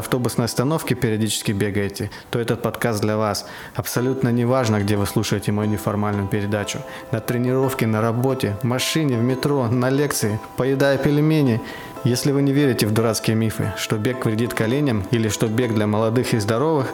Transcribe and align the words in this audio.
автобусной 0.00 0.46
остановки 0.46 0.94
периодически 0.94 1.52
бегаете, 1.52 2.10
то 2.30 2.38
этот 2.38 2.62
подкаст 2.62 3.00
для 3.00 3.16
вас. 3.16 3.46
Абсолютно 3.74 4.30
не 4.30 4.44
важно, 4.44 4.80
где 4.80 4.96
вы 4.96 5.06
слушаете 5.06 5.52
мою 5.52 5.70
неформальную 5.70 6.26
передачу. 6.26 6.80
На 7.12 7.20
тренировке, 7.20 7.86
на 7.86 8.00
работе, 8.00 8.56
в 8.62 8.64
машине, 8.64 9.16
в 9.16 9.22
метро, 9.22 9.68
на 9.68 9.88
лекции, 9.90 10.40
поедая 10.56 10.98
пельмени. 10.98 11.60
Если 12.02 12.32
вы 12.32 12.42
не 12.42 12.52
верите 12.52 12.86
в 12.86 12.92
дурацкие 12.92 13.36
мифы, 13.36 13.72
что 13.76 13.96
бег 13.96 14.24
вредит 14.24 14.54
коленям 14.54 15.04
или 15.10 15.28
что 15.28 15.46
бег 15.46 15.74
для 15.74 15.86
молодых 15.86 16.34
и 16.34 16.38
здоровых, 16.38 16.86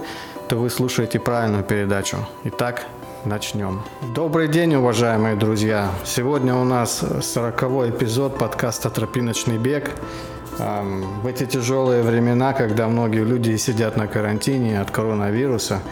то 0.48 0.56
вы 0.56 0.68
слушаете 0.68 1.18
правильную 1.18 1.64
передачу. 1.64 2.18
Итак, 2.44 2.86
начнем. 3.24 3.82
Добрый 4.14 4.48
день, 4.48 4.74
уважаемые 4.74 5.36
друзья! 5.36 5.90
Сегодня 6.04 6.54
у 6.54 6.64
нас 6.64 7.04
40 7.22 7.62
эпизод 7.90 8.38
подкаста 8.38 8.90
«Тропиночный 8.90 9.58
бег». 9.58 9.90
В 10.58 11.26
эти 11.26 11.44
тяжелые 11.44 12.02
времена, 12.02 12.54
когда 12.54 12.88
многие 12.88 13.24
люди 13.24 13.56
сидят 13.56 13.98
на 13.98 14.06
карантине 14.06 14.80
от 14.80 14.90
коронавируса, 14.90 15.82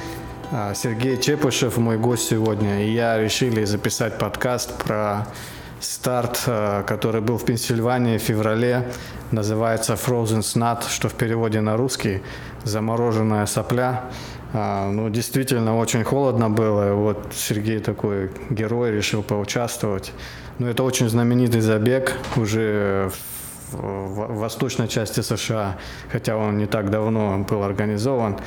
а, 0.51 0.73
Сергей 0.73 1.21
Чепышев, 1.21 1.77
мой 1.77 1.99
гость 1.99 2.29
сегодня, 2.29 2.87
и 2.87 2.93
я 2.93 3.19
решили 3.19 3.65
записать 3.65 4.19
подкаст 4.19 4.83
про 4.83 5.27
старт, 5.81 6.45
а, 6.47 6.83
который 6.83 7.21
был 7.21 7.37
в 7.37 7.45
Пенсильвании 7.45 8.17
в 8.17 8.23
феврале. 8.23 8.89
Называется 9.33 9.95
Frozen 9.95 10.41
Snot, 10.41 10.89
что 10.89 11.11
в 11.11 11.15
переводе 11.15 11.61
на 11.61 11.77
русский 11.77 12.23
«замороженная 12.63 13.45
сопля». 13.45 14.05
А, 14.55 14.91
ну, 14.91 15.11
действительно, 15.11 15.77
очень 15.77 16.05
холодно 16.05 16.49
было. 16.49 16.91
И 16.91 16.95
вот 16.95 17.33
Сергей 17.35 17.81
такой 17.81 18.31
герой, 18.49 18.93
решил 18.93 19.23
поучаствовать. 19.23 20.13
Ну, 20.59 20.69
это 20.69 20.85
очень 20.85 21.11
знаменитый 21.11 21.61
забег. 21.61 22.17
Уже 22.37 23.11
в 23.75 24.39
восточной 24.39 24.89
части 24.89 25.21
США, 25.21 25.77
хотя 26.11 26.37
он 26.37 26.59
не 26.59 26.67
так 26.67 26.91
давно 26.91 27.45
был 27.49 27.63
организован. 27.63 28.39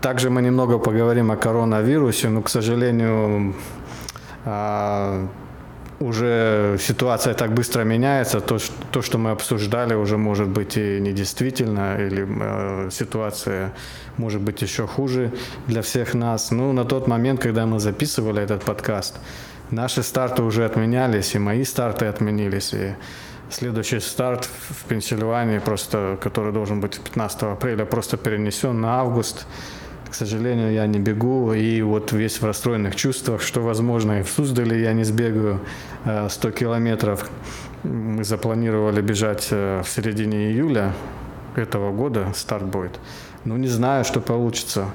Также 0.00 0.30
мы 0.30 0.42
немного 0.42 0.78
поговорим 0.78 1.30
о 1.30 1.36
коронавирусе, 1.36 2.28
но, 2.28 2.42
к 2.42 2.48
сожалению, 2.48 3.54
а, 4.44 5.26
уже 6.00 6.78
ситуация 6.80 7.34
так 7.34 7.52
быстро 7.52 7.84
меняется, 7.84 8.40
то, 8.40 8.58
то, 8.90 9.02
что 9.02 9.18
мы 9.18 9.30
обсуждали, 9.30 9.94
уже 9.94 10.16
может 10.16 10.48
быть 10.48 10.78
и 10.78 10.98
недействительно, 11.00 11.96
или 11.98 12.26
э, 12.26 12.90
ситуация 12.90 13.72
может 14.16 14.40
быть 14.40 14.62
еще 14.62 14.86
хуже 14.86 15.30
для 15.66 15.82
всех 15.82 16.14
нас. 16.14 16.50
Ну, 16.50 16.72
на 16.72 16.84
тот 16.84 17.06
момент, 17.06 17.40
когда 17.40 17.66
мы 17.66 17.80
записывали 17.80 18.42
этот 18.42 18.62
подкаст, 18.62 19.18
наши 19.70 20.02
старты 20.02 20.42
уже 20.42 20.64
отменялись, 20.64 21.34
и 21.34 21.38
мои 21.38 21.64
старты 21.64 22.06
отменились, 22.06 22.72
и 22.72 22.94
Следующий 23.50 23.98
старт 23.98 24.44
в 24.44 24.84
Пенсильвании, 24.84 25.58
просто, 25.58 26.16
который 26.22 26.52
должен 26.52 26.80
быть 26.80 27.00
15 27.00 27.42
апреля, 27.42 27.84
просто 27.84 28.16
перенесен 28.16 28.80
на 28.80 29.00
август. 29.00 29.44
К 30.08 30.14
сожалению, 30.14 30.72
я 30.72 30.86
не 30.86 31.00
бегу, 31.00 31.52
и 31.52 31.82
вот 31.82 32.12
весь 32.12 32.40
в 32.40 32.44
расстроенных 32.44 32.94
чувствах, 32.94 33.42
что, 33.42 33.60
возможно, 33.60 34.20
и 34.20 34.22
в 34.22 34.28
Суздале 34.28 34.80
я 34.80 34.92
не 34.92 35.02
сбегаю 35.02 35.60
100 36.28 36.48
э, 36.48 36.52
километров. 36.52 37.28
Мы 37.82 38.22
запланировали 38.22 39.00
бежать 39.00 39.48
э, 39.50 39.82
в 39.84 39.88
середине 39.88 40.52
июля 40.52 40.92
этого 41.56 41.92
года, 41.92 42.32
старт 42.36 42.64
будет. 42.64 43.00
Ну, 43.44 43.56
не 43.56 43.68
знаю, 43.68 44.04
что 44.04 44.20
получится. 44.20 44.86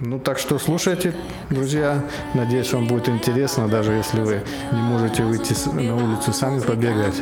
Ну, 0.00 0.18
так 0.18 0.38
что 0.38 0.58
слушайте, 0.58 1.14
друзья. 1.50 2.02
Надеюсь, 2.34 2.72
вам 2.72 2.86
будет 2.86 3.08
интересно, 3.10 3.68
даже 3.68 3.92
если 3.92 4.20
вы 4.20 4.42
не 4.72 4.80
можете 4.80 5.22
выйти 5.24 5.54
на 5.68 5.94
улицу 5.94 6.32
сами 6.32 6.60
побегать. 6.60 7.16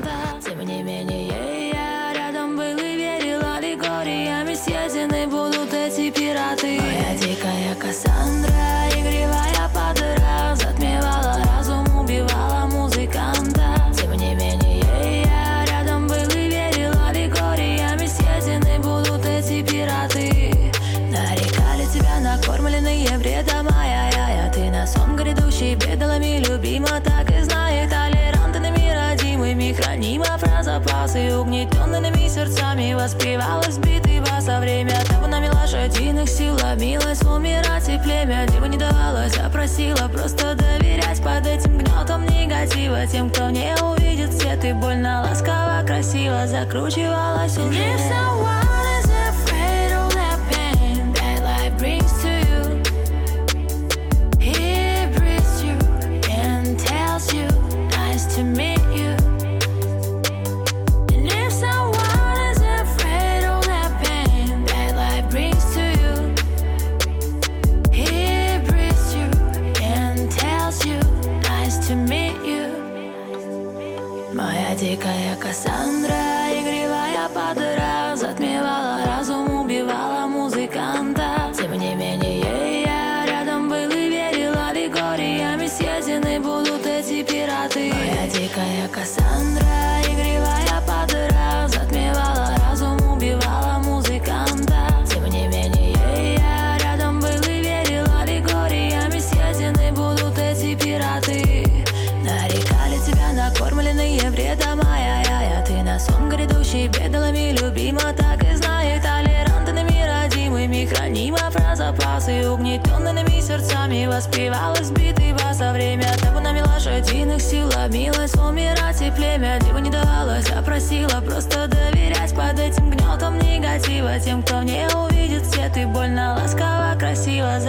Просила 39.68 40.08
Просто 40.08 40.54
доверять 40.54 41.22
под 41.22 41.46
этим 41.46 41.78
гнетом 41.78 42.24
негатива. 42.26 43.06
Тем, 43.06 43.30
кто 43.30 43.50
не 43.50 43.74
увидит 43.82 44.32
свет 44.32 44.64
и 44.64 44.72
больно 44.72 45.22
ласково, 45.22 45.82
красиво 45.86 46.46
Закручивалась. 46.46 47.56
Уже 47.58 47.98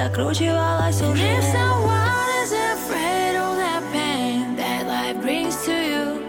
Закручивалась 0.08 1.00
уже 1.02 1.22
If 1.22 1.44
someone 1.52 2.28
is 2.42 2.52
afraid 2.52 3.36
of 3.36 3.56
that 3.56 3.82
pain 3.92 4.56
That 4.56 4.86
life 4.86 5.20
brings 5.22 5.56
to 5.66 5.72
you 5.72 6.26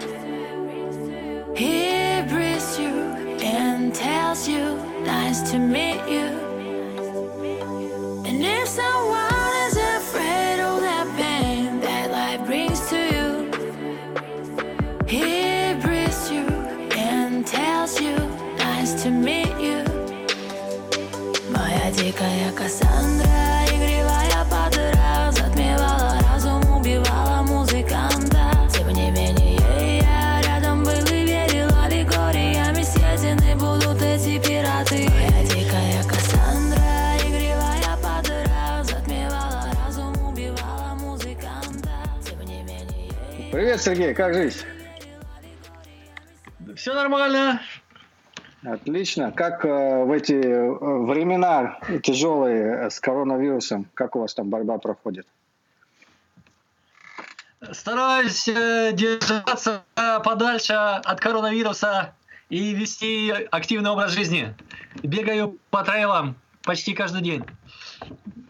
He 1.54 2.22
breathes 2.28 2.78
you 2.78 2.94
and 3.42 3.94
tells 3.94 4.46
you 4.46 4.76
Nice 5.04 5.50
to 5.50 5.58
meet 5.58 6.00
you 6.08 6.49
Привет, 43.81 43.97
Сергей, 43.97 44.13
как 44.13 44.33
жизнь? 44.35 44.59
Все 46.75 46.93
нормально. 46.93 47.59
Отлично. 48.63 49.31
Как 49.31 49.65
э, 49.65 50.03
в 50.03 50.11
эти 50.11 50.33
э, 50.33 50.71
времена 50.71 51.79
тяжелые 52.03 52.91
с 52.91 52.99
коронавирусом, 52.99 53.87
как 53.95 54.15
у 54.15 54.19
вас 54.19 54.35
там 54.35 54.49
борьба 54.49 54.77
проходит? 54.77 55.25
Стараюсь 57.71 58.47
э, 58.47 58.91
держаться 58.93 59.81
подальше 59.95 60.73
от 60.73 61.19
коронавируса 61.19 62.13
и 62.49 62.75
вести 62.75 63.31
активный 63.49 63.89
образ 63.89 64.11
жизни. 64.11 64.53
Бегаю 65.01 65.57
по 65.71 65.83
трейлам 65.83 66.35
почти 66.61 66.93
каждый 66.93 67.23
день. 67.23 67.43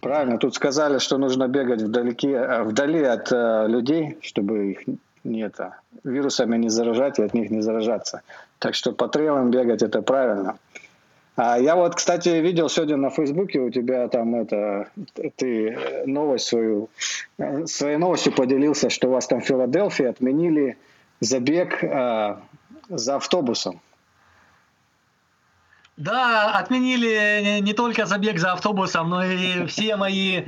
Правильно, 0.01 0.37
тут 0.39 0.55
сказали, 0.55 0.97
что 0.97 1.17
нужно 1.17 1.47
бегать 1.47 1.81
вдалеке, 1.81 2.31
э, 2.31 2.63
вдали 2.63 3.03
от 3.03 3.31
э, 3.31 3.67
людей, 3.69 4.17
чтобы 4.21 4.71
их 4.71 4.79
не 5.23 5.41
это, 5.41 5.77
вирусами 6.03 6.57
не 6.57 6.69
заражать 6.69 7.19
и 7.19 7.23
от 7.23 7.33
них 7.33 7.49
не 7.51 7.61
заражаться. 7.61 8.21
Так 8.59 8.75
что 8.75 8.91
по 8.91 9.07
трейлам 9.07 9.51
бегать 9.51 9.81
это 9.81 10.01
правильно. 10.01 10.57
А 11.35 11.57
я 11.57 11.75
вот, 11.75 11.95
кстати, 11.95 12.29
видел 12.29 12.69
сегодня 12.69 12.97
на 12.97 13.09
Фейсбуке 13.09 13.59
у 13.59 13.69
тебя 13.69 14.07
там 14.09 14.35
это, 14.35 14.89
ты 15.37 16.03
новость 16.05 16.47
свою, 16.47 16.89
э, 17.37 17.65
своей 17.65 17.97
новостью 17.97 18.33
поделился, 18.33 18.89
что 18.89 19.07
у 19.07 19.11
вас 19.11 19.27
там 19.27 19.39
в 19.39 19.45
Филадельфии 19.45 20.05
отменили 20.05 20.77
забег 21.21 21.83
э, 21.83 22.35
за 22.89 23.15
автобусом. 23.15 23.79
Да, 25.97 26.51
отменили 26.57 27.59
не 27.61 27.73
только 27.73 28.05
забег 28.05 28.37
за 28.39 28.53
автобусом, 28.53 29.09
но 29.09 29.23
и 29.23 29.65
все 29.67 29.95
мои 29.95 30.43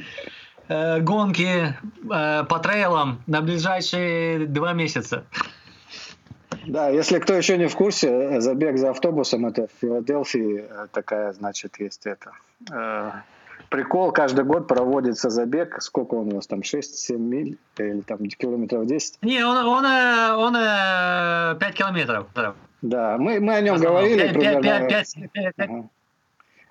э, 0.68 1.00
гонки 1.00 1.75
э, 2.12 2.44
по 2.44 2.60
трейлам 2.60 3.21
на 3.27 3.42
ближайшие 3.42 4.48
два 4.48 4.74
месяца. 4.74 5.25
Да, 6.65 6.89
если 6.89 7.19
кто 7.19 7.33
еще 7.33 7.57
не 7.57 7.68
в 7.68 7.75
курсе, 7.75 8.39
забег 8.39 8.77
за 8.77 8.92
автобусом 8.92 9.45
это 9.45 9.68
в 9.68 9.71
Филадельфии 9.81 10.65
э, 10.69 10.88
такая, 10.92 11.33
значит, 11.33 11.80
есть 11.80 12.06
это. 12.06 12.31
Э, 12.71 13.12
прикол, 13.69 14.12
каждый 14.12 14.45
год 14.45 14.68
проводится 14.68 15.30
забег, 15.30 15.81
сколько 15.81 16.15
он 16.15 16.31
у 16.31 16.36
нас 16.36 16.48
там, 16.48 16.60
6-7 16.60 17.18
миль 17.18 17.57
или 17.77 18.01
там 18.01 18.19
километров 18.19 18.86
10? 18.86 19.19
Не, 19.24 19.45
он, 19.45 19.57
он, 19.57 19.86
он, 19.86 20.56
он 20.56 21.59
5 21.59 21.74
километров. 21.74 22.27
Да, 22.81 23.18
мы, 23.18 23.39
мы 23.39 23.56
о 23.56 23.62
нем 23.62 23.77
говорили 23.77 24.24
5, 24.24 24.33
примерно. 24.33 24.62
5, 24.62 24.89
5, 24.89 25.16
5, 25.16 25.31
5, 25.31 25.54
ага. 25.57 25.89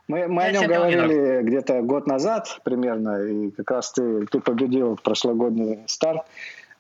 Мы, 0.09 0.27
мы 0.29 0.43
о 0.43 0.53
нем 0.53 0.67
говорили 0.67 1.43
где-то 1.43 1.83
год 1.83 2.07
назад 2.07 2.61
примерно, 2.65 3.23
и 3.23 3.51
как 3.51 3.71
раз 3.71 3.93
ты, 3.93 4.27
ты 4.27 4.41
победил 4.41 4.99
прошлогодний 5.03 5.81
старт. 5.87 6.23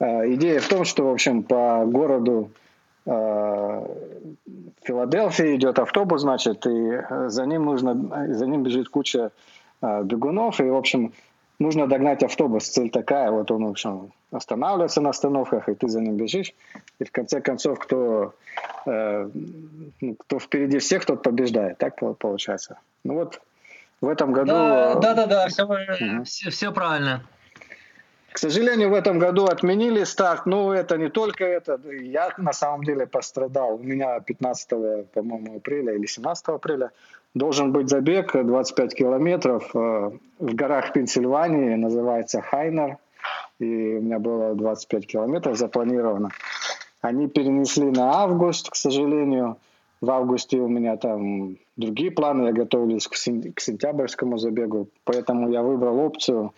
Идея 0.01 0.61
в 0.61 0.69
том, 0.69 0.85
что, 0.85 1.05
в 1.05 1.13
общем, 1.13 1.43
по 1.43 1.85
городу 1.87 2.51
в 3.07 3.87
Филадельфии 4.83 5.57
идет 5.57 5.79
автобус, 5.79 6.23
значит, 6.23 6.67
и 6.67 7.03
за 7.29 7.47
ним 7.47 7.65
нужно, 7.65 8.35
за 8.35 8.47
ним 8.47 8.63
бежит 8.65 8.89
куча 8.89 9.31
бегунов, 9.81 10.61
и, 10.61 10.65
в 10.65 10.77
общем, 10.77 11.13
нужно 11.59 11.87
догнать 11.87 12.23
автобус. 12.23 12.69
Цель 12.69 12.91
такая, 12.91 13.31
вот 13.31 13.51
он, 13.51 13.67
в 13.67 13.71
общем, 13.71 14.13
останавливается 14.31 15.01
на 15.01 15.11
остановках, 15.11 15.69
и 15.69 15.75
ты 15.75 15.89
за 15.89 16.01
ним 16.01 16.17
бежишь, 16.17 16.55
и 16.99 17.05
в 17.05 17.13
конце 17.13 17.41
концов, 17.41 17.79
кто, 17.79 18.35
э, 18.87 19.29
кто 20.21 20.39
впереди 20.39 20.79
всех, 20.79 21.05
тот 21.05 21.23
побеждает, 21.23 21.79
так 21.79 21.97
получается. 22.19 22.79
Ну 23.05 23.15
вот, 23.15 23.41
в 24.01 24.09
этом 24.09 24.33
году... 24.33 24.49
Да, 24.49 24.95
да, 24.95 25.15
да, 25.15 25.27
да 25.27 25.49
все, 25.49 25.65
угу. 25.65 26.25
все, 26.25 26.51
все 26.51 26.73
правильно. 26.73 27.23
К 28.33 28.39
сожалению, 28.39 28.89
в 28.89 28.95
этом 28.95 29.19
году 29.19 29.45
отменили 29.45 30.05
старт, 30.05 30.47
но 30.47 30.73
это 30.73 30.97
не 30.97 31.11
только 31.11 31.45
это. 31.45 31.79
Я 32.01 32.33
на 32.39 32.55
самом 32.55 32.83
деле 32.83 33.07
пострадал. 33.07 33.75
У 33.75 33.83
меня 33.83 34.21
15, 34.21 35.11
по-моему, 35.13 35.59
апреля 35.59 35.95
или 35.95 36.07
17 36.07 36.49
апреля 36.49 36.93
должен 37.35 37.73
быть 37.73 37.89
забег 37.89 38.33
25 38.35 38.95
километров 38.95 39.71
э, 39.75 40.11
в 40.39 40.55
горах 40.55 40.93
Пенсильвании, 40.93 41.75
называется 41.75 42.41
Хайнер. 42.41 42.99
И 43.59 43.97
у 43.97 44.03
меня 44.03 44.19
было 44.19 44.55
25 44.55 45.07
километров 45.07 45.57
запланировано. 45.57 46.31
Они 47.01 47.29
перенесли 47.29 47.91
на 47.91 48.23
август, 48.23 48.71
к 48.71 48.75
сожалению. 48.75 49.57
В 50.01 50.11
августе 50.11 50.59
у 50.59 50.69
меня 50.69 50.97
там 50.97 51.57
другие 51.77 52.11
планы, 52.11 52.47
я 52.47 52.53
готовлюсь 52.53 53.07
к 53.07 53.15
сентябрьскому 53.15 54.37
забегу, 54.37 54.89
поэтому 55.05 55.51
я 55.51 55.63
выбрал 55.63 56.01
опцию 56.01 56.53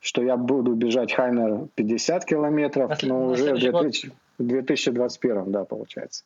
что 0.00 0.22
я 0.22 0.36
буду 0.36 0.74
бежать 0.74 1.12
Хайнер 1.12 1.68
50 1.74 2.24
километров, 2.24 3.02
но 3.02 3.28
уже 3.28 3.54
в 3.54 3.58
2000, 3.58 4.10
2021, 4.38 5.52
да, 5.52 5.64
получается. 5.64 6.24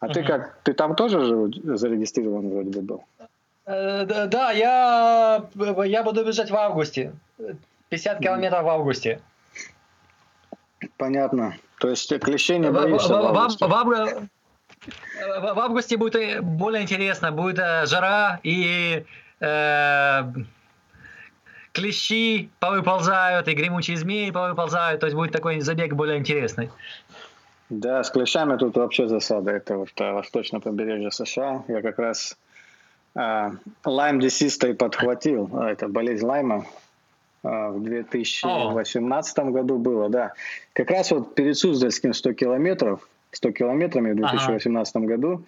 А 0.00 0.06
uh-huh. 0.06 0.12
ты 0.12 0.22
как, 0.24 0.58
ты 0.64 0.72
там 0.74 0.96
тоже 0.96 1.24
же 1.24 1.76
зарегистрирован 1.76 2.50
вроде 2.50 2.70
бы 2.70 2.82
был? 2.82 3.04
Э, 3.66 4.04
да, 4.26 4.52
я, 4.52 5.44
я 5.86 6.02
буду 6.02 6.24
бежать 6.24 6.50
в 6.50 6.56
августе. 6.56 7.12
50 7.88 8.18
километров 8.20 8.64
в 8.64 8.68
августе. 8.68 9.20
Понятно. 10.96 11.56
То 11.80 11.88
есть 11.88 12.18
клещей 12.20 12.58
не 12.58 12.70
боишься 12.70 13.08
в, 13.08 13.32
в, 13.32 13.36
августе? 13.36 13.66
В, 13.66 13.68
в, 15.40 15.54
в 15.54 15.58
августе 15.60 15.96
будет 15.96 16.42
более 16.42 16.82
интересно. 16.82 17.32
Будет 17.32 17.58
э, 17.58 17.86
жара 17.86 18.40
и 18.42 19.04
э, 19.40 20.22
клещи 21.72 22.50
повыползают, 22.60 23.48
и 23.48 23.54
гремучие 23.54 23.96
змеи 23.96 24.30
повыползают, 24.30 25.00
то 25.00 25.06
есть 25.06 25.16
будет 25.16 25.32
такой 25.32 25.60
забег 25.60 25.94
более 25.94 26.18
интересный. 26.18 26.70
Да, 27.68 28.04
с 28.04 28.10
клещами 28.10 28.56
тут 28.56 28.76
вообще 28.76 29.08
засада. 29.08 29.50
Это 29.50 29.78
вот 29.78 29.90
восточное 29.98 30.60
побережье 30.60 31.10
США. 31.10 31.64
Я 31.68 31.82
как 31.82 31.98
раз 31.98 32.36
лайм 33.14 34.20
десистой 34.20 34.74
подхватил. 34.74 35.48
А, 35.52 35.70
это 35.70 35.88
болезнь 35.88 36.24
лайма. 36.24 36.66
А, 37.42 37.70
в 37.70 37.82
2018 37.82 39.38
О. 39.38 39.44
году 39.50 39.78
было, 39.78 40.08
да. 40.08 40.32
Как 40.72 40.90
раз 40.90 41.10
вот 41.10 41.34
перед 41.34 41.56
Суздальским 41.56 42.12
100 42.12 42.32
километров, 42.32 43.08
100 43.32 43.52
километрами 43.52 44.12
в 44.12 44.16
2018 44.16 44.96
ага. 44.96 45.06
году 45.06 45.44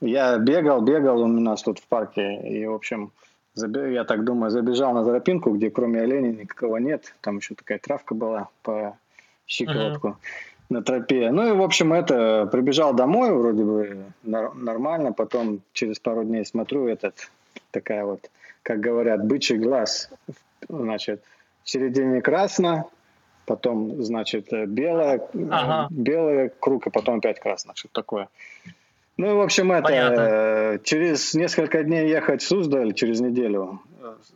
я 0.00 0.38
бегал, 0.38 0.82
бегал 0.82 1.22
у 1.22 1.26
нас 1.26 1.62
тут 1.62 1.78
в 1.78 1.86
парке. 1.86 2.40
И, 2.48 2.66
в 2.66 2.74
общем, 2.74 3.10
я 3.56 4.04
так 4.04 4.24
думаю, 4.24 4.50
забежал 4.50 4.92
на 4.92 5.04
тропинку, 5.04 5.50
где 5.50 5.70
кроме 5.70 6.00
оленей 6.00 6.32
никакого 6.32 6.76
нет. 6.76 7.14
Там 7.20 7.38
еще 7.38 7.54
такая 7.54 7.78
травка 7.78 8.14
была 8.14 8.48
по 8.62 8.96
щиколотку 9.46 10.08
uh-huh. 10.08 10.16
На 10.70 10.82
тропе. 10.82 11.30
Ну 11.30 11.48
и, 11.48 11.52
в 11.52 11.62
общем, 11.62 11.92
это 11.92 12.46
прибежал 12.50 12.94
домой, 12.94 13.32
вроде 13.32 13.64
бы 13.64 14.04
нормально. 14.22 15.12
Потом 15.12 15.60
через 15.72 15.98
пару 15.98 16.24
дней 16.24 16.44
смотрю, 16.44 16.86
этот 16.86 17.30
такая 17.70 18.04
вот, 18.04 18.30
как 18.62 18.80
говорят, 18.80 19.24
бычий 19.24 19.56
глаз. 19.56 20.10
Значит, 20.68 21.22
в 21.62 21.70
середине 21.70 22.22
красно, 22.22 22.86
потом, 23.46 24.02
значит, 24.02 24.48
белое, 24.68 25.20
ага. 25.50 25.88
белый 25.90 26.50
круг, 26.60 26.86
и 26.86 26.90
потом 26.90 27.18
опять 27.18 27.40
красно. 27.40 27.72
Что 27.74 27.88
такое. 27.92 28.28
Ну, 29.16 29.36
в 29.36 29.42
общем, 29.42 29.70
это 29.70 29.82
Понятно. 29.84 30.20
Э, 30.20 30.78
через 30.82 31.34
несколько 31.34 31.84
дней 31.84 32.08
ехать 32.08 32.42
в 32.42 32.48
Суздаль, 32.48 32.94
через 32.94 33.20
неделю. 33.20 33.80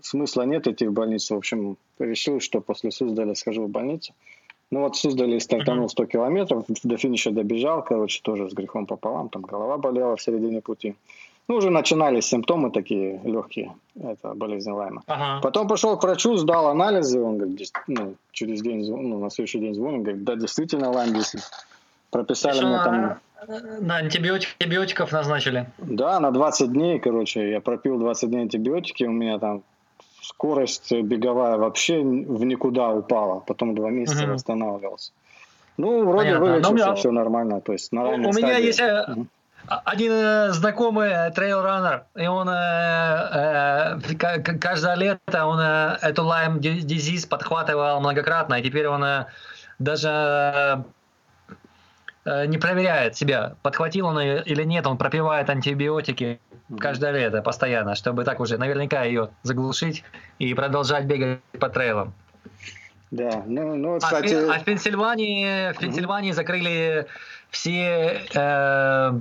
Смысла 0.02 0.42
нет 0.42 0.68
идти 0.68 0.86
в 0.86 0.92
больницу. 0.92 1.34
В 1.34 1.38
общем, 1.38 1.76
решил, 1.98 2.40
что 2.40 2.60
после 2.60 2.90
Суздаля 2.90 3.34
схожу 3.34 3.64
в 3.64 3.70
больницу. 3.70 4.14
Ну 4.70 4.80
вот 4.80 4.96
в 4.96 5.00
Суздале 5.00 5.40
стартанул 5.40 5.88
100 5.88 6.06
километров, 6.06 6.64
до 6.68 6.96
финиша 6.96 7.30
добежал, 7.30 7.82
короче, 7.82 8.20
тоже 8.22 8.50
с 8.50 8.52
грехом 8.52 8.86
пополам, 8.86 9.28
там 9.28 9.42
голова 9.42 9.78
болела 9.78 10.16
в 10.16 10.22
середине 10.22 10.60
пути. 10.60 10.94
Ну, 11.48 11.56
уже 11.56 11.70
начинались 11.70 12.26
симптомы 12.26 12.70
такие 12.70 13.18
легкие, 13.24 13.74
это 13.98 14.34
болезнь 14.34 14.70
Лайма. 14.70 15.02
Ага. 15.06 15.40
Потом 15.42 15.66
пошел 15.66 15.96
к 15.96 16.02
врачу, 16.02 16.36
сдал 16.36 16.66
анализы, 16.68 17.22
он 17.22 17.38
говорит, 17.38 17.72
ну, 17.86 18.14
через 18.32 18.60
день, 18.60 18.86
ну, 18.86 19.18
на 19.18 19.30
следующий 19.30 19.58
день 19.58 19.74
звонит, 19.74 20.02
говорит, 20.02 20.24
да, 20.24 20.36
действительно 20.36 20.90
Лайм. 20.90 21.14
Прописали 22.10 22.56
Еще 22.56 22.66
мне 22.66 22.76
там 22.84 23.18
на 23.80 23.96
антибиотик, 23.96 24.56
антибиотиков 24.58 25.12
назначили? 25.12 25.66
Да, 25.78 26.20
на 26.20 26.30
20 26.30 26.72
дней, 26.72 26.98
короче, 26.98 27.50
я 27.50 27.60
пропил 27.60 27.98
20 27.98 28.28
дней 28.30 28.42
антибиотики, 28.42 29.04
у 29.04 29.12
меня 29.12 29.38
там 29.38 29.62
скорость 30.22 30.92
беговая 30.92 31.56
вообще 31.56 32.00
в 32.00 32.44
никуда 32.44 32.90
упала, 32.90 33.40
потом 33.40 33.74
два 33.74 33.90
месяца 33.90 34.24
угу. 34.24 34.32
восстанавливался. 34.32 35.12
Ну, 35.76 36.04
вроде 36.04 36.34
Понятно. 36.34 36.46
вылечился, 36.46 36.74
меня... 36.74 36.94
все 36.94 37.10
нормально, 37.12 37.60
то 37.60 37.72
есть 37.72 37.92
на 37.92 38.08
У, 38.08 38.14
у 38.14 38.32
меня 38.32 38.56
есть... 38.56 38.80
Угу. 38.80 39.26
один 39.84 40.12
э, 40.12 40.52
знакомый 40.52 41.30
трейл-раннер, 41.30 42.04
и 42.16 42.26
он 42.26 42.48
э, 42.48 43.98
э, 44.18 44.40
каждое 44.58 44.96
лето 44.96 45.46
он 45.46 45.60
э, 45.60 45.98
эту 46.02 46.22
Lyme 46.22 46.58
disease 46.58 47.28
подхватывал 47.28 48.00
многократно, 48.00 48.56
и 48.56 48.62
теперь 48.62 48.88
он 48.88 49.04
э, 49.04 49.26
даже 49.78 50.84
э, 52.24 52.46
не 52.46 52.58
проверяет 52.58 53.16
себя, 53.16 53.54
подхватил 53.62 54.06
он 54.06 54.18
ее 54.18 54.42
или 54.42 54.64
нет, 54.64 54.84
он 54.86 54.98
пропивает 54.98 55.48
антибиотики 55.48 56.40
каждое 56.78 57.12
лето 57.12 57.42
постоянно, 57.42 57.94
чтобы 57.94 58.24
так 58.24 58.40
уже 58.40 58.58
наверняка 58.58 59.04
ее 59.04 59.30
заглушить 59.42 60.04
и 60.38 60.52
продолжать 60.54 61.04
бегать 61.04 61.40
по 61.58 61.68
трейлам. 61.68 62.12
Да, 63.10 63.42
ну, 63.46 63.74
ну 63.74 63.96
а 63.96 63.98
кстати... 64.00 64.34
А, 64.34 64.56
а 64.56 64.58
в 64.58 64.64
Пенсильвании, 64.64 65.72
в 65.72 65.78
Пенсильвании 65.78 66.32
закрыли 66.32 67.06
все 67.50 68.22
э, 68.34 69.12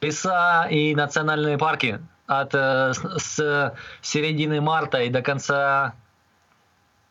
леса 0.00 0.68
и 0.70 0.94
национальные 0.94 1.58
парки 1.58 2.00
от 2.26 2.54
э, 2.54 2.92
с 2.94 3.74
середины 4.02 4.60
марта 4.60 5.02
и 5.02 5.10
до 5.10 5.22
конца 5.22 5.94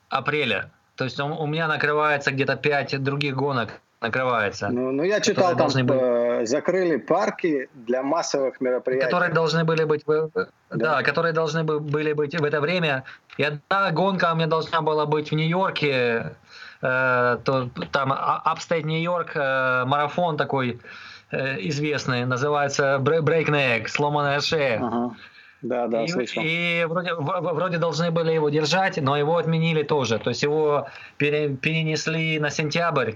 апреля. 0.10 0.72
То 0.96 1.04
есть 1.04 1.20
у, 1.20 1.26
у 1.26 1.46
меня 1.46 1.68
накрывается 1.68 2.32
где-то 2.32 2.56
пять 2.56 3.02
других 3.04 3.36
гонок 3.36 3.82
накрывается. 4.06 4.70
Ну, 4.70 4.92
ну 4.92 5.04
я 5.04 5.20
читал, 5.20 5.56
там 5.56 5.68
быть... 5.68 5.86
Э, 5.90 6.46
закрыли 6.46 6.98
парки 6.98 7.70
для 7.74 8.04
массовых 8.04 8.62
мероприятий. 8.62 9.06
Которые 9.06 9.34
должны 9.34 9.64
были 9.64 9.84
быть, 9.84 10.04
да, 10.06 10.28
да 10.70 11.04
которые 11.04 11.34
должны 11.34 11.64
были 11.64 12.14
быть 12.14 12.40
в 12.40 12.44
это 12.44 12.62
время. 12.62 13.04
И 13.38 13.44
одна 13.44 13.92
гонка 13.92 14.32
у 14.34 14.36
меня 14.36 14.48
должна 14.48 14.82
была 14.82 15.06
быть 15.06 15.32
в 15.32 15.36
Нью-Йорке, 15.36 16.36
э, 16.82 17.38
то 17.44 17.70
там 17.92 18.14
Upstate 18.14 18.84
Нью-Йорк, 18.84 19.32
э, 19.36 19.86
марафон 19.86 20.38
такой 20.38 20.80
э, 21.32 21.58
известный, 21.70 22.26
называется 22.26 22.98
Breakneck, 23.02 23.88
сломанная 23.88 24.40
шея. 24.40 24.80
Ага. 24.82 25.16
Да, 25.62 25.88
да, 25.88 26.04
и, 26.04 26.08
слышал. 26.08 26.44
И 26.46 26.86
вроде, 26.88 27.16
вроде 27.16 27.78
должны 27.78 28.12
были 28.12 28.32
его 28.32 28.50
держать, 28.50 29.02
но 29.02 29.18
его 29.18 29.38
отменили 29.38 29.82
тоже. 29.82 30.20
То 30.20 30.30
есть 30.30 30.44
его 30.44 30.88
пере, 31.18 31.50
перенесли 31.50 32.40
на 32.40 32.52
сентябрь 32.52 33.14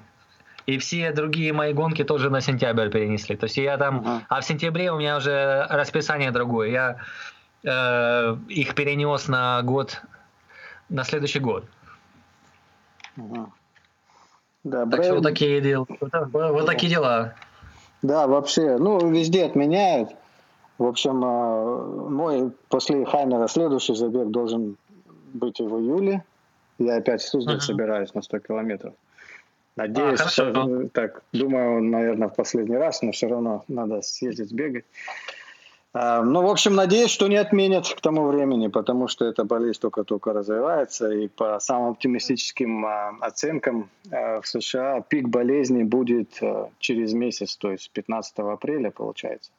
и 0.65 0.77
все 0.77 1.11
другие 1.11 1.53
мои 1.53 1.73
гонки 1.73 2.03
тоже 2.03 2.29
на 2.29 2.41
сентябрь 2.41 2.89
перенесли. 2.89 3.35
То 3.35 3.45
есть 3.45 3.57
я 3.57 3.77
там, 3.77 3.99
uh-huh. 3.99 4.21
а 4.29 4.41
в 4.41 4.45
сентябре 4.45 4.91
у 4.91 4.97
меня 4.97 5.17
уже 5.17 5.65
расписание 5.69 6.31
другое. 6.31 6.69
Я 6.69 6.97
э, 7.63 8.37
их 8.49 8.75
перенес 8.75 9.27
на 9.27 9.61
год, 9.63 10.01
на 10.89 11.03
следующий 11.03 11.39
год. 11.39 11.65
Uh-huh. 13.17 13.47
Да, 14.63 14.85
так 14.85 15.03
что 15.03 15.15
вот 15.15 15.23
такие 15.23 15.61
дела. 15.61 15.85
Вот, 15.89 16.31
вот 16.31 16.65
такие 16.65 16.91
дела. 16.91 17.33
Да, 18.01 18.27
вообще, 18.27 18.77
ну 18.77 19.09
везде 19.09 19.45
отменяют. 19.45 20.09
В 20.77 20.85
общем, 20.85 21.23
э, 21.23 22.09
мой 22.09 22.51
после 22.69 23.05
Хаймера 23.05 23.47
следующий 23.47 23.95
забег 23.95 24.29
должен 24.29 24.77
быть 25.33 25.59
в 25.59 25.79
июле. 25.79 26.23
Я 26.77 26.97
опять 26.97 27.21
в 27.21 27.27
Суздаль 27.27 27.57
uh-huh. 27.57 27.61
собираюсь 27.61 28.13
на 28.13 28.21
100 28.21 28.39
километров. 28.39 28.93
Надеюсь, 29.79 30.19
а, 30.19 30.27
что, 30.27 30.51
ну, 30.51 30.89
так, 30.89 31.23
думаю, 31.31 31.81
наверное, 31.81 32.27
в 32.27 32.35
последний 32.35 32.75
раз, 32.75 33.01
но 33.01 33.13
все 33.13 33.29
равно 33.29 33.63
надо 33.69 34.01
съездить, 34.01 34.51
бегать. 34.51 34.83
А, 35.93 36.21
ну, 36.21 36.41
в 36.41 36.49
общем, 36.49 36.75
надеюсь, 36.75 37.11
что 37.11 37.29
не 37.29 37.37
отменят 37.37 37.87
к 37.87 38.01
тому 38.01 38.27
времени, 38.27 38.67
потому 38.67 39.07
что 39.07 39.23
эта 39.23 39.45
болезнь 39.45 39.79
только-только 39.79 40.33
развивается, 40.33 41.09
и 41.09 41.29
по 41.29 41.57
самым 41.61 41.91
оптимистическим 41.91 42.85
а, 42.85 43.15
оценкам 43.21 43.89
а, 44.11 44.41
в 44.41 44.47
США 44.47 44.99
пик 44.99 45.29
болезни 45.29 45.83
будет 45.83 46.37
а, 46.41 46.69
через 46.79 47.13
месяц, 47.13 47.55
то 47.55 47.71
есть 47.71 47.89
15 47.91 48.39
апреля, 48.39 48.91
получается. 48.91 49.49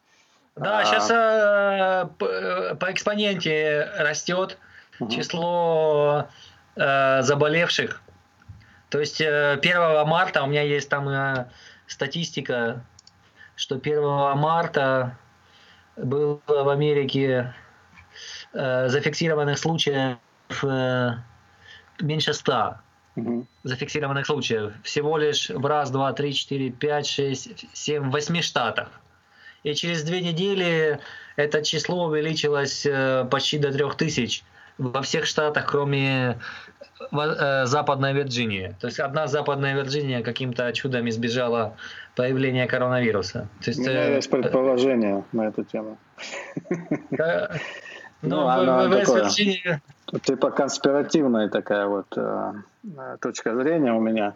Да, 0.55 0.81
а, 0.81 0.85
сейчас 0.85 1.11
а, 1.11 2.11
по, 2.19 2.77
по 2.79 2.93
экспоненте 2.93 3.89
растет 3.97 4.59
угу. 5.01 5.11
число 5.11 6.27
заболевших 6.77 8.03
то 8.91 8.99
есть 8.99 9.21
1 9.21 9.31
э, 9.31 10.05
марта 10.05 10.43
у 10.43 10.47
меня 10.49 10.63
есть 10.63 10.89
там 10.89 11.09
э, 11.09 11.47
статистика, 11.87 12.85
что 13.55 13.77
1 13.77 14.03
марта 14.37 15.17
было 15.97 16.41
в 16.47 16.69
Америке 16.69 17.55
э, 18.53 18.89
зафиксированных 18.89 19.59
случаев 19.59 20.19
меньше 22.01 22.35
100 22.35 22.75
угу. 23.15 23.47
зафиксированных 23.63 24.27
случаев. 24.27 24.73
Всего 24.83 25.17
лишь 25.19 25.49
в 25.51 25.65
раз, 25.65 25.91
два, 25.91 26.13
три, 26.13 26.35
четыре, 26.35 26.71
пять, 26.71 27.07
шесть, 27.07 27.67
семь, 27.73 28.09
в 28.09 28.11
восьми 28.11 28.43
штатах. 28.43 28.89
И 29.63 29.75
через 29.75 30.03
две 30.03 30.21
недели 30.21 30.99
это 31.37 31.63
число 31.63 32.07
увеличилось 32.07 32.85
почти 33.31 33.59
до 33.59 33.71
трех 33.71 33.95
тысяч 33.97 34.43
во 34.79 35.03
всех 35.03 35.27
штатах, 35.27 35.67
кроме 35.67 36.39
э, 37.13 37.67
Западной 37.67 38.13
Вирджинии. 38.13 38.75
То 38.81 38.87
есть 38.87 39.01
одна 39.01 39.27
Западная 39.27 39.75
Вирджиния 39.75 40.23
каким-то 40.23 40.73
чудом 40.73 41.09
избежала 41.09 41.77
появления 42.17 42.67
коронавируса. 42.67 43.49
То 43.63 43.71
есть, 43.71 43.81
У 43.81 43.83
меня 43.83 44.09
э, 44.09 44.17
есть 44.17 44.31
предположение 44.31 45.25
на 45.33 45.49
эту 45.49 45.65
тему. 45.65 45.99
Ну, 48.23 48.37
ну 48.37 48.47
в 48.47 48.91
Вирджинии... 48.91 49.81
Типа 50.25 50.51
конспиративная 50.51 51.49
такая 51.49 51.87
вот 51.87 52.07
э, 52.17 52.53
точка 53.21 53.55
зрения 53.55 53.93
у 53.93 54.01
меня 54.01 54.35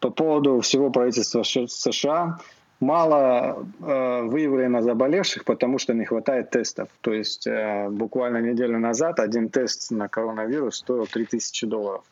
по 0.00 0.10
поводу 0.10 0.60
всего 0.60 0.90
правительства 0.90 1.42
США 1.44 2.38
мало 2.82 3.64
э, 3.80 4.22
выявлено 4.22 4.82
заболевших, 4.82 5.44
потому 5.44 5.78
что 5.78 5.94
не 5.94 6.04
хватает 6.04 6.50
тестов. 6.50 6.88
То 7.00 7.12
есть 7.12 7.46
э, 7.46 7.88
буквально 7.88 8.38
неделю 8.38 8.78
назад 8.78 9.20
один 9.20 9.48
тест 9.48 9.90
на 9.90 10.08
коронавирус 10.08 10.76
стоил 10.76 11.06
3000 11.06 11.66
долларов. 11.66 12.04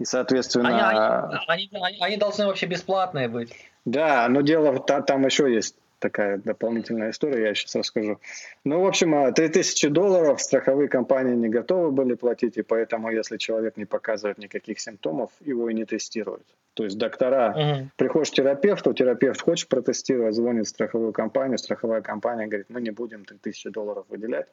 И, 0.00 0.04
соответственно... 0.04 0.68
Они, 0.68 1.28
они, 1.46 1.68
они, 1.72 1.98
они 2.00 2.16
должны 2.16 2.46
вообще 2.46 2.66
бесплатные 2.66 3.28
быть. 3.28 3.52
Да, 3.84 4.26
но 4.28 4.40
дело 4.40 4.80
там 4.80 5.24
еще 5.26 5.52
есть 5.52 5.76
такая 6.04 6.36
дополнительная 6.36 7.12
история, 7.12 7.48
я 7.48 7.54
сейчас 7.54 7.74
расскажу. 7.76 8.18
Ну, 8.62 8.80
в 8.82 8.86
общем, 8.86 9.32
3000 9.32 9.88
долларов 9.88 10.42
страховые 10.42 10.86
компании 10.88 11.34
не 11.34 11.48
готовы 11.48 11.92
были 11.92 12.12
платить, 12.14 12.58
и 12.58 12.62
поэтому, 12.62 13.10
если 13.10 13.38
человек 13.38 13.78
не 13.78 13.86
показывает 13.86 14.36
никаких 14.36 14.80
симптомов, 14.80 15.30
его 15.40 15.70
и 15.70 15.74
не 15.74 15.86
тестируют. 15.86 16.44
То 16.74 16.84
есть 16.84 16.98
доктора, 16.98 17.54
угу. 17.56 17.88
приходишь 17.96 18.32
к 18.32 18.34
терапевту, 18.34 18.92
терапевт 18.92 19.40
хочет 19.40 19.68
протестировать, 19.68 20.34
звонит 20.34 20.66
в 20.66 20.68
страховую 20.68 21.12
компанию, 21.14 21.56
страховая 21.56 22.02
компания 22.02 22.46
говорит, 22.48 22.66
мы 22.68 22.82
не 22.82 22.90
будем 22.90 23.24
3000 23.24 23.70
долларов 23.70 24.04
выделять 24.10 24.46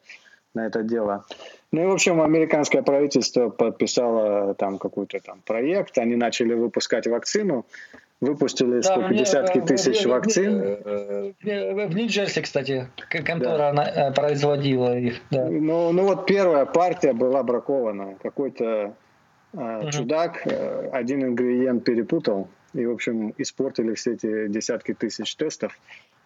на 0.53 0.67
это 0.67 0.83
дело. 0.83 1.25
Ну 1.73 1.83
и, 1.83 1.85
в 1.85 1.91
общем, 1.91 2.21
американское 2.21 2.81
правительство 2.81 3.49
подписало 3.49 4.53
там 4.55 4.77
какой-то 4.77 5.19
там 5.19 5.41
проект, 5.45 5.97
они 5.97 6.15
начали 6.15 6.53
выпускать 6.53 7.07
вакцину, 7.07 7.65
выпустили 8.21 8.81
да, 8.81 8.83
сколько, 8.83 9.09
мне, 9.09 9.19
десятки 9.19 9.59
в, 9.59 9.65
тысяч 9.65 10.05
в, 10.05 10.09
вакцин. 10.09 10.59
В, 10.61 11.33
в, 11.41 11.87
в 11.87 11.95
Нью-Джерси, 11.95 12.41
кстати, 12.41 12.87
контора 13.09 13.73
да. 13.75 14.09
Э, 14.09 14.13
производила 14.13 14.97
их. 14.97 15.15
Да. 15.31 15.47
Ну, 15.49 15.91
ну 15.91 16.03
вот 16.03 16.27
первая 16.27 16.65
партия 16.65 17.13
была 17.13 17.43
бракована. 17.43 18.15
Какой-то 18.21 18.93
угу. 19.53 19.91
чудак 19.91 20.45
э, 20.45 20.89
один 20.93 21.23
ингредиент 21.23 21.83
перепутал 21.83 22.47
и, 22.73 22.85
в 22.85 22.91
общем, 22.91 23.33
испортили 23.37 23.95
все 23.95 24.13
эти 24.13 24.47
десятки 24.47 24.93
тысяч 24.93 25.35
тестов. 25.35 25.77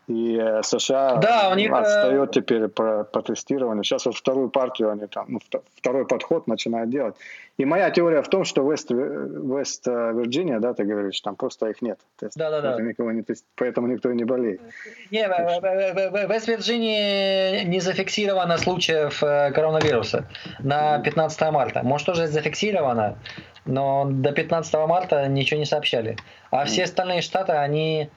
И 0.08 0.38
э, 0.38 0.62
США 0.62 1.16
да, 1.16 1.50
у 1.52 1.56
них, 1.56 1.72
отстает 1.74 2.32
теперь 2.32 2.68
по, 2.68 3.04
по 3.06 3.22
тестированию. 3.24 3.84
Сейчас 3.84 4.06
вот 4.06 4.16
вторую 4.16 4.50
партию 4.50 4.92
они 4.92 5.08
там, 5.08 5.26
ну, 5.30 5.40
второй 5.76 6.06
подход 6.06 6.46
начинают 6.48 6.92
делать. 6.92 7.16
И 7.58 7.66
моя 7.66 7.90
теория 7.90 8.22
в 8.22 8.28
том, 8.28 8.44
что 8.44 8.70
Вест, 8.70 8.92
Вест 8.92 9.88
Вирджиния, 9.88 10.60
да, 10.60 10.74
ты 10.74 10.84
говоришь, 10.84 11.20
там 11.22 11.36
просто 11.36 11.68
их 11.68 11.82
нет. 11.82 12.00
Да, 12.36 12.52
да, 12.52 12.62
да. 12.62 12.82
Никого 12.82 13.12
не 13.14 13.24
тест, 13.24 13.46
поэтому 13.56 13.88
никто 13.88 14.12
и 14.12 14.16
не 14.16 14.26
болеет. 14.26 14.62
Не, 15.10 15.28
в 15.28 16.30
Вест 16.30 16.48
Вирджинии 16.48 17.64
не 17.64 17.80
зафиксировано 17.80 18.58
случаев 18.58 19.20
коронавируса 19.22 20.28
на 20.60 21.00
15 21.00 21.52
марта. 21.52 21.82
Может, 21.84 22.08
тоже 22.08 22.28
зафиксировано, 22.28 23.18
но 23.66 24.06
до 24.08 24.32
15 24.32 24.74
марта 24.88 25.28
ничего 25.28 25.60
не 25.60 25.66
сообщали. 25.66 26.18
А 26.52 26.66
все 26.66 26.84
остальные 26.84 27.22
штаты, 27.22 27.54
они 27.54 28.10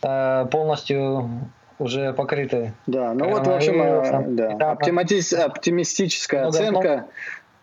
полностью 0.00 1.30
уже 1.78 2.12
покрыты. 2.12 2.72
Да, 2.86 3.12
ну 3.14 3.30
вот, 3.30 3.46
в 3.46 3.50
общем, 3.50 4.36
да. 4.36 4.72
оптимистическая 4.72 6.46
оценка. 6.46 7.06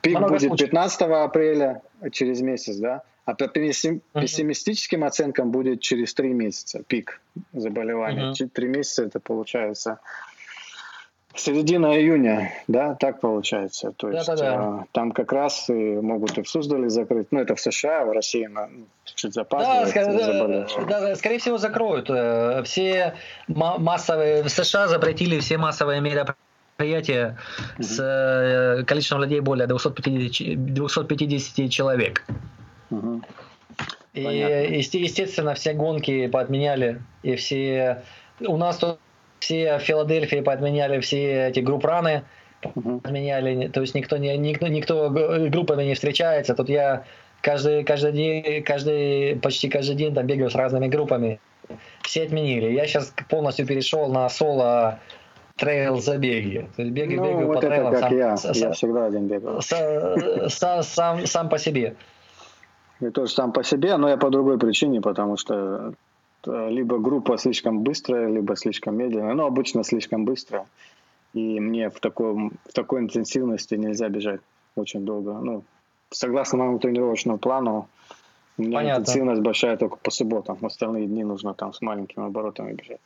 Пик 0.02 0.20
Много 0.20 0.38
будет 0.38 0.58
15 0.58 1.02
апреля, 1.02 1.82
через 2.12 2.42
месяц, 2.42 2.76
да? 2.76 3.04
А 3.26 3.36
по 3.36 3.48
пессимистическим 3.48 5.06
оценкам 5.06 5.52
будет 5.52 5.80
через 5.80 6.14
три 6.14 6.34
месяца 6.34 6.84
пик 6.86 7.22
заболевания. 7.54 8.34
Три 8.54 8.68
месяца 8.68 9.06
это 9.06 9.22
получается 9.22 10.00
середина 11.36 12.00
июня, 12.00 12.52
да, 12.68 12.96
так 12.96 13.20
получается. 13.20 13.92
То 13.92 14.12
есть 14.12 14.28
да, 14.28 14.36
да, 14.36 14.58
да. 14.58 14.86
там 14.92 15.12
как 15.12 15.32
раз 15.32 15.70
и 15.70 15.74
могут 15.74 16.38
и 16.38 16.44
в 16.44 16.50
Суздале 16.50 16.90
закрыть, 16.90 17.28
ну 17.32 17.40
это 17.40 17.56
в 17.56 17.60
США, 17.60 18.06
в 18.06 18.12
России, 18.12 18.46
на, 18.46 18.70
чуть 19.16 19.34
Да, 19.34 19.42
запаздывает 19.44 20.88
да, 20.88 21.00
да, 21.02 21.16
скорее 21.16 21.40
всего, 21.40 21.58
закроют. 21.58 22.10
Э, 22.10 22.64
Все 22.64 23.16
ма- 23.48 23.78
массовые... 23.78 24.44
В 24.44 24.50
США 24.50 24.88
запретили 24.88 25.40
все 25.40 25.58
массовые 25.58 26.02
мероприятия 26.02 27.38
с 27.80 28.00
э, 28.00 28.84
количеством 28.86 29.22
людей 29.22 29.40
более 29.40 29.68
250, 29.68 30.32
ч- 30.32 30.56
250 30.56 31.70
человек. 31.72 32.24
И, 34.14 34.24
Понятно. 34.24 34.54
естественно, 34.98 35.54
все 35.56 35.74
гонки 35.74 36.28
поотменяли, 36.28 37.02
и 37.24 37.36
все... 37.36 38.04
У 38.40 38.58
нас 38.58 38.78
тут 38.78 39.00
все 39.40 39.78
в 39.78 39.82
Филадельфии 39.82 40.42
поотменяли 40.42 41.00
все 41.00 41.48
эти 41.48 41.60
группраны, 41.60 42.24
Мгм. 42.76 43.02
отменяли, 43.04 43.68
то 43.68 43.82
есть 43.82 43.94
никто 43.94 44.16
не 44.18 44.38
никто 44.38 44.68
никто 44.68 45.10
группами 45.10 45.84
не 45.84 45.96
встречается. 45.96 46.56
Тут 46.56 46.70
я 46.70 47.04
каждый 47.44 47.84
каждый 47.84 48.12
день 48.14 48.64
каждый 48.64 49.36
почти 49.36 49.70
каждый 49.70 49.96
день 49.96 50.14
там 50.16 50.26
бегаю 50.26 50.50
с 50.50 50.56
разными 50.56 50.88
группами. 50.88 51.40
Все 52.02 52.24
отменили. 52.24 52.72
Я 52.72 52.88
сейчас 52.88 53.14
полностью 53.30 53.66
перешел 53.68 54.08
на 54.12 54.28
соло 54.30 55.00
трейл 55.56 56.00
забеги. 56.02 56.68
То 56.76 56.82
есть 56.82 56.94
бегаю, 56.94 57.18
Ну, 57.22 57.24
бегаю 57.28 57.48
по 57.48 57.54
вот 57.54 57.64
это 57.64 57.68
трейлам 57.74 57.92
как 57.94 58.02
сам, 58.02 58.18
я. 58.18 58.38
с- 58.38 58.56
Я 58.58 58.72
всегда 58.72 59.06
один 59.06 59.28
бегал. 59.28 59.62
с- 59.62 60.50
сам, 60.50 60.84
сам, 60.84 61.26
сам 61.28 61.50
по 61.50 61.58
себе. 61.58 61.96
И 63.02 63.10
тоже 63.10 63.32
сам 63.34 63.52
по 63.52 63.64
себе, 63.64 63.98
но 63.98 64.10
я 64.10 64.18
по 64.18 64.30
другой 64.30 64.58
причине, 64.58 65.02
потому 65.02 65.38
что 65.38 65.94
э, 66.48 66.70
либо 66.70 67.00
группа 67.00 67.38
слишком 67.38 67.84
быстрая, 67.84 68.28
либо 68.30 68.56
слишком 68.56 68.96
медленная. 68.98 69.34
Ну, 69.34 69.46
обычно 69.46 69.84
слишком 69.84 70.26
быстрая. 70.26 70.66
И 71.34 71.60
мне 71.60 71.90
в, 71.90 72.00
таком, 72.00 72.52
в 72.70 72.74
такой 72.74 73.02
интенсивности 73.02 73.76
нельзя 73.76 74.08
бежать 74.10 74.42
очень 74.76 75.06
долго. 75.06 75.34
Ну, 75.34 75.64
согласно 76.14 76.60
моему 76.60 76.80
тренировочному 76.80 77.38
плану, 77.38 77.90
у 78.58 78.62
меня 78.62 78.78
Понятно. 78.78 79.02
интенсивность 79.02 79.42
большая 79.42 79.78
только 79.78 79.98
по 79.98 80.12
субботам. 80.12 80.56
В 80.58 80.66
остальные 80.66 81.08
дни 81.08 81.24
нужно 81.24 81.54
там 81.54 81.74
с 81.74 81.82
маленькими 81.82 82.26
оборотами 82.26 82.74
бежать. 82.74 83.00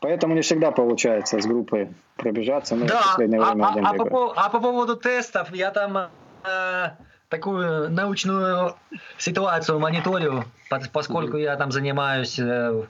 Поэтому 0.00 0.34
не 0.34 0.40
всегда 0.42 0.70
получается 0.72 1.40
с 1.40 1.46
группой 1.46 1.88
пробежаться. 2.16 2.74
Но 2.76 2.86
в 2.86 2.88
Да, 2.88 3.02
последнее 3.02 3.40
а, 3.40 3.50
время 3.50 3.64
а- 3.66 3.70
один 3.70 3.86
а 3.86 3.90
по, 3.90 3.94
бегаю. 4.04 4.10
пов- 4.12 4.32
а 4.36 4.48
по 4.50 4.60
поводу 4.60 4.96
тестов, 4.96 5.54
я 5.54 5.70
там 5.70 5.96
э, 6.44 6.88
такую 7.28 7.90
научную 7.90 8.74
ситуацию 9.18 9.78
мониторю, 9.78 10.44
пос- 10.70 10.90
поскольку 10.92 11.36
я 11.36 11.56
там 11.56 11.70
занимаюсь 11.72 12.38
э, 12.38 12.82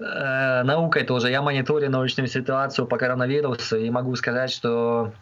э, 0.00 0.62
наукой 0.62 1.04
тоже, 1.04 1.30
я 1.30 1.42
мониторю 1.42 1.90
научную 1.90 2.28
ситуацию 2.28 2.86
по 2.86 2.96
коронавирусу 2.98 3.76
и 3.76 3.90
могу 3.90 4.14
сказать, 4.16 4.50
что 4.50 5.12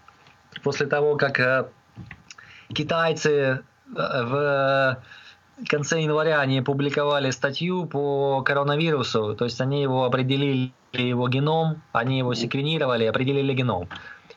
после 0.62 0.86
того, 0.86 1.16
как 1.16 1.38
э, 1.40 1.66
китайцы 2.74 3.30
э, 3.30 3.60
в 3.94 4.98
конце 5.68 6.02
января 6.02 6.40
они 6.40 6.60
публиковали 6.62 7.30
статью 7.30 7.86
по 7.86 8.42
коронавирусу, 8.42 9.34
то 9.34 9.44
есть 9.44 9.60
они 9.60 9.82
его 9.82 10.04
определили 10.04 10.72
его 10.92 11.28
геном, 11.28 11.82
они 11.92 12.18
его 12.18 12.34
секвенировали, 12.34 13.04
определили 13.04 13.52
геном. 13.52 13.88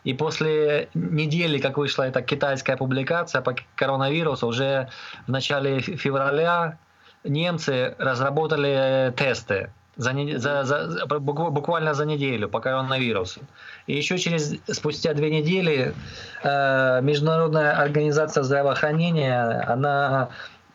И 0.04 0.14
после 0.14 0.90
недели, 0.96 1.60
как 1.60 1.78
вышла 1.78 2.04
эта 2.04 2.22
китайская 2.22 2.76
публикация 2.76 3.42
по 3.42 3.56
коронавирусу, 3.76 4.48
уже 4.48 4.90
в 5.28 5.32
начале 5.32 5.80
фе- 5.80 5.96
февраля 5.96 6.80
немцы 7.24 7.96
разработали 8.00 9.14
тесты 9.16 9.72
за, 10.02 10.14
за- 10.40 10.64
за- 10.64 10.90
за- 10.90 11.06
букв- 11.06 11.52
буквально 11.52 11.94
за 11.94 12.06
неделю 12.06 12.50
по 12.50 12.60
коронавирусу. 12.60 13.42
И 13.88 13.96
еще 13.98 14.18
через 14.18 14.56
спустя 14.68 15.14
две 15.14 15.30
недели 15.30 15.94
э, 16.44 17.02
Международная 17.02 17.80
организация 17.84 18.44
здравоохранения, 18.44 19.64
она 19.68 20.30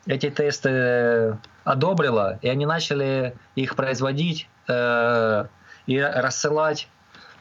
эти 0.07 0.31
тесты 0.31 1.37
одобрила, 1.65 2.39
и 2.43 2.49
они 2.49 2.67
начали 2.67 3.35
их 3.57 3.75
производить 3.75 4.49
э, 4.69 5.45
и 5.87 6.01
рассылать 6.01 6.89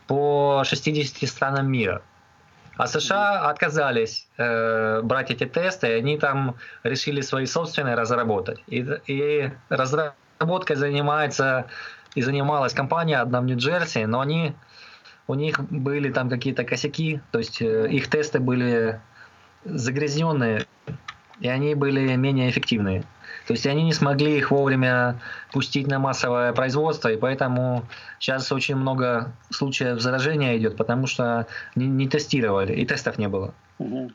по 0.07 0.63
60 0.65 1.29
странам 1.29 1.71
мира. 1.71 2.01
А 2.77 2.87
США 2.87 3.49
отказались 3.49 4.27
э, 4.37 5.01
брать 5.01 5.31
эти 5.31 5.45
тесты, 5.45 5.87
и 5.87 5.91
они 5.91 6.17
там 6.17 6.55
решили 6.83 7.21
свои 7.21 7.45
собственные 7.45 7.95
разработать. 7.95 8.59
И, 8.67 8.85
и 9.07 9.51
разработкой 10.39 10.75
занимается 10.75 11.65
и 12.13 12.21
занималась 12.21 12.73
компания 12.73 13.17
одна 13.17 13.41
в 13.41 13.45
Нью-Джерси, 13.45 14.05
но 14.05 14.21
они 14.21 14.55
у 15.27 15.33
них 15.33 15.59
были 15.71 16.11
там 16.11 16.29
какие-то 16.29 16.63
косяки, 16.63 17.19
то 17.31 17.39
есть 17.39 17.61
э, 17.61 17.89
их 17.89 18.09
тесты 18.09 18.39
были 18.39 18.99
загрязненные, 19.63 20.65
и 21.39 21.47
они 21.47 21.73
были 21.75 22.15
менее 22.15 22.49
эффективные. 22.49 23.03
То 23.47 23.53
есть 23.53 23.65
они 23.67 23.83
не 23.83 23.93
смогли 23.93 24.37
их 24.37 24.51
вовремя 24.51 25.19
пустить 25.51 25.87
на 25.87 25.99
массовое 25.99 26.53
производство, 26.53 27.09
и 27.09 27.17
поэтому 27.17 27.85
сейчас 28.19 28.51
очень 28.51 28.75
много 28.75 29.33
случаев 29.49 29.99
заражения 29.99 30.57
идет, 30.57 30.77
потому 30.77 31.07
что 31.07 31.47
не, 31.75 31.87
не 31.87 32.07
тестировали, 32.07 32.73
и 32.73 32.85
тестов 32.85 33.17
не 33.17 33.27
было. 33.27 33.53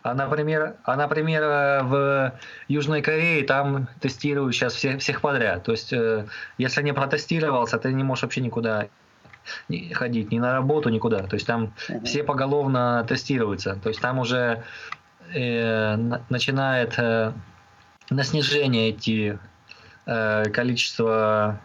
А 0.02 0.14
например, 0.14 0.76
а, 0.84 0.96
например, 0.96 1.42
э, 1.42 1.82
в 1.82 2.32
Южной 2.68 3.02
Корее 3.02 3.44
там 3.44 3.88
тестируют 4.00 4.54
сейчас 4.54 4.74
всех, 4.74 5.00
всех 5.00 5.20
подряд. 5.20 5.64
То 5.64 5.72
есть, 5.72 5.92
э, 5.92 6.26
если 6.56 6.82
не 6.82 6.94
протестировался, 6.94 7.78
ты 7.78 7.92
не 7.92 8.02
можешь 8.02 8.22
вообще 8.22 8.40
никуда 8.40 8.88
ходить, 9.92 10.30
ни 10.32 10.38
на 10.38 10.52
работу, 10.52 10.88
никуда. 10.90 11.26
То 11.26 11.34
есть 11.34 11.46
там 11.46 11.74
Мгм. 11.88 12.04
все 12.04 12.22
поголовно 12.24 13.04
тестируются. 13.08 13.76
То 13.82 13.88
есть 13.88 14.00
там 14.00 14.18
уже 14.18 14.62
э, 15.34 15.96
на- 15.96 16.24
начинает 16.28 16.98
э, 16.98 17.32
на 18.10 18.24
снижение 18.24 18.90
идти 18.90 19.38
э, 20.06 20.48
количество 20.50 21.60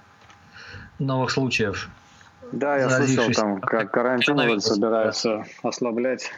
новых 1.00 1.32
случаев. 1.32 1.90
Да, 2.52 2.78
я 2.78 2.90
слышал, 2.90 3.32
там 3.32 3.60
как 3.62 3.92
карантин 3.92 4.60
собираются 4.62 5.46
ослаблять. 5.64 6.32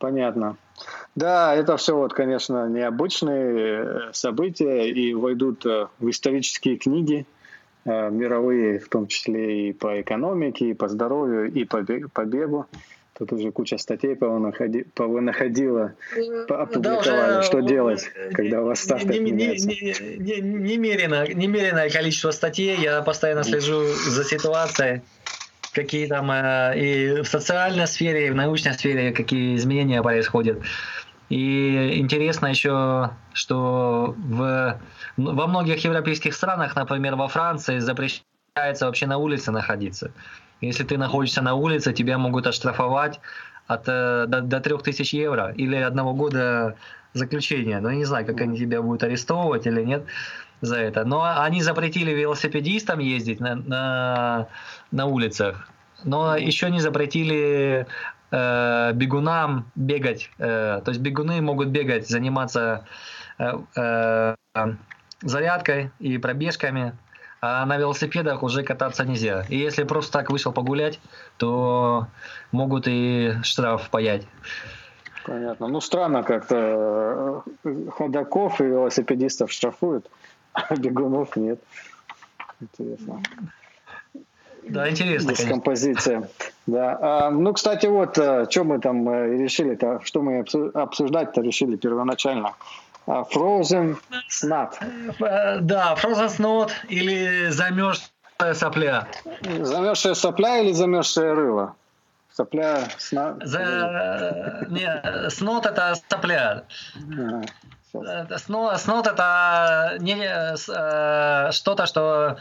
Понятно. 0.00 0.56
Да, 1.14 1.54
это 1.54 1.76
все 1.76 1.94
вот, 1.94 2.14
конечно, 2.14 2.66
необычные 2.68 3.84
э, 3.84 4.00
события 4.14 4.88
и 4.88 5.12
войдут 5.12 5.66
э, 5.66 5.88
в 5.98 6.08
исторические 6.08 6.78
книги 6.78 7.26
э, 7.84 8.10
мировые, 8.10 8.78
в 8.78 8.88
том 8.88 9.06
числе 9.06 9.68
и 9.68 9.72
по 9.74 10.00
экономике, 10.00 10.70
и 10.70 10.74
по 10.74 10.88
здоровью, 10.88 11.52
и 11.52 11.64
по 11.64 11.82
бе- 11.82 12.08
по 12.08 12.24
бегу. 12.24 12.64
Тут 13.18 13.32
уже 13.34 13.52
куча 13.52 13.76
статей 13.76 14.14
повынаходи- 14.14 14.86
повынаходила, 14.94 15.92
опубликовали, 16.48 17.42
что 17.42 17.60
делать, 17.60 18.10
когда 18.32 18.62
у 18.62 18.66
вас 18.66 18.80
ставка 18.80 19.12
не, 19.18 19.18
не- 19.30 19.36
не- 20.18 20.40
не- 20.40 20.40
немерено, 20.40 21.26
немеренное 21.28 21.90
количество 21.90 22.30
статей. 22.30 22.76
Я 22.80 23.02
постоянно 23.02 23.44
слежу 23.44 23.82
за 23.84 24.24
ситуацией, 24.24 25.02
какие 25.72 26.06
там 26.06 26.30
э, 26.30 26.72
и 26.76 27.22
в 27.22 27.26
социальной 27.26 27.86
сфере, 27.86 28.28
и 28.28 28.30
в 28.30 28.34
научной 28.34 28.74
сфере 28.74 29.12
какие 29.12 29.56
изменения 29.56 30.02
происходят. 30.02 30.60
И 31.28 31.98
интересно 31.98 32.48
еще, 32.48 33.10
что 33.32 34.14
в, 34.18 34.80
ну, 35.16 35.34
во 35.34 35.46
многих 35.46 35.84
европейских 35.84 36.34
странах, 36.34 36.74
например, 36.74 37.14
во 37.14 37.28
Франции, 37.28 37.78
запрещается 37.78 38.86
вообще 38.86 39.06
на 39.06 39.18
улице 39.18 39.52
находиться. 39.52 40.10
Если 40.60 40.84
ты 40.84 40.98
находишься 40.98 41.40
на 41.40 41.54
улице, 41.54 41.92
тебя 41.92 42.18
могут 42.18 42.46
оштрафовать 42.46 43.20
от, 43.68 43.84
э, 43.86 44.26
до, 44.26 44.40
до 44.40 44.60
3000 44.60 45.14
евро 45.14 45.52
или 45.56 45.76
одного 45.76 46.14
года 46.14 46.76
заключения. 47.14 47.80
Но 47.80 47.90
я 47.90 47.96
не 47.96 48.04
знаю, 48.04 48.26
как 48.26 48.40
они 48.40 48.58
тебя 48.58 48.82
будут 48.82 49.04
арестовывать 49.04 49.66
или 49.66 49.82
нет 49.82 50.04
за 50.60 50.76
это. 50.76 51.04
Но 51.04 51.22
они 51.22 51.62
запретили 51.62 52.12
велосипедистам 52.12 52.98
ездить 52.98 53.40
на, 53.40 53.54
на, 53.56 54.48
на 54.90 55.06
улицах, 55.06 55.68
но 56.04 56.36
еще 56.36 56.70
не 56.70 56.80
запретили 56.80 57.86
э, 58.30 58.92
бегунам 58.94 59.70
бегать. 59.74 60.30
Э, 60.38 60.80
то 60.84 60.90
есть 60.90 61.00
бегуны 61.00 61.40
могут 61.40 61.68
бегать, 61.68 62.08
заниматься 62.08 62.84
э, 63.38 63.52
э, 63.76 64.34
зарядкой 65.22 65.90
и 65.98 66.18
пробежками, 66.18 66.96
а 67.42 67.64
на 67.64 67.78
велосипедах 67.78 68.42
уже 68.42 68.62
кататься 68.62 69.04
нельзя. 69.04 69.44
И 69.48 69.56
если 69.56 69.84
просто 69.84 70.12
так 70.12 70.30
вышел 70.30 70.52
погулять, 70.52 71.00
то 71.38 72.06
могут 72.52 72.84
и 72.86 73.32
штраф 73.42 73.88
паять. 73.90 74.26
Понятно. 75.24 75.68
Ну, 75.68 75.80
странно 75.80 76.22
как-то 76.22 77.44
э, 77.64 77.86
ходаков 77.96 78.60
и 78.60 78.64
велосипедистов 78.64 79.52
штрафуют, 79.52 80.10
а 80.68 80.74
бегунов 80.76 81.36
нет. 81.36 81.60
Интересно. 82.60 83.22
Да, 84.62 84.88
интересно, 84.90 85.28
конечно. 85.28 85.44
Дискомпозиция. 85.44 86.28
Да. 86.66 86.98
А, 87.00 87.30
ну, 87.30 87.52
кстати, 87.54 87.86
вот, 87.86 88.14
что 88.14 88.64
мы 88.64 88.78
там 88.78 89.08
э, 89.08 89.38
решили-то, 89.38 90.00
что 90.04 90.20
мы 90.22 90.40
обсу- 90.40 90.70
обсуждать-то 90.72 91.40
решили 91.40 91.76
первоначально. 91.76 92.54
А, 93.06 93.22
Frozen 93.22 93.96
Snot. 94.30 94.74
Э, 95.20 95.58
Да, 95.60 95.96
Frozen 96.00 96.28
Snot 96.28 96.70
или 96.88 97.48
замерзшая 97.48 98.54
сопля. 98.54 99.08
Замерзшая 99.62 100.14
сопля 100.14 100.58
или 100.58 100.72
замерзшее 100.72 101.32
рыло? 101.32 101.74
Сопля, 102.32 102.88
сна... 102.98 103.36
За... 103.42 104.66
Не, 104.70 105.30
снот 105.30 105.66
это 105.66 105.94
сопля. 106.08 106.64
Ага. 107.12 107.42
Э, 107.94 108.38
сно, 108.38 108.76
снот 108.78 109.06
это 109.06 109.96
не, 109.98 110.16
э, 110.24 111.52
что-то, 111.52 111.86
что 111.86 112.38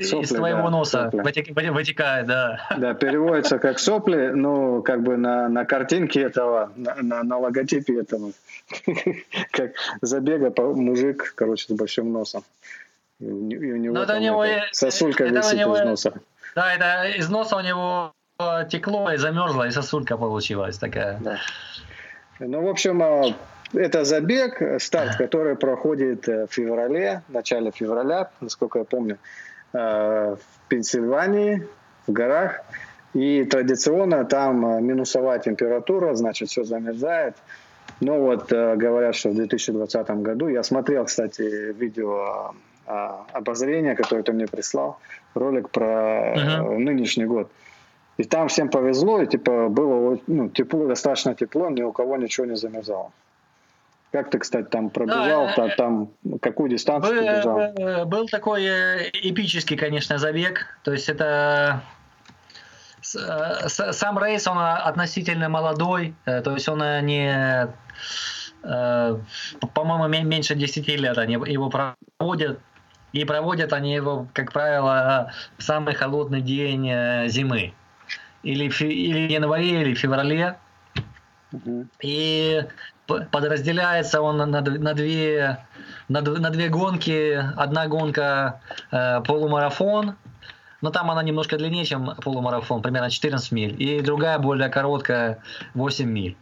Сопли, 0.00 0.24
из 0.24 0.28
твоего 0.28 0.62
да, 0.62 0.70
носа 0.70 1.10
сопли. 1.10 1.20
вытек- 1.20 1.72
вытекает, 1.72 2.26
да. 2.26 2.60
Да, 2.78 2.94
переводится 2.94 3.58
как 3.58 3.80
сопли, 3.80 4.28
ну, 4.28 4.80
как 4.82 5.02
бы 5.02 5.16
на, 5.16 5.48
на 5.48 5.64
картинке 5.64 6.22
этого, 6.22 6.70
на, 6.76 6.94
на, 7.02 7.22
на 7.24 7.38
логотипе 7.38 8.00
этого, 8.00 8.30
как 9.50 9.72
забега 10.00 10.50
по- 10.52 10.72
мужик, 10.74 11.32
короче, 11.34 11.66
с 11.66 11.76
большим 11.76 12.12
носом. 12.12 12.44
И 13.18 13.24
у, 13.26 13.38
у 13.38 13.40
него 13.76 13.94
Ну, 13.94 14.02
это 14.02 14.16
у 14.16 14.20
него 14.20 14.44
это, 14.44 14.66
сосулька 14.70 15.24
это 15.24 15.34
у 15.34 15.38
висит 15.38 15.58
него 15.58 15.76
из 15.76 15.80
носа. 15.84 16.12
Да, 16.54 16.72
это 16.74 17.18
из 17.18 17.28
носа 17.28 17.56
у 17.56 17.60
него 17.60 18.12
э, 18.38 18.68
текло 18.70 19.10
и 19.10 19.16
замерзло, 19.16 19.66
и 19.66 19.70
сосулька 19.72 20.16
получилась 20.16 20.78
такая. 20.78 21.18
Да. 21.20 21.38
Ну, 22.38 22.62
в 22.62 22.68
общем, 22.68 23.02
это 23.74 24.04
забег, 24.04 24.62
старт, 24.80 25.16
который 25.16 25.56
проходит 25.56 26.28
э, 26.28 26.46
в 26.46 26.52
феврале, 26.52 27.22
в 27.28 27.32
начале 27.32 27.70
февраля, 27.70 28.30
насколько 28.40 28.78
я 28.80 28.84
помню, 28.84 29.18
э, 29.72 29.78
в 29.78 30.68
Пенсильвании, 30.68 31.66
в 32.06 32.12
горах. 32.12 32.60
И 33.14 33.44
традиционно 33.44 34.24
там 34.24 34.66
э, 34.66 34.80
минусовая 34.80 35.38
температура, 35.38 36.14
значит, 36.14 36.48
все 36.48 36.64
замерзает. 36.64 37.36
Но 38.00 38.18
вот 38.18 38.52
э, 38.52 38.76
говорят, 38.76 39.14
что 39.14 39.30
в 39.30 39.34
2020 39.34 40.10
году, 40.22 40.48
я 40.48 40.62
смотрел, 40.62 41.04
кстати, 41.04 41.72
видео 41.72 42.54
обозрения, 43.32 43.94
которое 43.94 44.24
ты 44.24 44.32
мне 44.32 44.46
прислал, 44.46 44.98
ролик 45.34 45.70
про 45.70 46.34
Мгм. 46.34 46.84
нынешний 46.84 47.26
год. 47.26 47.48
И 48.18 48.24
там 48.24 48.48
всем 48.48 48.68
повезло, 48.68 49.22
и 49.22 49.26
типа 49.26 49.68
было 49.68 50.18
ну, 50.26 50.48
тепло, 50.48 50.86
достаточно 50.86 51.34
тепло, 51.34 51.70
ни 51.70 51.82
у 51.82 51.92
кого 51.92 52.16
ничего 52.16 52.46
не 52.46 52.56
замерзало. 52.56 53.12
Как 54.12 54.30
ты, 54.30 54.38
кстати, 54.38 54.66
там 54.66 54.90
пробежал, 54.90 55.46
Да, 55.46 55.54
та- 55.54 55.68
там 55.70 56.10
какую 56.42 56.68
дистанцию 56.68 57.18
Был, 57.22 57.30
бежал? 57.38 57.58
э, 57.58 58.04
был 58.04 58.28
такой 58.28 58.62
э, 58.64 59.10
эпический, 59.10 59.74
конечно, 59.78 60.18
забег. 60.18 60.66
То 60.84 60.92
есть 60.92 61.08
это 61.08 61.80
э, 63.16 63.68
сам 63.68 64.18
рейс, 64.22 64.46
он 64.46 64.58
э, 64.58 64.60
относительно 64.74 65.48
молодой. 65.48 66.14
То 66.26 66.52
есть 66.52 66.68
он 66.68 66.80
не, 67.06 67.68
по-моему, 68.60 70.08
ме- 70.08 70.24
меньше 70.24 70.54
10 70.56 70.86
лет 70.88 71.16
они 71.16 71.34
его 71.34 71.70
проводят. 71.70 72.60
И 73.14 73.24
проводят 73.24 73.72
они 73.72 73.94
его, 73.94 74.26
как 74.34 74.52
правило, 74.52 75.32
в 75.56 75.62
самый 75.62 75.94
холодный 75.94 76.42
день 76.42 77.28
зимы. 77.30 77.72
Или, 78.42 78.64
или 78.64 79.26
в 79.26 79.30
январе, 79.30 79.82
или 79.82 79.94
в 79.94 79.98
феврале. 79.98 80.56
И 82.02 82.62
подразделяется 83.06 84.20
он 84.22 84.38
на, 84.38 84.46
на 84.46 84.94
две 84.94 85.58
на, 86.08 86.20
на 86.20 86.50
две 86.50 86.68
гонки. 86.68 87.38
Одна 87.56 87.86
гонка 87.88 88.60
э, 88.90 89.20
полумарафон, 89.22 90.14
но 90.80 90.90
там 90.90 91.10
она 91.10 91.22
немножко 91.22 91.56
длиннее, 91.56 91.84
чем 91.84 92.14
полумарафон, 92.22 92.82
примерно 92.82 93.10
14 93.10 93.52
миль. 93.52 93.82
И 93.82 94.00
другая 94.00 94.38
более 94.38 94.68
короткая 94.68 95.38
8 95.74 96.08
миль. 96.08 96.36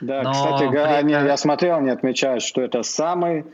Да, 0.00 0.22
Но 0.22 0.32
кстати, 0.32 0.68
при 0.68 0.78
они- 0.78 1.12
я 1.12 1.36
смотрел, 1.36 1.76
они 1.76 1.90
отмечают, 1.90 2.42
что 2.42 2.60
это 2.60 2.82
самый, 2.82 3.44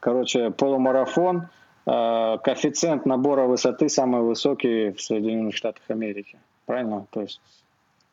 короче, 0.00 0.50
полумарафон, 0.50 1.48
э, 1.86 2.38
коэффициент 2.42 3.04
набора 3.06 3.42
высоты 3.42 3.88
самый 3.88 4.22
высокий 4.22 4.92
в 4.92 5.00
Соединенных 5.02 5.54
Штатах 5.54 5.82
Америки. 5.88 6.38
Правильно? 6.64 7.06
То 7.10 7.22
есть 7.22 7.40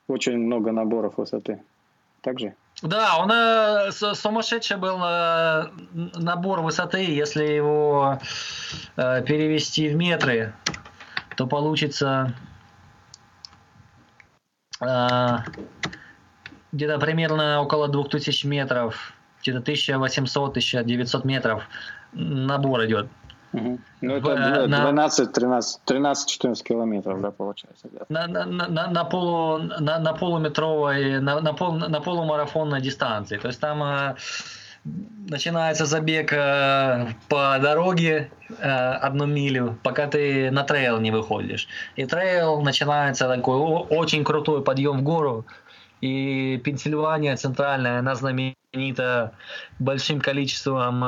очень 0.07 0.37
много 0.37 0.71
наборов 0.71 1.17
высоты. 1.17 1.61
Так 2.21 2.39
же? 2.39 2.53
Да, 2.81 3.17
он 3.17 3.31
э, 3.31 3.91
сумасшедший 3.91 4.77
был 4.77 4.99
э, 5.01 5.69
набор 5.93 6.59
высоты. 6.61 7.03
Если 7.03 7.43
его 7.43 8.19
э, 8.97 9.23
перевести 9.23 9.87
в 9.87 9.95
метры, 9.95 10.53
то 11.37 11.47
получится 11.47 12.33
э, 14.81 15.37
где-то 16.73 16.99
примерно 16.99 17.61
около 17.61 17.87
2000 17.87 18.45
метров, 18.45 19.13
где-то 19.41 19.59
1800-1900 19.71 21.25
метров 21.25 21.63
набор 22.11 22.85
идет. 22.85 23.07
Ну, 24.01 24.15
это 24.15 24.67
на- 24.67 24.81
12, 24.91 25.31
13, 25.33 25.81
13-14 25.85 26.63
километров, 26.63 27.21
да, 27.21 27.31
получается. 27.31 27.87
На, 28.09 28.27
на, 28.27 28.45
на, 28.45 28.87
на- 28.87 29.03
полу, 29.05 29.57
на, 29.59 29.99
на 29.99 30.13
полуметровой, 30.13 31.19
на, 31.21 31.41
на, 31.41 31.53
пол, 31.53 31.73
на 31.73 31.99
полумарафонной 32.01 32.81
дистанции. 32.81 33.37
То 33.37 33.47
есть 33.47 33.59
там 33.61 33.81
э, 33.83 34.15
начинается 35.29 35.85
забег 35.85 36.33
э, 36.33 37.07
по 37.29 37.57
дороге 37.61 38.29
э, 38.59 38.69
одну 39.07 39.25
милю, 39.25 39.77
пока 39.83 40.07
ты 40.07 40.51
на 40.51 40.63
трейл 40.63 40.99
не 40.99 41.11
выходишь. 41.11 41.67
И 41.95 42.05
трейл 42.05 42.61
начинается 42.61 43.27
такой 43.27 43.55
о- 43.57 43.87
очень 43.89 44.23
крутой 44.23 44.61
подъем 44.63 44.99
в 44.99 45.03
гору. 45.03 45.45
И 46.01 46.61
Пенсильвания 46.63 47.35
центральная, 47.37 47.99
она 47.99 48.15
знаменита 48.15 49.31
большим 49.79 50.19
количеством 50.19 51.03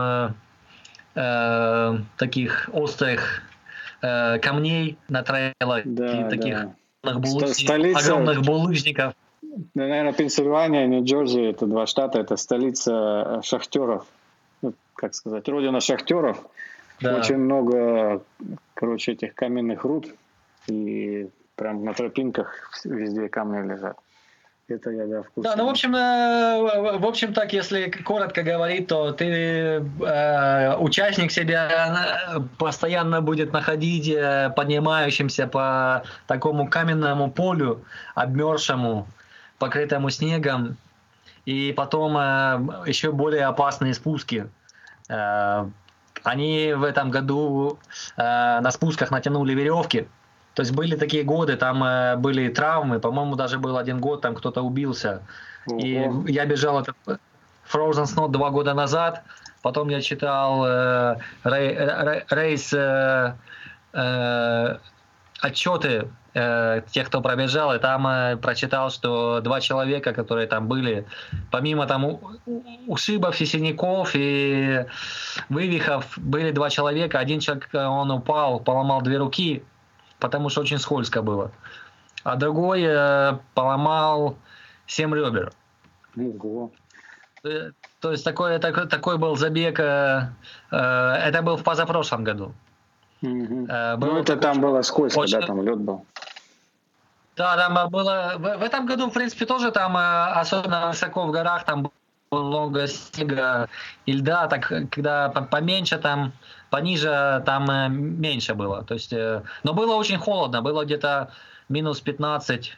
э, 1.18 1.98
таких 2.18 2.70
острых 2.72 3.42
э, 4.02 4.40
камней 4.40 4.98
на 5.10 5.24
трейлах, 5.24 5.82
Да, 5.86 6.28
и 6.28 6.30
таких 6.30 6.56
да. 7.04 7.14
булыжников, 7.14 7.58
столица- 7.58 8.00
огромных 8.00 8.42
булыжников. 8.44 9.14
Наверное, 9.74 10.14
Пенсильвания, 10.14 10.86
Нью-Джерси, 10.86 11.42
это 11.50 11.66
два 11.66 11.88
штата, 11.88 12.20
это 12.20 12.38
столица 12.38 12.92
э, 12.94 13.42
шахтеров. 13.44 14.06
Ну, 14.62 14.74
как 14.94 15.16
сказать, 15.16 15.48
родина 15.50 15.80
шахтеров. 15.82 16.38
Да. 17.02 17.18
Очень 17.18 17.38
много, 17.38 18.22
короче, 18.74 19.14
этих 19.14 19.34
каменных 19.36 19.84
руд. 19.84 20.08
И 20.68 21.30
прям 21.56 21.84
на 21.86 21.94
тропинках 21.94 22.72
везде 22.84 23.30
камни 23.30 23.68
лежат. 23.72 23.98
Это 24.70 24.90
я, 24.92 25.06
да, 25.06 25.22
в 25.24 25.30
курсе. 25.30 25.50
Да, 25.50 25.56
ну 25.56 25.66
в 25.66 25.70
общем, 25.70 25.96
э, 25.96 26.98
в 26.98 27.06
общем 27.06 27.34
так, 27.34 27.54
если 27.54 27.90
коротко 27.90 28.44
говорить, 28.44 28.88
то 28.88 29.14
ты 29.14 29.26
э, 29.26 30.76
участник 30.78 31.32
себя 31.32 32.36
э, 32.36 32.40
постоянно 32.58 33.22
будет 33.22 33.54
находить 33.54 34.10
э, 34.10 34.52
поднимающимся 34.54 35.48
по 35.48 36.04
такому 36.28 36.68
каменному 36.68 37.32
полю, 37.32 37.86
обмерзшему, 38.14 39.08
покрытому 39.58 40.10
снегом, 40.10 40.76
и 41.46 41.74
потом 41.76 42.18
э, 42.18 42.88
еще 42.88 43.14
более 43.14 43.46
опасные 43.46 43.94
спуски. 43.94 44.50
Э, 45.08 45.66
они 46.24 46.74
в 46.74 46.84
этом 46.84 47.10
году 47.10 47.80
э, 48.18 48.60
на 48.60 48.72
спусках 48.72 49.12
натянули 49.12 49.54
веревки. 49.54 50.10
То 50.58 50.64
есть 50.64 50.74
были 50.74 50.96
такие 50.96 51.24
годы, 51.24 51.56
там 51.56 51.84
э, 51.84 52.16
были 52.16 52.50
травмы, 52.50 53.00
по-моему, 53.00 53.36
даже 53.36 53.60
был 53.60 53.78
один 53.78 54.00
год, 54.00 54.22
там 54.22 54.34
кто-то 54.34 54.64
убился. 54.64 55.22
И 55.68 56.00
Ого. 56.00 56.28
я 56.28 56.46
бежал 56.46 56.80
этот 56.80 56.96
Frozen 57.72 58.06
Snow 58.06 58.28
два 58.28 58.50
года 58.50 58.74
назад, 58.74 59.22
потом 59.62 59.90
я 59.90 60.02
читал 60.02 60.66
э, 60.66 61.18
рей- 61.44 61.78
ре- 61.78 62.26
рейс 62.32 62.74
э, 62.74 63.34
э, 63.94 64.78
отчеты 65.42 66.08
э, 66.34 66.82
тех, 66.90 67.06
кто 67.08 67.22
пробежал, 67.22 67.76
и 67.76 67.78
там 67.78 68.08
э, 68.08 68.38
прочитал, 68.38 68.90
что 68.90 69.42
два 69.42 69.62
человека, 69.62 70.12
которые 70.12 70.48
там 70.48 70.68
были, 70.68 71.06
помимо 71.52 71.86
там 71.86 72.04
у- 72.06 72.20
у- 72.48 72.64
ушибов 72.88 73.40
и 73.42 73.46
синяков 73.46 74.16
и 74.16 74.86
вывихов, 75.50 76.18
были 76.18 76.50
два 76.50 76.72
человека. 76.72 77.20
Один 77.20 77.42
человек, 77.42 77.70
э, 77.74 77.86
он 77.86 78.10
упал, 78.10 78.60
поломал 78.60 79.02
две 79.04 79.18
руки, 79.18 79.62
потому 80.20 80.50
что 80.50 80.62
очень 80.62 80.80
скользко 80.80 81.22
было. 81.22 81.52
А 82.24 82.36
другой 82.36 82.84
э, 82.84 83.38
поломал 83.54 84.36
семь 84.86 85.14
ребер. 85.14 85.52
Ого. 86.18 86.72
Э, 87.44 87.72
То 88.00 88.12
есть 88.12 88.24
такой, 88.26 88.60
такой, 88.60 88.88
такой 88.88 89.18
был 89.18 89.36
забег, 89.38 89.80
э, 89.80 90.30
э, 90.72 90.78
это 90.78 91.42
был 91.42 91.58
в 91.58 91.64
позапрошлом 91.64 92.24
году. 92.24 92.54
Мгм. 93.22 93.66
Э, 93.70 93.96
Ну, 93.98 94.20
это 94.20 94.36
там 94.38 94.60
было 94.62 94.82
скользко, 94.82 95.20
очень- 95.20 95.40
да, 95.40 95.48
там 95.48 95.62
лед 95.64 95.80
был. 95.80 96.06
Да, 97.36 97.56
там 97.56 97.90
было. 97.92 98.34
В, 98.38 98.58
в 98.58 98.64
этом 98.64 98.88
году, 98.88 99.10
в 99.10 99.14
принципе, 99.14 99.46
тоже 99.46 99.72
там, 99.72 99.96
э, 99.96 100.40
особенно 100.42 100.88
высоко 100.88 101.26
в 101.28 101.32
горах, 101.32 101.64
там 101.66 101.92
много 102.38 102.88
снега 102.88 103.70
и 104.06 104.14
льда. 104.14 104.48
Так, 104.48 104.72
когда 104.92 105.30
по- 105.30 105.42
поменьше 105.42 105.98
там, 105.98 106.34
пониже, 106.70 107.42
там 107.46 107.70
э, 107.70 107.88
меньше 107.90 108.54
было. 108.54 108.84
То 108.84 108.96
есть, 108.96 109.14
э, 109.14 109.44
но 109.64 109.74
было 109.74 109.96
очень 109.96 110.18
холодно, 110.18 110.62
было 110.62 110.84
где-то 110.86 111.32
минус 111.70 112.02
15 112.02 112.78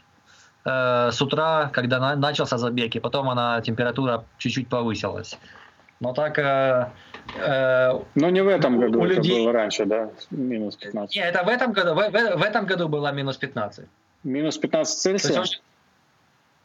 э, 0.66 1.10
с 1.12 1.22
утра, 1.22 1.70
когда 1.74 2.00
на- 2.00 2.16
начался 2.16 2.58
забег, 2.58 2.96
и 2.96 3.00
потом 3.00 3.30
она 3.30 3.62
температура 3.62 4.24
чуть-чуть 4.38 4.68
повысилась. 4.70 5.38
Но 6.00 6.14
так 6.14 6.38
э, 6.38 6.92
э, 7.38 8.00
Но 8.16 8.30
не 8.30 8.42
в 8.42 8.48
этом 8.48 8.80
году, 8.80 9.00
у 9.02 9.06
это 9.06 9.16
людей- 9.16 9.44
было 9.44 9.52
раньше, 9.54 9.86
да, 9.86 10.10
минус 10.30 10.76
15. 10.76 11.16
не, 11.16 11.22
это 11.24 11.44
в 11.44 11.48
этом 11.50 11.74
году, 11.74 11.94
в, 11.94 11.98
в- 12.10 12.38
в 12.38 12.44
этом 12.44 12.66
году 12.66 12.88
было 12.88 13.12
минус 13.12 13.38
15. 13.38 13.86
Минус 14.24 14.58
15 14.58 15.04
То 15.04 15.10
есть 15.10 15.26
Цельсия? 15.26 15.42
очень- 15.42 15.62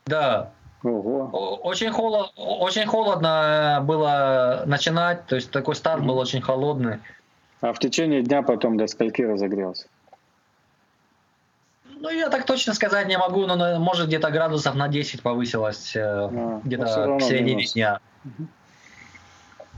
Да. 0.06 0.50
Ого. 0.84 1.30
Очень, 1.62 1.90
холод, 1.90 2.32
очень 2.36 2.84
холодно 2.84 3.82
было 3.82 4.64
начинать, 4.66 5.26
то 5.26 5.36
есть 5.36 5.50
такой 5.50 5.74
старт 5.74 6.04
был 6.04 6.18
очень 6.18 6.42
холодный. 6.42 6.98
А 7.62 7.72
в 7.72 7.78
течение 7.78 8.22
дня 8.22 8.42
потом 8.42 8.76
до 8.76 8.86
скольки 8.86 9.22
разогрелся? 9.22 9.86
Ну, 11.96 12.10
я 12.10 12.28
так 12.28 12.44
точно 12.44 12.74
сказать 12.74 13.08
не 13.08 13.16
могу, 13.16 13.46
но 13.46 13.78
может 13.78 14.08
где-то 14.08 14.30
градусов 14.30 14.74
на 14.74 14.88
10 14.88 15.22
повысилось, 15.22 15.96
э, 15.96 16.02
а, 16.02 16.60
где-то 16.62 17.16
к 17.18 17.22
середине 17.22 17.56
минус. 17.56 17.72
дня. 17.72 18.00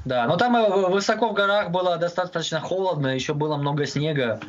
Да, 0.05 0.27
но 0.27 0.37
там 0.37 0.57
э, 0.57 0.89
высоко 0.89 1.29
в 1.29 1.35
горах 1.35 1.71
было 1.71 1.99
достаточно 1.99 2.61
холодно, 2.61 3.15
еще 3.15 3.33
было 3.33 3.57
много 3.57 3.87
снега, 3.87 4.41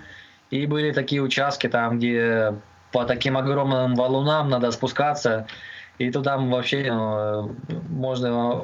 и 0.50 0.65
были 0.65 0.91
такие 0.91 1.22
участки 1.22 1.67
там, 1.67 2.00
где 2.00 2.56
по 2.91 3.06
таким 3.06 3.38
огромным 3.38 3.93
валунам 3.93 4.50
надо 4.50 4.72
спускаться, 4.72 5.46
и 5.97 6.12
туда 6.12 6.38
вообще 6.38 6.91
ну, 6.91 7.55
можно 7.89 8.62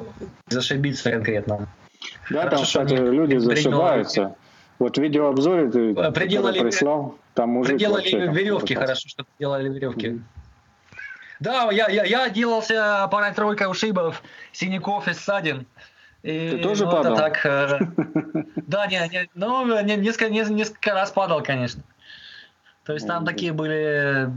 зашибиться 0.48 1.10
конкретно. 1.10 1.68
Да, 2.30 2.44
Хорошо, 2.44 2.56
там, 2.56 2.64
кстати, 2.64 2.94
люди 2.94 3.36
зашибаются. 3.36 4.36
Вот 4.78 4.98
в 4.98 5.00
видеообзоре 5.00 5.70
ты 5.70 5.94
приделали, 6.12 6.60
прислал, 6.60 7.16
там 7.34 7.50
мужик 7.50 7.74
приделали 7.74 8.08
веревки, 8.08 8.74
хорошо, 8.74 9.08
что 9.08 9.24
делали 9.38 9.68
веревки. 9.68 10.08
Mm-hmm. 10.08 10.22
Да, 11.40 11.68
я, 11.70 11.88
я, 11.88 12.04
я 12.04 12.28
делался 12.30 13.08
парой-тройкой 13.10 13.70
ушибов, 13.70 14.22
синяков 14.52 15.08
и 15.08 15.14
ссадин. 15.14 15.66
И, 16.22 16.50
Ты 16.52 16.58
тоже 16.58 16.86
ну, 16.86 16.90
падал? 16.90 17.16
Так, 17.16 17.44
э, 17.44 17.80
да, 18.56 18.86
не, 18.86 19.08
не, 19.10 19.28
ну, 19.34 19.82
не, 19.82 19.96
несколько, 19.96 20.30
не, 20.30 20.40
несколько 20.40 20.94
раз 20.94 21.10
падал, 21.10 21.42
конечно. 21.42 21.82
То 22.84 22.92
есть 22.92 23.06
там 23.06 23.24
такие 23.24 23.52
были, 23.52 24.28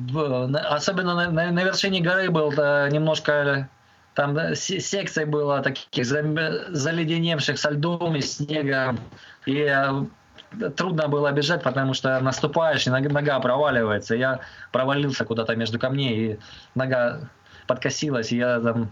особенно 0.70 1.16
на, 1.16 1.32
на, 1.32 1.52
на 1.52 1.64
вершине 1.64 2.00
горы 2.00 2.30
был 2.30 2.52
немножко, 2.52 3.68
там 4.14 4.56
секция 4.56 5.26
была 5.26 5.62
таких 5.62 6.06
заледеневших 6.06 7.60
со 7.60 7.72
льдом 7.72 8.16
и 8.16 8.22
снегом. 8.22 9.00
И 9.46 9.60
э, 9.60 10.70
трудно 10.76 11.08
было 11.08 11.32
бежать, 11.32 11.62
потому 11.62 11.94
что 11.94 12.20
наступаешь, 12.20 12.88
и 12.88 12.90
нога 12.90 13.40
проваливается. 13.40 14.16
Я 14.16 14.40
провалился 14.72 15.24
куда-то 15.24 15.56
между 15.56 15.78
камней, 15.78 16.34
и 16.34 16.40
нога 16.74 17.30
подкосилась, 17.68 18.32
и 18.32 18.38
я 18.38 18.60
там 18.60 18.92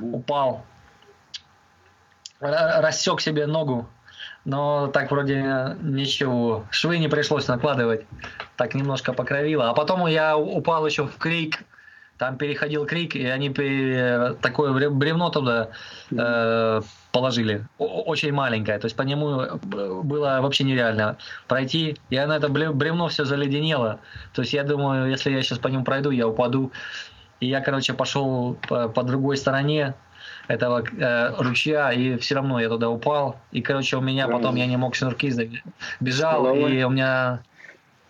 упал, 0.00 0.66
рассек 2.40 3.20
себе 3.20 3.46
ногу. 3.46 3.88
Но 4.44 4.88
так 4.88 5.10
вроде 5.10 5.76
ничего. 5.82 6.64
Швы 6.70 6.98
не 6.98 7.08
пришлось 7.08 7.46
накладывать. 7.48 8.06
Так 8.56 8.74
немножко 8.74 9.12
покровило. 9.12 9.70
А 9.70 9.74
потом 9.74 10.06
я 10.06 10.36
упал 10.36 10.86
еще 10.86 11.06
в 11.06 11.16
крик 11.18 11.64
там 12.20 12.36
переходил 12.36 12.84
крик, 12.84 13.16
и 13.16 13.24
они 13.24 13.48
такое 13.48 14.90
бревно 14.90 15.30
туда 15.30 15.70
э, 16.10 16.82
положили, 17.12 17.66
очень 17.78 18.30
маленькое, 18.30 18.78
то 18.78 18.84
есть 18.84 18.94
по 18.94 19.00
нему 19.00 19.40
э, 19.40 19.58
было 20.02 20.38
вообще 20.42 20.64
нереально 20.64 21.16
пройти, 21.48 21.96
и 22.10 22.16
она 22.16 22.36
это 22.36 22.50
бревно 22.50 23.08
все 23.08 23.24
заледенело, 23.24 24.00
то 24.34 24.42
есть 24.42 24.52
я 24.52 24.64
думаю, 24.64 25.08
если 25.08 25.30
я 25.30 25.40
сейчас 25.42 25.60
по 25.60 25.68
нему 25.68 25.82
пройду, 25.82 26.10
я 26.10 26.28
упаду, 26.28 26.72
и 27.40 27.46
я, 27.46 27.62
короче, 27.62 27.94
пошел 27.94 28.58
по, 28.68 28.90
по 28.90 29.02
другой 29.02 29.38
стороне 29.38 29.94
этого 30.50 30.82
э, 30.82 31.34
ручья, 31.38 31.92
и 31.92 32.16
все 32.16 32.34
равно 32.34 32.60
я 32.60 32.68
туда 32.68 32.88
упал, 32.88 33.36
и, 33.52 33.62
короче, 33.62 33.96
у 33.96 34.00
меня 34.00 34.26
потом 34.28 34.56
я 34.56 34.66
не 34.66 34.76
мог 34.76 34.94
шнурки 34.94 35.32
бежал, 36.00 36.54
и 36.54 36.82
у 36.82 36.90
меня 36.90 37.40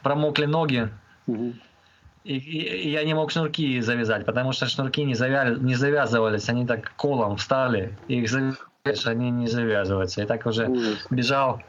промокли 0.03 0.47
ноги, 0.47 0.89
угу. 1.27 1.53
И, 2.23 2.37
и, 2.37 2.89
и 2.89 2.91
я 2.91 3.05
не 3.05 3.15
мог 3.15 3.31
шнурки 3.31 3.81
завязать, 3.81 4.27
потому 4.27 4.53
что 4.53 4.67
шнурки 4.67 5.05
не, 5.05 5.15
завя... 5.15 5.57
не 5.59 5.75
завязывались, 5.75 6.51
они 6.51 6.67
так 6.67 6.93
колом 6.97 7.37
встали, 7.37 7.97
и 8.09 8.21
их 8.21 8.29
завязываешь, 8.29 9.07
они 9.07 9.31
не 9.31 9.47
завязываются. 9.47 10.23
И 10.23 10.27
так 10.27 10.45
уже 10.45 10.69
бежал 11.09 11.63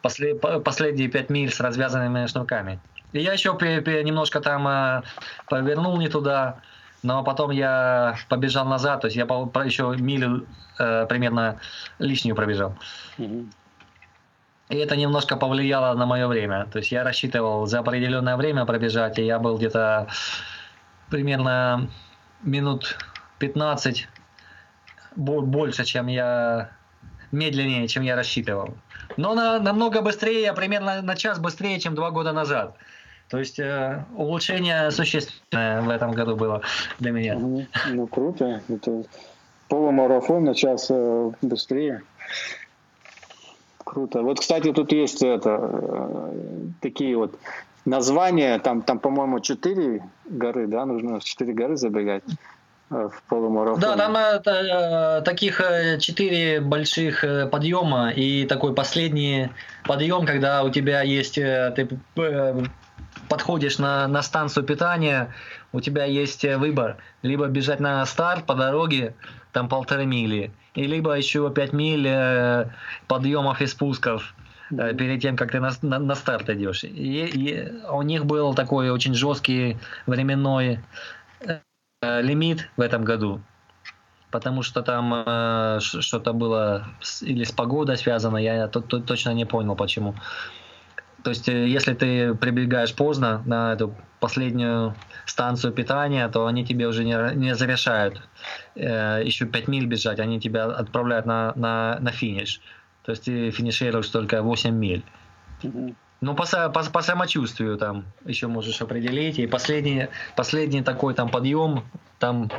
послед... 0.00 0.40
последние 0.64 1.08
пять 1.08 1.28
миль 1.28 1.52
с 1.52 1.60
развязанными 1.60 2.26
шнурками. 2.26 2.80
И 3.12 3.20
я 3.20 3.32
еще 3.34 3.50
немножко 3.50 4.40
там 4.40 4.66
э, 4.66 5.02
повернул 5.46 5.98
не 5.98 6.08
туда, 6.08 6.60
но 7.02 7.22
потом 7.22 7.50
я 7.50 8.16
побежал 8.28 8.66
назад, 8.66 9.02
то 9.02 9.06
есть 9.06 9.16
я 9.16 9.24
еще 9.24 9.94
милю 9.98 10.46
э, 10.78 11.06
примерно 11.06 11.60
лишнюю 11.98 12.34
пробежал. 12.34 12.76
Mm-hmm. 13.18 13.46
И 14.70 14.76
это 14.76 14.96
немножко 14.96 15.36
повлияло 15.36 15.94
на 15.94 16.04
мое 16.04 16.26
время. 16.26 16.66
То 16.66 16.78
есть 16.78 16.92
я 16.92 17.02
рассчитывал 17.02 17.66
за 17.66 17.78
определенное 17.78 18.36
время 18.36 18.66
пробежать, 18.66 19.18
и 19.18 19.24
я 19.24 19.38
был 19.38 19.56
где-то 19.56 20.08
примерно 21.08 21.88
минут 22.42 22.98
15 23.38 24.08
больше, 25.16 25.84
чем 25.84 26.06
я 26.06 26.70
медленнее, 27.32 27.88
чем 27.88 28.02
я 28.02 28.14
рассчитывал. 28.14 28.76
Но 29.16 29.34
на, 29.34 29.58
намного 29.58 30.02
быстрее, 30.02 30.42
я 30.42 30.52
примерно 30.52 31.02
на 31.02 31.16
час 31.16 31.38
быстрее, 31.38 31.80
чем 31.80 31.94
два 31.94 32.10
года 32.10 32.32
назад. 32.32 32.76
То 33.28 33.38
есть 33.38 33.58
э, 33.58 34.04
улучшение 34.16 34.90
существенное 34.90 35.82
в 35.82 35.90
этом 35.90 36.12
году 36.12 36.34
было 36.34 36.62
для 36.98 37.10
меня. 37.10 37.38
Ну, 37.38 37.66
ну 37.88 38.06
круто. 38.06 38.62
Это 38.68 39.04
полумарафон 39.68 40.44
на 40.44 40.54
час 40.54 40.86
э, 40.90 41.30
быстрее. 41.42 42.02
Круто. 43.84 44.22
Вот, 44.22 44.40
кстати, 44.40 44.72
тут 44.72 44.92
есть 44.92 45.22
это, 45.22 45.58
э, 45.60 46.32
такие 46.80 47.16
вот 47.16 47.38
названия, 47.84 48.58
там, 48.58 48.82
там 48.82 48.98
по-моему, 48.98 49.40
четыре 49.40 50.02
горы, 50.26 50.66
да, 50.66 50.84
нужно 50.84 51.20
четыре 51.20 51.52
горы 51.52 51.76
забегать 51.76 52.22
э, 52.90 53.08
в 53.10 53.22
полумарафон. 53.28 53.80
Да, 53.80 53.96
там 53.96 54.16
это, 54.16 55.20
э, 55.20 55.22
таких 55.22 55.62
четыре 56.00 56.60
больших 56.60 57.24
подъема 57.50 58.10
и 58.10 58.46
такой 58.46 58.74
последний 58.74 59.48
подъем, 59.84 60.26
когда 60.26 60.64
у 60.64 60.70
тебя 60.70 61.02
есть, 61.02 61.36
ты 61.36 61.88
подходишь 63.28 63.78
на, 63.78 64.06
на 64.08 64.22
станцию 64.22 64.64
питания, 64.64 65.34
у 65.72 65.80
тебя 65.80 66.04
есть 66.04 66.44
выбор, 66.44 66.96
либо 67.22 67.46
бежать 67.46 67.80
на 67.80 68.04
старт 68.06 68.46
по 68.46 68.54
дороге, 68.54 69.14
там 69.52 69.68
полторы 69.68 70.06
мили, 70.06 70.52
и 70.74 70.86
либо 70.86 71.12
еще 71.12 71.50
5 71.50 71.72
миль 71.72 72.06
э, 72.06 72.70
подъемов 73.06 73.60
и 73.60 73.66
спусков 73.66 74.34
э, 74.70 74.94
перед 74.94 75.20
тем, 75.20 75.36
как 75.36 75.50
ты 75.50 75.60
на, 75.60 75.70
на, 75.82 75.98
на 75.98 76.14
старт 76.14 76.48
идешь. 76.50 76.84
И, 76.84 76.88
и 76.88 77.72
у 77.90 78.02
них 78.02 78.26
был 78.26 78.54
такой 78.54 78.90
очень 78.90 79.14
жесткий 79.14 79.78
временной 80.06 80.80
э, 81.40 82.22
лимит 82.22 82.68
в 82.76 82.80
этом 82.80 83.04
году, 83.04 83.40
потому 84.30 84.62
что 84.62 84.82
там 84.82 85.24
э, 85.26 85.78
что-то 85.80 86.32
было 86.32 86.86
с, 87.00 87.22
или 87.22 87.44
с 87.44 87.52
погодой 87.52 87.96
связано, 87.96 88.36
я 88.36 88.68
то, 88.68 88.80
то, 88.80 89.00
точно 89.00 89.34
не 89.34 89.44
понял 89.44 89.74
почему. 89.74 90.14
То 91.22 91.30
есть, 91.30 91.48
э, 91.48 91.66
если 91.66 91.94
ты 91.94 92.34
прибегаешь 92.34 92.94
поздно 92.94 93.42
на 93.44 93.72
эту 93.72 93.94
последнюю 94.20 94.94
станцию 95.26 95.72
питания, 95.72 96.28
то 96.28 96.46
они 96.46 96.64
тебе 96.64 96.86
уже 96.86 97.04
не, 97.04 97.16
не 97.34 97.54
завершают 97.54 98.22
э, 98.74 99.22
еще 99.24 99.46
5 99.46 99.68
миль 99.68 99.86
бежать, 99.86 100.20
они 100.20 100.40
тебя 100.40 100.64
отправляют 100.64 101.26
на, 101.26 101.52
на, 101.56 101.98
на 102.00 102.10
финиш. 102.10 102.60
То 103.04 103.12
есть 103.12 103.24
ты 103.24 103.50
финишируешь 103.50 104.08
только 104.08 104.42
8 104.42 104.74
миль. 104.74 105.02
Ну, 106.20 106.34
по, 106.34 106.44
по, 106.68 106.82
по 106.82 107.02
самочувствию 107.02 107.78
там 107.78 108.04
еще 108.24 108.48
можешь 108.48 108.82
определить. 108.82 109.38
И 109.38 109.46
последний, 109.46 110.08
последний 110.36 110.82
такой 110.82 111.14
там 111.14 111.28
подъем, 111.28 111.84
там 112.18 112.50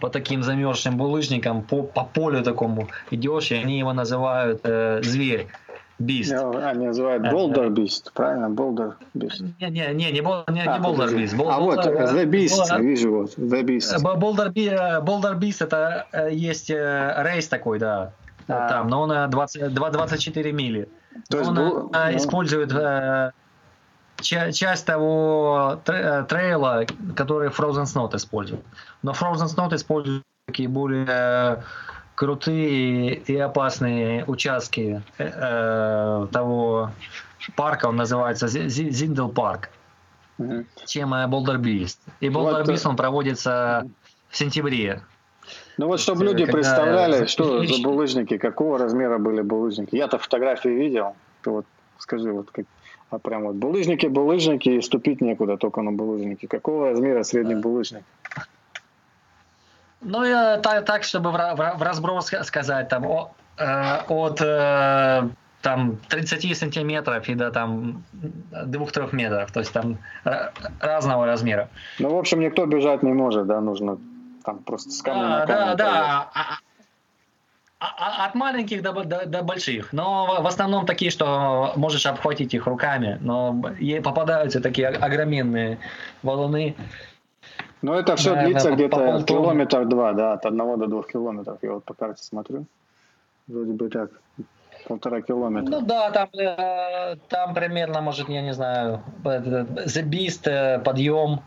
по 0.00 0.10
таким 0.10 0.42
замерзшим 0.42 0.96
булыжникам, 0.96 1.62
по, 1.62 1.82
по 1.82 2.04
полю 2.04 2.42
такому 2.42 2.88
идешь, 3.10 3.50
и 3.52 3.54
они 3.54 3.78
его 3.78 3.92
называют 3.92 4.60
э, 4.64 5.00
зверь. 5.02 5.48
Beast. 6.00 6.32
No, 6.32 6.56
они 6.56 6.86
называют 6.86 7.22
Boulder 7.24 7.68
Beast, 7.68 8.10
правильно? 8.14 8.46
Boulder 8.46 8.94
Beast. 9.14 9.44
Не, 9.60 9.70
не, 9.70 9.86
не, 9.94 10.10
не, 10.10 10.10
не, 10.10 10.20
не 10.20 10.62
а, 10.66 10.78
Boulder 10.78 11.14
Beast. 11.14 11.36
Boulder, 11.36 11.50
а 11.50 11.60
вот, 11.60 11.86
The 11.86 12.24
Beast, 12.26 12.58
Boulder, 12.58 12.82
вижу 12.82 13.10
вот, 13.12 13.38
The 13.38 13.62
Beast. 13.62 14.02
Boulder, 14.02 14.52
Boulder 15.04 15.38
Beast 15.38 15.64
это 15.64 16.06
есть 16.30 16.70
рейс 16.70 17.48
такой, 17.48 17.78
да, 17.78 18.12
а. 18.48 18.68
там, 18.68 18.88
но 18.88 19.02
он 19.02 19.30
20, 19.30 19.72
24 19.72 20.52
мили. 20.52 20.88
То 21.28 21.38
есть 21.38 21.50
он 21.50 21.56
был, 21.56 21.90
ну... 21.92 22.16
использует 22.16 22.72
часть 24.20 24.86
того 24.86 25.80
трейла, 25.84 26.86
который 27.14 27.50
Frozen 27.50 27.84
Snow 27.84 28.14
использует. 28.16 28.64
Но 29.02 29.12
Frozen 29.12 29.46
Snow 29.46 29.74
использует 29.74 30.22
такие 30.46 30.68
более 30.68 31.62
крутые 32.14 33.14
и 33.14 33.36
опасные 33.36 34.24
участки 34.26 35.02
э, 35.18 36.26
того 36.32 36.90
парка, 37.56 37.86
он 37.86 37.96
называется 37.96 38.48
Зиндел 38.48 39.28
парк, 39.28 39.70
mm-hmm. 40.38 40.66
чем 40.86 41.30
Болдер 41.30 41.58
Бист. 41.58 42.00
И 42.20 42.28
Болдер 42.28 42.66
Бист, 42.66 42.86
он 42.86 42.96
проводится 42.96 43.88
в 44.30 44.36
сентябре. 44.36 45.02
Ну 45.76 45.88
вот, 45.88 46.00
чтобы 46.00 46.24
люди 46.24 46.44
когда... 46.44 46.52
представляли, 46.52 47.26
что 47.26 47.64
за 47.64 47.82
булыжники, 47.82 48.38
какого 48.38 48.78
размера 48.78 49.18
были 49.18 49.42
булыжники. 49.42 49.96
Я-то 49.96 50.18
фотографии 50.18 50.68
видел. 50.68 51.16
Вот 51.44 51.66
скажи, 51.98 52.32
вот 52.32 52.50
как, 52.50 52.66
а 53.10 53.18
прям 53.18 53.44
вот 53.44 53.56
булыжники, 53.56 54.06
булыжники, 54.06 54.68
и 54.68 54.80
ступить 54.80 55.20
некуда, 55.20 55.56
только 55.56 55.82
на 55.82 55.92
булыжники. 55.92 56.46
Какого 56.46 56.90
размера 56.90 57.22
средний 57.24 57.56
булыжник? 57.56 58.02
Ну, 60.04 60.24
я, 60.24 60.58
так, 60.58 60.84
так, 60.84 61.02
чтобы 61.02 61.30
в, 61.30 61.34
в, 61.34 61.82
разброс 61.82 62.30
сказать, 62.42 62.88
там, 62.88 63.06
о, 63.06 63.30
э, 63.56 63.98
от 64.08 64.40
э, 64.40 65.28
там 65.62 65.96
30 66.08 66.56
сантиметров 66.56 67.28
и 67.28 67.34
до 67.34 67.50
там 67.50 68.04
2-3 68.52 69.14
метров, 69.14 69.50
то 69.50 69.60
есть 69.60 69.72
там 69.72 69.98
разного 70.80 71.26
размера. 71.26 71.68
Ну, 71.98 72.14
в 72.14 72.18
общем, 72.18 72.40
никто 72.40 72.66
бежать 72.66 73.02
не 73.02 73.12
может, 73.12 73.46
да, 73.46 73.60
нужно 73.60 73.98
там 74.44 74.58
просто 74.58 74.90
с 74.90 75.02
камня 75.02 75.28
на 75.28 75.46
камень. 75.46 75.64
Да, 75.66 75.74
да, 75.74 76.30
а, 76.34 76.58
а, 77.80 77.86
а, 77.98 78.26
от 78.26 78.34
маленьких 78.34 78.82
до, 78.82 78.92
до, 78.92 79.26
до 79.26 79.42
больших, 79.42 79.92
но 79.92 80.42
в 80.42 80.46
основном 80.46 80.84
такие, 80.84 81.10
что 81.10 81.72
можешь 81.76 82.04
обхватить 82.04 82.52
их 82.52 82.66
руками, 82.66 83.18
но 83.22 83.58
попадаются 84.02 84.60
такие 84.60 84.88
огроменные 84.88 85.78
валуны. 86.22 86.76
Ну, 87.84 87.92
это 87.92 88.16
все 88.16 88.30
Наверное, 88.30 88.52
длится 88.52 88.70
где-то 88.70 88.96
по 88.96 89.22
километр 89.24 89.84
два, 89.84 90.12
да, 90.14 90.32
от 90.32 90.46
одного 90.46 90.76
до 90.76 90.86
двух 90.86 91.06
километров. 91.06 91.58
Я 91.60 91.72
вот 91.72 91.84
по 91.84 91.92
карте 91.92 92.22
смотрю. 92.22 92.64
Вроде 93.46 93.72
бы 93.72 93.90
так 93.90 94.10
полтора 94.88 95.20
километра. 95.20 95.70
Ну 95.70 95.80
да, 95.82 96.10
там, 96.10 96.28
э, 96.32 97.16
там 97.28 97.52
примерно, 97.52 98.00
может, 98.00 98.28
я 98.30 98.40
не 98.40 98.54
знаю, 98.54 99.00
The 99.22 100.02
Beast, 100.08 100.48
э, 100.50 100.78
подъем, 100.78 101.40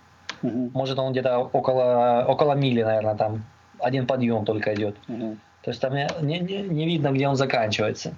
угу. 0.44 0.72
может 0.74 1.00
он 1.00 1.12
где-то 1.12 1.40
около, 1.40 2.26
около 2.28 2.54
мили, 2.54 2.84
наверное, 2.84 3.16
там 3.16 3.44
один 3.80 4.06
подъем 4.06 4.46
только 4.46 4.76
идет. 4.76 4.96
Угу. 5.08 5.38
То 5.64 5.72
есть 5.72 5.82
там 5.82 5.96
не, 5.96 6.40
не, 6.40 6.62
не 6.62 6.86
видно, 6.86 7.12
где 7.12 7.28
он 7.28 7.36
заканчивается. 7.36 8.14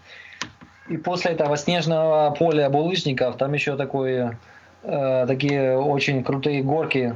И 0.90 0.98
после 0.98 1.32
этого 1.32 1.56
снежного 1.56 2.36
поля 2.38 2.70
булыжников 2.70 3.38
там 3.38 3.54
еще 3.54 3.78
такое, 3.78 4.38
э, 4.84 5.26
такие 5.26 5.78
очень 5.78 6.22
крутые 6.22 6.64
горки. 6.64 7.16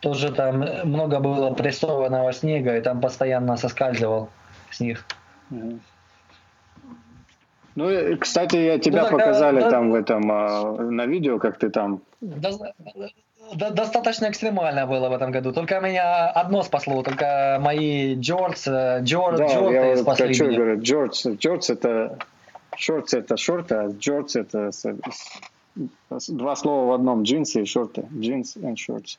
Тоже 0.00 0.32
там 0.32 0.64
много 0.84 1.18
было 1.18 1.52
прессованного 1.54 2.32
снега, 2.32 2.76
и 2.76 2.80
там 2.80 3.00
постоянно 3.00 3.56
соскальзывал 3.56 4.28
с 4.70 4.80
них. 4.80 5.04
Ну, 7.74 8.16
кстати, 8.18 8.56
я 8.56 8.78
тебя 8.78 9.04
ну, 9.04 9.10
показали 9.16 9.60
да, 9.60 9.70
там 9.70 9.92
в 9.92 9.94
этом 9.94 10.30
а, 10.32 10.74
на 10.82 11.06
видео, 11.06 11.38
как 11.38 11.58
ты 11.58 11.70
там. 11.70 12.00
Да, 12.20 12.50
да, 13.54 13.70
достаточно 13.70 14.28
экстремально 14.28 14.86
было 14.86 15.08
в 15.08 15.12
этом 15.12 15.30
году. 15.30 15.52
Только 15.52 15.80
меня 15.80 16.28
одно 16.28 16.62
спасло, 16.62 17.02
только 17.02 17.58
мои 17.60 18.14
Джордж, 18.16 18.66
э, 18.66 19.00
Джордж, 19.02 19.38
да, 19.38 19.46
Джордж 19.46 19.72
я 19.72 19.84
вот 19.86 19.98
спасли 19.98 20.26
хочу, 20.26 20.46
меня. 20.46 20.56
говорю, 20.56 20.82
Джордж, 20.82 21.28
Джордж 21.38 21.70
это 21.70 22.18
шорты 22.76 23.18
это 23.18 23.36
шорты, 23.36 23.74
а 23.74 23.88
Джордж 23.88 24.36
это 24.36 24.70
два 26.28 26.56
слова 26.56 26.90
в 26.90 26.92
одном, 26.92 27.22
джинсы 27.22 27.62
и 27.62 27.64
шорты, 27.64 28.06
джинс 28.12 28.56
и 28.56 28.76
шорты. 28.76 29.18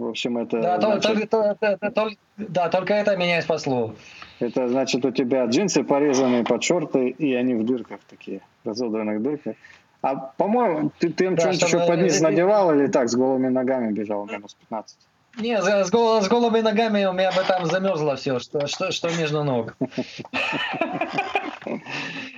В 0.00 0.08
общем, 0.08 0.38
это... 0.38 0.62
Да, 0.62 0.80
значит... 0.80 1.02
только, 1.02 1.26
только, 1.26 1.90
только, 1.90 2.16
да, 2.38 2.70
только 2.70 2.94
это 2.94 3.18
меня 3.18 3.38
и 3.38 3.42
спасло. 3.42 3.94
Это 4.38 4.66
значит, 4.66 5.04
у 5.04 5.10
тебя 5.10 5.44
джинсы 5.44 5.84
порезанные 5.84 6.42
под 6.42 6.62
шорты, 6.62 7.10
и 7.10 7.34
они 7.34 7.54
в 7.54 7.66
дырках 7.66 8.00
такие, 8.08 8.40
разодранных 8.64 9.20
дырках. 9.20 9.56
А, 10.00 10.14
по-моему, 10.16 10.90
ты, 10.98 11.10
ты 11.10 11.26
им 11.26 11.34
да, 11.34 11.42
что-нибудь 11.42 11.62
еще 11.62 11.86
под 11.86 12.00
низ 12.00 12.18
надевал 12.22 12.72
или 12.74 12.86
так, 12.86 13.10
с 13.10 13.14
голыми 13.14 13.48
ногами 13.48 13.92
бежал 13.92 14.24
минус 14.24 14.54
15? 14.54 14.96
Не, 15.38 15.60
с, 15.60 15.90
гол, 15.90 16.22
с 16.22 16.28
голыми 16.28 16.60
ногами 16.60 17.04
у 17.04 17.12
меня 17.12 17.30
бы 17.32 17.42
там 17.46 17.66
замерзло 17.66 18.16
все, 18.16 18.38
что, 18.38 18.66
что, 18.68 18.92
что 18.92 19.10
между 19.18 19.44
ног. 19.44 19.76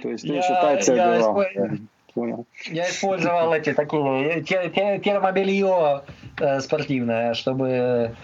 То 0.02 0.08
есть 0.08 0.26
ты 0.26 0.32
еще 0.32 0.48
тайцы 0.48 0.90
одевал. 0.90 1.44
Понял. 2.14 2.46
Я 2.66 2.90
использовал 2.90 3.54
эти 3.54 3.72
такие 3.72 4.42
термобелье 4.42 6.02
э, 6.38 6.60
спортивное, 6.60 7.32
чтобы 7.32 8.14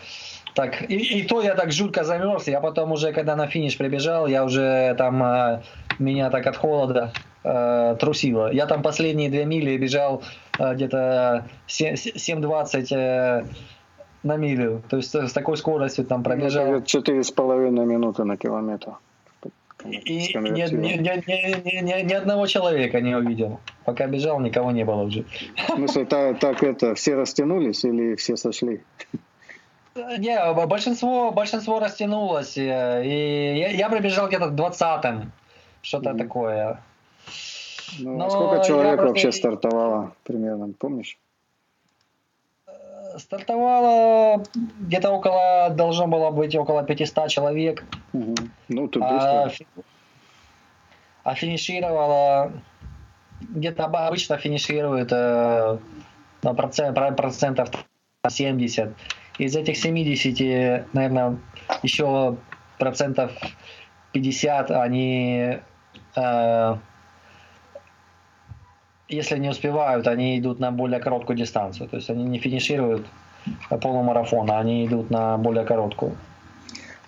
так, 0.55 0.91
и, 0.91 1.21
и 1.21 1.23
то 1.23 1.41
я 1.41 1.55
так 1.55 1.73
жутко 1.73 2.05
замерз, 2.05 2.49
я 2.49 2.61
потом 2.61 2.93
уже, 2.93 3.13
когда 3.13 3.37
на 3.37 3.47
финиш 3.47 3.79
прибежал, 3.79 4.27
я 4.27 4.45
уже 4.45 4.95
там, 4.99 5.23
э, 5.23 5.63
меня 5.99 6.31
так 6.31 6.47
от 6.47 6.57
холода 6.57 7.13
э, 7.45 7.97
трусило. 7.99 8.53
Я 8.53 8.67
там 8.67 8.83
последние 8.83 9.31
две 9.31 9.45
мили 9.45 9.77
бежал 9.77 10.23
э, 10.59 10.75
где-то 10.75 11.47
7.20 11.69 12.87
э, 12.91 13.45
на 14.23 14.37
милю, 14.37 14.83
то 14.89 14.97
есть 14.97 15.15
с 15.15 15.33
такой 15.33 15.57
скоростью 15.57 16.05
там 16.05 16.23
пробежал. 16.23 16.83
Четыре 16.83 17.23
с 17.23 17.31
половиной 17.31 17.87
минуты 17.87 18.25
на 18.25 18.37
километр. 18.37 18.97
И 19.85 19.89
ни, 19.89 20.51
ни, 20.51 20.63
ни, 20.73 21.83
ни, 21.83 22.03
ни 22.03 22.13
одного 22.13 22.47
человека 22.47 23.01
не 23.01 23.15
увидел. 23.15 23.61
Пока 23.85 24.07
бежал, 24.07 24.41
никого 24.41 24.73
не 24.73 24.85
было 24.85 25.03
уже. 25.03 25.25
В 25.69 25.75
смысле, 25.75 26.05
так, 26.05 26.41
так 26.41 26.63
это, 26.63 26.95
все 26.95 27.15
растянулись 27.15 27.85
или 27.85 28.17
все 28.17 28.37
сошли? 28.37 28.83
Не, 29.95 30.67
большинство, 30.67 31.31
большинство 31.31 31.79
растянулось. 31.79 32.57
Э, 32.59 33.03
и 33.05 33.59
я, 33.59 33.71
я 33.71 33.89
пробежал 33.89 34.29
где-то 34.29 34.47
20-м. 34.47 35.33
Что-то 35.83 36.11
mm. 36.11 36.19
такое. 36.19 36.83
Ну, 37.99 38.17
Но 38.17 38.27
а 38.27 38.31
сколько 38.31 38.65
человек 38.65 38.97
просто... 38.97 39.09
вообще 39.09 39.33
стартовало 39.33 40.13
примерно, 40.25 40.73
помнишь? 40.79 41.19
Стартовало 43.19 44.45
где-то 44.81 45.11
около, 45.11 45.71
должно 45.71 46.07
было 46.07 46.31
быть 46.31 46.55
около 46.57 46.83
500 46.83 47.29
человек. 47.29 47.85
Угу. 48.13 48.35
Ну, 48.69 48.89
тут 48.89 49.03
а, 49.05 49.47
быстро. 49.47 49.67
А 51.25 51.35
финишировало, 51.35 52.53
где-то 53.41 53.85
обычно 53.85 54.39
финиширует 54.39 55.13
э, 55.13 55.79
на 56.43 56.55
процент, 56.55 56.97
процентов 57.17 57.71
70 58.27 58.95
из 59.39 59.57
этих 59.57 59.77
70, 59.77 60.93
наверное, 60.93 61.39
еще 61.83 62.37
процентов 62.79 63.33
50 64.13 64.71
они, 64.71 65.59
э, 66.17 66.77
если 69.09 69.39
не 69.39 69.49
успевают, 69.49 70.07
они 70.07 70.39
идут 70.39 70.61
на 70.61 70.71
более 70.71 71.01
короткую 71.01 71.37
дистанцию. 71.37 71.89
То 71.89 71.97
есть 71.97 72.11
они 72.11 72.25
не 72.25 72.39
финишируют 72.39 73.07
полумарафона, 73.81 74.59
они 74.59 74.87
идут 74.87 75.11
на 75.11 75.37
более 75.39 75.65
короткую. 75.65 76.17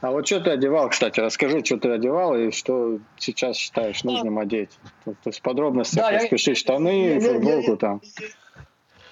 А 0.01 0.11
вот 0.11 0.27
что 0.27 0.41
ты 0.41 0.51
одевал, 0.51 0.89
кстати, 0.89 1.21
расскажи, 1.21 1.63
что 1.63 1.77
ты 1.77 1.91
одевал 1.91 2.35
и 2.35 2.51
что 2.53 2.99
сейчас 3.19 3.57
считаешь 3.57 4.03
нужным 4.03 4.39
одеть. 4.39 4.71
То, 5.05 5.13
то 5.13 5.29
есть 5.29 5.43
подробности, 5.43 5.97
да, 5.97 6.11
распиши 6.11 6.55
штаны, 6.55 7.21
футболку 7.21 7.77
там. 7.77 8.01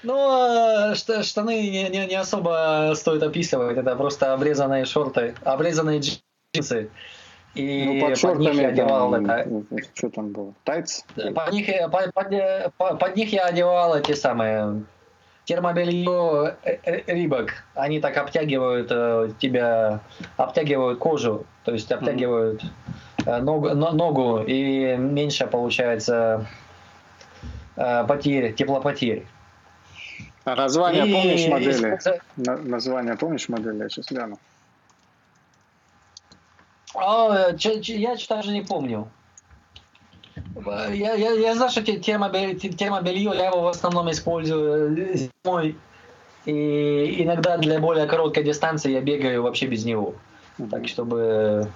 Ну, 0.03 0.14
а, 0.16 0.94
штаны 0.94 1.61
не, 1.68 1.88
не, 1.90 2.07
не 2.07 2.14
особо 2.14 2.92
стоит 2.96 3.22
описывать. 3.22 3.77
Это 3.77 3.96
просто 3.96 4.33
обрезанные 4.33 4.87
шорты, 4.87 5.35
обрезанные 5.44 6.01
джинсы. 6.55 6.88
И 7.59 7.85
ну, 7.85 8.01
под, 8.01 8.21
под 8.21 8.38
них 8.38 8.55
я 8.55 8.68
одевал 8.68 9.11
там, 9.11 9.27
это... 9.27 9.64
Что 9.94 10.11
там 10.11 10.31
было? 10.31 10.55
Тайц? 10.62 11.05
Под 11.16 11.53
них, 11.53 11.66
под, 11.90 12.14
под, 12.14 12.99
под 12.99 13.16
них 13.16 13.33
я 13.33 13.47
одевал 13.47 13.97
эти 13.97 14.12
самые 14.12 14.85
термобелье 15.44 16.57
рибок. 17.07 17.64
Они 17.75 18.01
так 18.01 18.16
обтягивают 18.16 18.88
э, 18.92 19.31
тебя, 19.40 20.01
обтягивают 20.37 21.01
кожу, 21.01 21.47
то 21.64 21.73
есть 21.73 21.90
обтягивают 21.90 22.62
mm-hmm. 23.18 23.40
ногу, 23.40 23.71
ногу, 23.75 24.44
и 24.47 24.97
меньше 24.97 25.49
получается 25.49 26.47
э, 27.75 28.05
потерь, 28.07 28.55
теплопотерь. 28.55 29.27
А 30.44 30.55
название 30.55 31.09
и... 31.09 31.12
помнишь 31.12 31.49
модели? 31.49 31.99
На, 32.37 32.57
название 32.57 33.16
помнишь 33.16 33.49
модели? 33.49 33.83
Я 33.83 33.88
сейчас 33.88 34.07
гляну. 34.12 34.38
А, 36.94 37.51
я 37.57 38.16
даже 38.29 38.53
не 38.53 38.62
помню. 38.62 39.09
Я, 40.66 41.14
я, 41.14 41.33
я 41.33 41.55
знаю, 41.55 41.70
что 41.70 41.83
термобелье, 41.83 42.55
термобелье, 42.55 43.33
я 43.35 43.46
его 43.46 43.62
в 43.62 43.68
основном 43.68 44.11
использую 44.11 45.31
зимой. 45.44 45.77
И 46.46 47.22
иногда 47.22 47.59
для 47.59 47.79
более 47.79 48.07
короткой 48.07 48.44
дистанции 48.44 48.92
я 48.92 49.01
бегаю 49.01 49.42
вообще 49.42 49.66
без 49.66 49.85
него. 49.85 50.14
Так, 50.70 50.88
чтобы... 50.88 51.68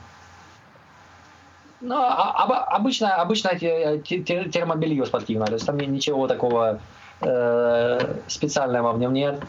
Ну, 1.81 1.97
а, 1.97 2.45
а, 2.45 2.77
обычно, 2.77 3.17
обычно 3.17 3.59
термобелье 3.59 5.05
спортивное, 5.05 5.49
то 5.49 5.55
есть 5.55 5.67
там 5.67 5.79
ничего 5.79 6.29
такого 6.29 6.81
э, 7.21 8.17
специального 8.29 8.93
в 8.93 8.99
нем 9.01 9.13
нет. 9.13 9.41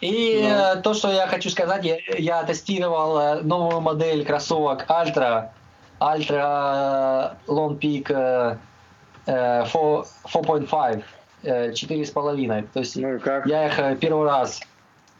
И 0.00 0.40
Но. 0.42 0.74
Ну. 0.74 0.82
то, 0.82 0.94
что 0.94 1.10
я 1.12 1.26
хочу 1.26 1.50
сказать, 1.50 1.84
я, 1.84 1.98
я 2.18 2.42
тестировал 2.44 3.18
э, 3.18 3.42
новую 3.42 3.80
модель 3.80 4.24
кроссовок 4.24 4.86
Ultra, 4.88 5.50
Ultra 6.00 7.36
Long 7.46 7.78
Peak 7.78 8.58
4.5, 9.26 11.02
4,5. 11.44 12.68
То 12.72 12.80
есть 12.80 12.96
ну 12.96 13.20
как? 13.20 13.46
я 13.46 13.66
их 13.66 13.98
первый 14.00 14.26
раз, 14.26 14.60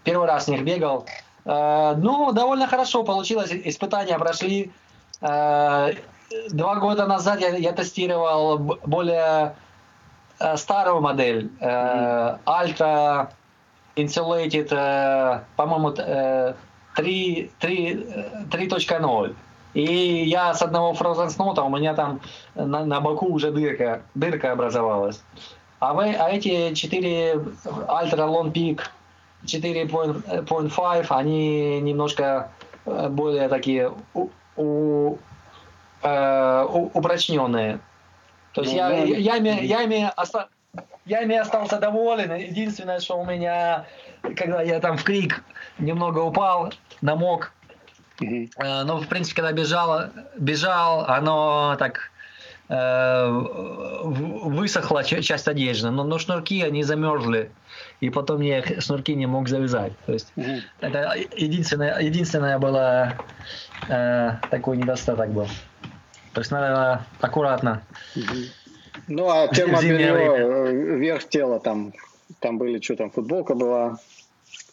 первый 0.05 0.27
раз 0.27 0.45
с 0.45 0.49
них 0.49 0.65
бегал. 0.65 1.07
Ну, 1.45 2.33
довольно 2.33 2.67
хорошо 2.67 3.03
получилось, 3.03 3.51
испытания 3.53 4.19
прошли. 4.19 4.73
Два 5.21 6.75
года 6.77 7.07
назад 7.07 7.41
я, 7.41 7.57
я 7.57 7.73
тестировал 7.73 8.59
более 8.59 9.55
Э, 10.41 10.57
старую 10.57 11.03
модель, 11.03 11.51
э, 11.61 12.37
Ultra 12.47 13.29
Insulated, 14.03 14.69
э, 14.71 15.41
по-моему, 15.57 15.91
3.0. 16.97 19.35
И 19.73 20.25
я 20.25 20.53
с 20.55 20.63
одного 20.63 20.93
Frozen 20.93 21.29
Snow, 21.29 21.61
у 21.61 21.69
меня 21.69 21.95
там 21.95 22.21
на, 22.55 22.85
на 22.85 23.01
боку 23.01 23.27
уже 23.27 23.53
дырка, 23.53 24.03
дырка 24.15 24.53
образовалась. 24.53 25.23
А, 25.79 25.95
вы, 25.95 26.13
а 26.13 26.29
эти 26.29 26.75
4 26.75 27.35
Ultra 27.35 28.27
Long 28.27 28.53
Peak 28.53 28.81
4.5, 29.45 31.07
они 31.09 31.81
немножко 31.81 32.51
э, 32.85 33.09
более 33.09 33.49
такие 33.49 33.93
у, 34.15 34.29
у, 34.57 35.17
э, 36.03 36.67
упрочненные. 36.93 37.79
То 38.53 38.63
есть 38.63 38.73
ну, 38.73 38.79
я, 38.79 38.91
я, 38.91 39.17
я, 39.17 39.37
ими, 39.37 39.65
я, 39.65 39.83
ими 39.83 40.11
оста, 40.17 40.49
я 41.11 41.23
ими 41.23 41.37
остался 41.37 41.79
доволен. 41.79 42.35
Единственное, 42.35 43.01
что 43.01 43.21
у 43.21 43.25
меня, 43.25 43.85
когда 44.37 44.63
я 44.63 44.81
там 44.81 44.97
в 44.97 45.05
крик 45.05 45.43
немного 45.79 46.21
упал, 46.21 46.73
намок, 47.03 47.53
Э, 48.21 48.83
ну, 48.85 48.99
в 48.99 49.07
принципе, 49.07 49.37
когда 49.37 49.53
бежал, 49.53 50.07
бежал, 50.37 51.05
оно 51.07 51.77
так 51.79 52.11
э, 52.69 53.29
высохла 54.03 55.05
часть 55.05 55.49
одежды, 55.49 55.91
но, 55.91 56.05
но 56.05 56.19
шнурки, 56.19 56.63
они 56.63 56.83
замерзли, 56.83 57.51
и 58.01 58.11
потом 58.11 58.41
я 58.43 58.59
их 58.59 58.83
шнурки 58.83 59.15
не 59.15 59.27
мог 59.27 59.49
завязать. 59.49 59.93
То 60.07 60.13
есть 60.13 60.33
угу. 60.37 60.61
это 60.81 61.15
единственное, 61.37 61.99
единственное 62.01 62.59
было 62.59 63.15
э, 63.89 64.33
такой 64.51 64.77
недостаток 64.77 65.31
был. 65.31 65.49
То 66.33 66.41
есть 66.41 66.51
надо 66.53 67.05
аккуратно. 67.21 67.83
Угу. 68.15 68.37
Ну, 69.11 69.29
а 69.29 69.49
термобелье, 69.49 70.09
э, 70.09 70.97
верх 70.99 71.29
тела 71.29 71.59
там, 71.59 71.93
там 72.39 72.59
были, 72.59 72.81
что 72.81 72.95
там, 72.95 73.11
футболка 73.11 73.55
была, 73.55 73.99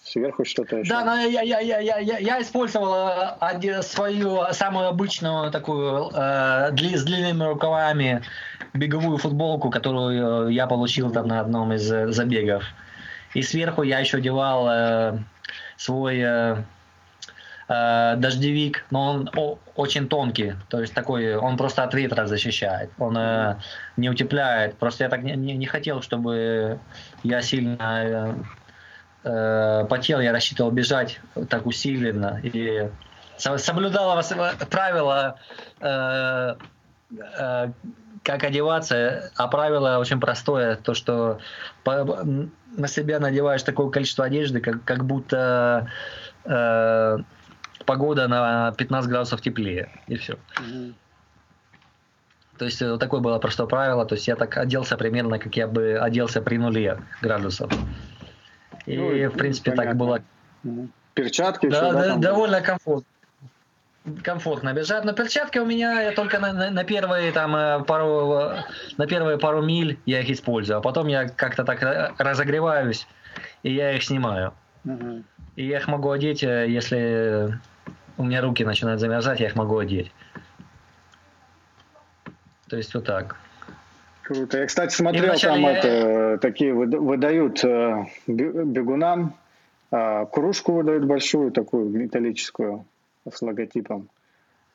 сверху 0.03 0.45
что-то 0.45 0.77
еще. 0.77 0.89
Да, 0.89 1.03
но 1.03 1.15
я, 1.15 1.41
я, 1.41 1.59
я, 1.59 1.79
я, 1.79 1.97
я, 1.97 2.17
я 2.19 2.41
использовал 2.41 3.09
э, 3.41 3.81
свою 3.81 4.41
самую 4.51 4.87
обычную 4.89 5.51
такую 5.51 6.11
э, 6.13 6.69
с 6.71 7.03
длинными 7.03 7.43
рукавами 7.43 8.21
беговую 8.73 9.17
футболку, 9.17 9.71
которую 9.71 10.49
я 10.49 10.67
получил 10.67 11.11
там 11.11 11.27
на 11.27 11.39
одном 11.39 11.73
из 11.73 11.91
э, 11.91 12.11
забегов. 12.11 12.63
И 13.33 13.41
сверху 13.41 13.81
я 13.81 13.99
еще 13.99 14.17
одевал 14.17 14.67
э, 14.69 15.17
свой 15.77 16.19
э, 16.19 16.57
э, 17.67 18.15
дождевик, 18.17 18.85
но 18.91 19.11
он 19.11 19.29
о, 19.35 19.57
очень 19.75 20.07
тонкий, 20.07 20.53
то 20.69 20.79
есть 20.79 20.93
такой, 20.93 21.35
он 21.35 21.57
просто 21.57 21.83
от 21.83 21.93
ветра 21.93 22.25
защищает, 22.25 22.89
он 22.97 23.17
э, 23.17 23.57
не 23.97 24.09
утепляет. 24.09 24.77
Просто 24.77 25.03
я 25.03 25.09
так 25.09 25.23
не, 25.23 25.33
не, 25.33 25.53
не 25.53 25.65
хотел, 25.65 26.01
чтобы 26.01 26.79
я 27.23 27.41
сильно 27.41 27.77
э, 28.03 28.33
э, 29.23 29.85
потел, 29.89 30.19
я 30.19 30.31
рассчитывал 30.31 30.71
бежать 30.71 31.19
так 31.49 31.65
усиленно 31.65 32.39
и 32.43 32.89
соблюдала 33.37 34.21
правила, 34.69 35.35
э, 35.79 36.55
э, 37.39 37.71
как 38.23 38.43
одеваться, 38.43 39.31
а 39.37 39.47
правило 39.47 39.99
очень 39.99 40.19
простое, 40.19 40.75
то 40.75 40.93
что 40.93 41.39
по, 41.83 42.25
на 42.75 42.87
себя 42.87 43.19
надеваешь 43.19 43.63
такое 43.63 43.89
количество 43.89 44.25
одежды, 44.25 44.59
как, 44.59 44.83
как 44.83 45.05
будто 45.05 45.87
э, 46.43 47.17
погода 47.87 48.27
на 48.27 48.71
15 48.73 49.09
градусов 49.09 49.41
теплее, 49.41 49.89
и 50.07 50.17
все. 50.17 50.37
То 52.59 52.65
есть 52.65 52.81
вот 52.81 52.99
такое 52.99 53.21
было 53.21 53.39
простое 53.39 53.67
правило, 53.67 54.05
то 54.05 54.15
есть 54.15 54.27
я 54.27 54.35
так 54.35 54.57
оделся 54.57 54.97
примерно, 54.97 55.39
как 55.39 55.55
я 55.55 55.67
бы 55.67 55.97
оделся 55.97 56.41
при 56.41 56.57
нуле 56.57 56.99
градусов. 57.21 57.71
И, 58.85 58.97
ну, 58.97 59.29
в 59.29 59.37
принципе, 59.37 59.71
понятно. 59.71 59.91
так 59.91 59.97
было. 59.97 60.21
Перчатки? 61.13 61.69
Да, 61.69 61.91
да, 61.91 61.91
да 61.91 62.15
довольно 62.15 62.61
комфортно 62.61 63.07
комфортно 64.23 64.73
бежать. 64.73 65.03
Но 65.03 65.13
перчатки 65.13 65.57
у 65.59 65.65
меня 65.65 66.01
я 66.01 66.11
только 66.11 66.39
на, 66.39 66.53
на, 66.53 66.71
на 66.71 66.83
первые 66.85 67.31
там 67.33 67.55
э, 67.55 67.83
пару 67.83 68.53
на 68.97 69.05
первые 69.05 69.37
пару 69.37 69.61
миль 69.61 69.99
я 70.05 70.21
их 70.21 70.29
использую, 70.29 70.77
а 70.77 70.81
потом 70.81 71.07
я 71.07 71.27
как-то 71.27 71.65
так 71.65 71.81
разогреваюсь 72.17 73.05
и 73.63 73.73
я 73.73 73.93
их 73.93 74.03
снимаю. 74.03 74.53
Угу. 74.85 75.23
И 75.57 75.67
я 75.67 75.77
их 75.77 75.87
могу 75.87 76.09
одеть, 76.11 76.43
э, 76.43 76.67
если 76.69 77.59
у 78.17 78.23
меня 78.23 78.41
руки 78.41 78.63
начинают 78.63 78.99
замерзать, 78.99 79.39
я 79.39 79.47
их 79.47 79.55
могу 79.55 79.77
одеть. 79.77 80.11
То 82.69 82.77
есть 82.77 82.93
вот 82.93 83.05
так. 83.05 83.35
Круто. 84.23 84.57
Я, 84.57 84.65
кстати, 84.65 84.93
смотрел, 84.93 85.35
там 85.35 85.61
я... 85.61 85.77
это, 85.77 86.37
такие 86.41 86.73
выдают 86.73 87.63
э, 87.63 88.05
бегунам 88.27 89.35
а, 89.89 90.25
кружку 90.25 90.73
выдают 90.73 91.05
большую, 91.05 91.51
такую 91.51 91.89
металлическую, 91.89 92.85
с 93.31 93.41
логотипом. 93.41 94.09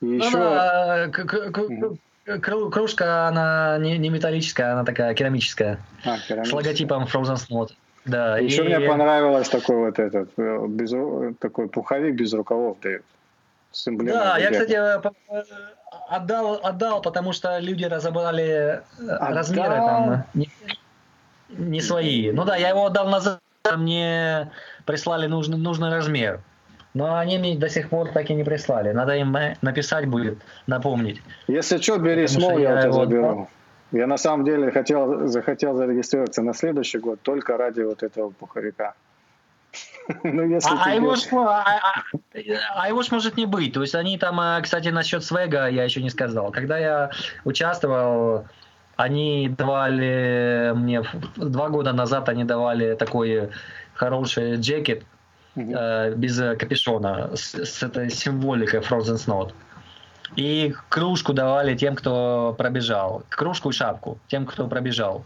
И 0.00 0.06
ну, 0.06 0.14
еще... 0.14 1.10
Да, 2.24 2.38
кружка, 2.38 3.28
она 3.28 3.78
не, 3.78 3.98
не 3.98 4.08
металлическая, 4.08 4.72
она 4.72 4.84
такая 4.84 5.12
керамическая. 5.14 5.78
А, 6.04 6.18
керамическая. 6.18 6.44
С 6.44 6.52
логотипом 6.52 7.04
Frozen 7.04 7.36
Slot. 7.36 7.70
Да, 8.04 8.38
Еще 8.38 8.64
и... 8.64 8.68
мне 8.68 8.80
понравилось 8.80 9.48
такой 9.48 9.76
вот 9.76 9.98
этот, 9.98 10.30
э, 10.36 10.66
без, 10.68 10.92
такой 11.38 11.68
пуховик 11.68 12.14
без 12.14 12.32
рукавов 12.32 12.78
дают. 12.80 13.02
С 13.72 13.86
да, 13.90 14.38
я, 14.38 14.50
кстати, 14.50 14.78
отдал, 16.08 16.60
отдал, 16.62 17.02
потому 17.02 17.32
что 17.32 17.58
люди 17.58 17.84
разобрали 17.84 18.44
э, 18.44 18.82
отдал. 19.08 19.34
размеры 19.34 19.76
там 19.76 20.24
не, 20.34 20.50
не 21.48 21.80
свои. 21.80 22.30
Ну 22.32 22.44
да, 22.44 22.56
я 22.56 22.70
его 22.70 22.86
отдал 22.86 23.08
назад, 23.08 23.40
мне 23.76 24.50
прислали 24.84 25.26
нужный, 25.26 25.58
нужный 25.58 25.90
размер. 25.90 26.40
Но 26.94 27.16
они 27.16 27.38
мне 27.38 27.56
до 27.56 27.70
сих 27.70 27.88
пор 27.88 28.10
так 28.10 28.28
и 28.30 28.34
не 28.34 28.44
прислали. 28.44 28.92
Надо 28.92 29.14
им 29.16 29.34
написать 29.62 30.06
будет, 30.06 30.38
напомнить. 30.66 31.22
Если 31.48 31.78
что, 31.78 31.98
бери 31.98 32.26
смол, 32.26 32.58
я, 32.58 32.74
я 32.74 32.80
его 32.82 33.04
заберу. 33.04 33.48
Я 33.92 34.06
на 34.06 34.16
самом 34.16 34.44
деле 34.44 34.70
хотел, 34.70 35.26
захотел 35.28 35.76
зарегистрироваться 35.76 36.42
на 36.42 36.54
следующий 36.54 36.98
год 36.98 37.20
только 37.22 37.56
ради 37.56 37.82
вот 37.82 38.02
этого 38.02 38.30
пуховика. 38.30 38.94
ну, 40.24 40.46
если 40.46 40.70
а, 40.70 40.84
а, 40.84 40.94
его 40.94 41.14
ж, 41.14 41.28
а, 41.32 41.80
а, 42.74 42.90
может 42.90 43.36
не 43.36 43.46
быть. 43.46 43.72
То 43.72 43.82
есть 43.82 43.94
они 43.94 44.18
там, 44.18 44.62
кстати, 44.62 44.88
насчет 44.88 45.24
свега 45.24 45.68
я 45.68 45.84
еще 45.84 46.02
не 46.02 46.10
сказал. 46.10 46.50
Когда 46.50 46.78
я 46.78 47.10
участвовал, 47.44 48.46
они 48.96 49.48
давали 49.48 50.72
мне 50.74 51.02
два 51.36 51.68
года 51.68 51.92
назад 51.92 52.28
они 52.28 52.44
давали 52.44 52.94
такой 52.94 53.50
хороший 53.94 54.56
джекет 54.56 55.04
mm-hmm. 55.56 55.76
э, 55.76 56.14
без 56.14 56.36
капюшона 56.58 57.30
с, 57.34 57.54
с 57.54 57.82
этой 57.82 58.10
символикой 58.10 58.80
Frozen 58.80 59.16
Snow. 59.16 59.52
И 60.36 60.74
кружку 60.88 61.32
давали 61.32 61.76
тем, 61.76 61.94
кто 61.94 62.54
пробежал. 62.56 63.22
Кружку 63.28 63.70
и 63.70 63.72
шапку 63.72 64.18
тем, 64.28 64.46
кто 64.46 64.66
пробежал. 64.66 65.24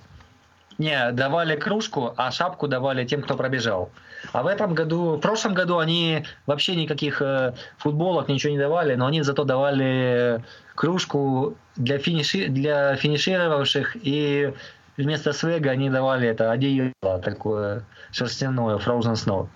Не, 0.79 1.13
давали 1.13 1.57
кружку, 1.57 2.13
а 2.17 2.31
шапку 2.31 2.69
давали 2.69 3.05
тем, 3.07 3.23
кто 3.23 3.35
пробежал. 3.35 3.91
А 4.33 4.43
в 4.43 4.47
этом 4.47 4.75
году, 4.75 5.17
в 5.17 5.21
прошлом 5.21 5.55
году 5.55 5.79
они 5.79 6.25
вообще 6.47 6.77
никаких 6.77 7.23
э, 7.23 7.55
футболок 7.79 8.29
ничего 8.29 8.53
не 8.53 8.59
давали, 8.59 8.95
но 8.95 9.07
они 9.07 9.23
зато 9.23 9.45
давали 9.45 10.45
кружку 10.75 11.57
для, 11.77 11.99
финиши, 11.99 12.49
для 12.49 12.97
финишировавших 12.97 13.97
и 14.03 14.53
вместо 14.97 15.33
свега 15.33 15.71
они 15.71 15.89
давали 15.89 16.29
это 16.29 16.51
одеяло 16.51 17.21
такое 17.23 17.85
шерстяное, 18.13 18.77
Frozen 18.77 19.15
Snow. 19.15 19.49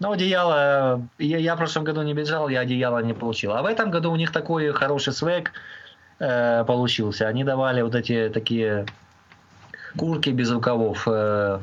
Но 0.00 0.12
одеяло, 0.12 1.06
я, 1.18 1.38
я 1.38 1.54
в 1.54 1.58
прошлом 1.58 1.84
году 1.84 2.02
не 2.02 2.14
бежал, 2.14 2.48
я 2.48 2.60
одеяло 2.60 2.98
не 3.00 3.12
получил. 3.12 3.52
А 3.52 3.62
в 3.62 3.66
этом 3.66 3.90
году 3.90 4.10
у 4.10 4.16
них 4.16 4.32
такой 4.32 4.72
хороший 4.72 5.12
свег 5.12 5.52
э, 6.18 6.64
получился. 6.64 7.28
Они 7.28 7.44
давали 7.44 7.82
вот 7.82 7.94
эти 7.94 8.30
такие 8.32 8.86
куртки 9.96 10.30
без 10.30 10.50
рукавов. 10.50 11.06
Э, 11.06 11.60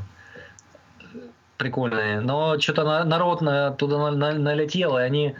прикольные. 1.59 2.21
Но 2.21 2.57
что-то 2.59 3.03
народ 3.03 3.41
на, 3.41 3.71
туда 3.71 4.11
налетел, 4.11 4.97
и 4.97 5.01
они 5.01 5.35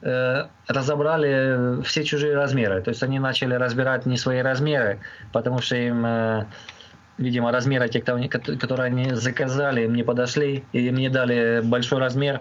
э, 0.00 0.44
разобрали 0.68 1.82
все 1.82 2.04
чужие 2.04 2.34
размеры. 2.36 2.80
То 2.80 2.90
есть 2.90 3.02
они 3.02 3.18
начали 3.18 3.54
разбирать 3.54 4.06
не 4.06 4.16
свои 4.16 4.40
размеры, 4.40 5.00
потому 5.32 5.58
что 5.58 5.74
им, 5.76 6.06
э, 6.06 6.46
видимо, 7.18 7.50
размеры 7.50 7.88
те, 7.88 8.00
которые 8.00 8.86
они 8.86 9.14
заказали, 9.14 9.84
им 9.84 9.94
не 9.94 10.04
подошли, 10.04 10.64
и 10.72 10.86
им 10.86 10.94
не 10.94 11.08
дали 11.08 11.60
большой 11.64 11.98
размер. 11.98 12.40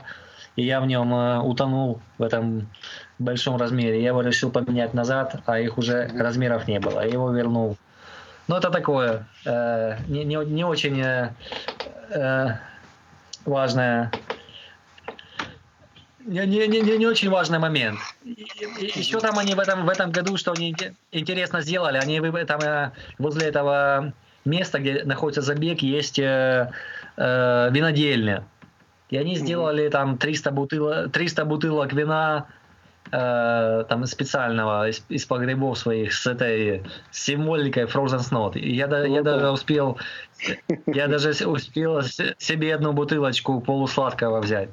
И 0.56 0.64
я 0.64 0.80
в 0.80 0.86
нем 0.86 1.14
э, 1.14 1.40
утонул 1.40 2.02
в 2.20 2.24
этом 2.24 2.70
большом 3.18 3.58
размере. 3.58 4.02
Я 4.02 4.10
его 4.10 4.22
решил 4.22 4.52
поменять 4.52 4.94
назад, 4.94 5.42
а 5.48 5.60
их 5.60 5.80
уже 5.80 6.08
размеров 6.14 6.68
не 6.68 6.80
было. 6.80 7.02
Я 7.02 7.14
его 7.14 7.32
вернул. 7.32 7.76
Ну, 8.48 8.56
это 8.56 8.70
такое, 8.70 9.28
э, 9.46 9.98
не, 10.08 10.24
не, 10.24 10.36
не 10.46 10.64
очень 10.64 11.02
э, 11.02 11.34
э 12.10 12.48
важная 13.46 14.12
не, 16.26 16.46
не, 16.48 16.68
не, 16.68 16.98
не 16.98 17.06
очень 17.06 17.30
важный 17.30 17.60
момент. 17.60 18.00
Еще 18.24 19.20
там 19.20 19.38
они 19.38 19.54
в 19.54 19.60
этом, 19.60 19.86
в 19.86 19.90
этом 19.90 20.12
году, 20.12 20.38
что 20.38 20.54
они 20.54 20.76
интересно 21.12 21.62
сделали, 21.62 21.98
они 21.98 22.20
там 22.46 22.62
э, 22.62 22.92
возле 23.20 23.48
этого 23.48 24.14
места, 24.44 24.80
где 24.80 25.04
находится 25.04 25.42
забег, 25.42 25.82
есть 25.82 26.20
э, 26.20 26.72
э, 27.18 27.70
винодельня. 27.72 28.44
И 29.10 29.18
они 29.18 29.36
сделали 29.36 29.88
там 29.90 30.18
300 30.18 30.52
бутылок, 30.52 31.12
300 31.12 31.46
бутылок 31.46 31.94
вина 31.94 32.48
э, 33.12 33.86
там 33.88 34.06
специального 34.06 34.90
из, 34.90 35.04
из 35.10 35.26
погребов 35.26 35.78
своих 35.78 36.14
с 36.14 36.26
этой 36.28 36.84
символикой 37.12 37.84
Frozen 37.84 38.20
Snow. 38.20 38.58
И 38.58 38.76
я, 38.76 38.88
да- 38.88 39.06
я 39.06 39.22
даже 39.22 39.50
успел, 39.52 39.98
я 40.88 41.08
даже 41.08 41.30
успел 41.48 42.02
себе 42.38 42.76
одну 42.76 42.94
бутылочку 42.94 43.62
полусладкого 43.62 44.42
взять. 44.42 44.70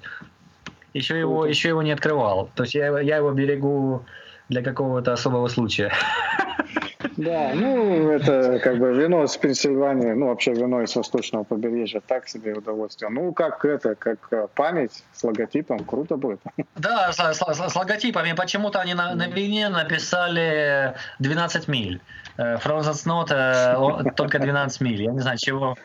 Еще 0.95 1.19
его, 1.19 1.47
еще 1.47 1.69
его 1.69 1.83
не 1.83 1.93
открывал. 1.93 2.51
То 2.55 2.65
есть 2.65 2.75
я, 2.75 2.99
я 3.01 3.17
его 3.17 3.33
берегу 3.33 4.05
для 4.49 4.63
какого-то 4.63 5.13
особого 5.13 5.49
случая. 5.49 5.93
Да, 7.25 7.51
ну, 7.55 8.11
это 8.11 8.59
как 8.59 8.79
бы 8.79 8.93
вино 8.95 9.27
с 9.27 9.37
Пенсильвании, 9.37 10.13
ну, 10.13 10.27
вообще 10.29 10.53
вино 10.53 10.83
из 10.83 10.95
восточного 10.97 11.45
побережья, 11.45 12.01
так 12.01 12.29
себе 12.29 12.55
удовольствие. 12.55 13.11
Ну, 13.11 13.33
как 13.33 13.65
это, 13.65 13.95
как 13.95 14.19
э, 14.31 14.49
память 14.55 15.05
с 15.13 15.23
логотипом, 15.25 15.85
круто 15.85 16.17
будет. 16.17 16.41
Да, 16.77 17.13
с, 17.13 17.17
с- 17.19 17.39
с- 17.55 17.69
с 17.73 17.77
логотипами. 17.77 18.33
Почему-то 18.33 18.81
они 18.81 18.95
на, 18.95 19.15
на 19.15 19.29
вине 19.29 19.69
написали 19.69 20.95
12 21.19 21.69
миль. 21.69 22.01
Э, 22.39 22.57
Frozen 22.57 22.93
Snow 22.93 23.27
э, 23.31 24.11
только 24.17 24.39
12 24.39 24.81
миль. 24.81 25.03
Я 25.03 25.13
не 25.13 25.21
знаю, 25.21 25.39
чего. 25.39 25.77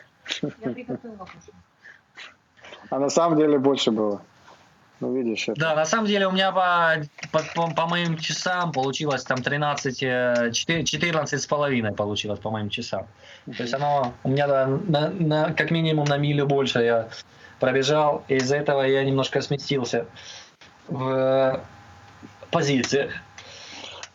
А 2.90 2.98
на 2.98 3.10
самом 3.10 3.38
деле 3.38 3.58
больше 3.58 3.90
было. 3.90 4.20
Ну, 5.00 5.14
видишь, 5.14 5.48
это. 5.48 5.60
Да, 5.60 5.74
на 5.74 5.84
самом 5.84 6.06
деле 6.06 6.26
у 6.26 6.32
меня 6.32 6.50
по, 6.50 6.96
по, 7.30 7.40
по- 7.54 7.74
по 7.74 7.86
моим 7.86 8.16
часам 8.18 8.72
получилось 8.72 9.22
там 9.24 9.42
13, 9.42 10.02
э, 10.02 10.50
4 10.52 10.84
14 10.84 11.40
с 11.40 11.46
половиной 11.46 11.92
получилось 11.92 12.40
по 12.40 12.50
моим 12.50 12.68
часам. 12.68 13.06
То 13.56 13.62
есть 13.62 13.74
оно 13.74 14.12
у 14.24 14.28
меня 14.28 14.46
да, 14.48 14.66
на, 14.66 15.10
на- 15.10 15.52
как 15.52 15.70
минимум 15.70 16.06
на 16.06 16.16
милю 16.18 16.46
больше 16.46 16.80
я 16.82 17.08
пробежал, 17.60 18.24
и 18.28 18.36
из-за 18.36 18.56
этого 18.56 18.82
я 18.82 19.04
немножко 19.04 19.40
сместился 19.40 20.06
в 20.88 21.08
э, 21.08 21.60
позициях. 22.50 23.12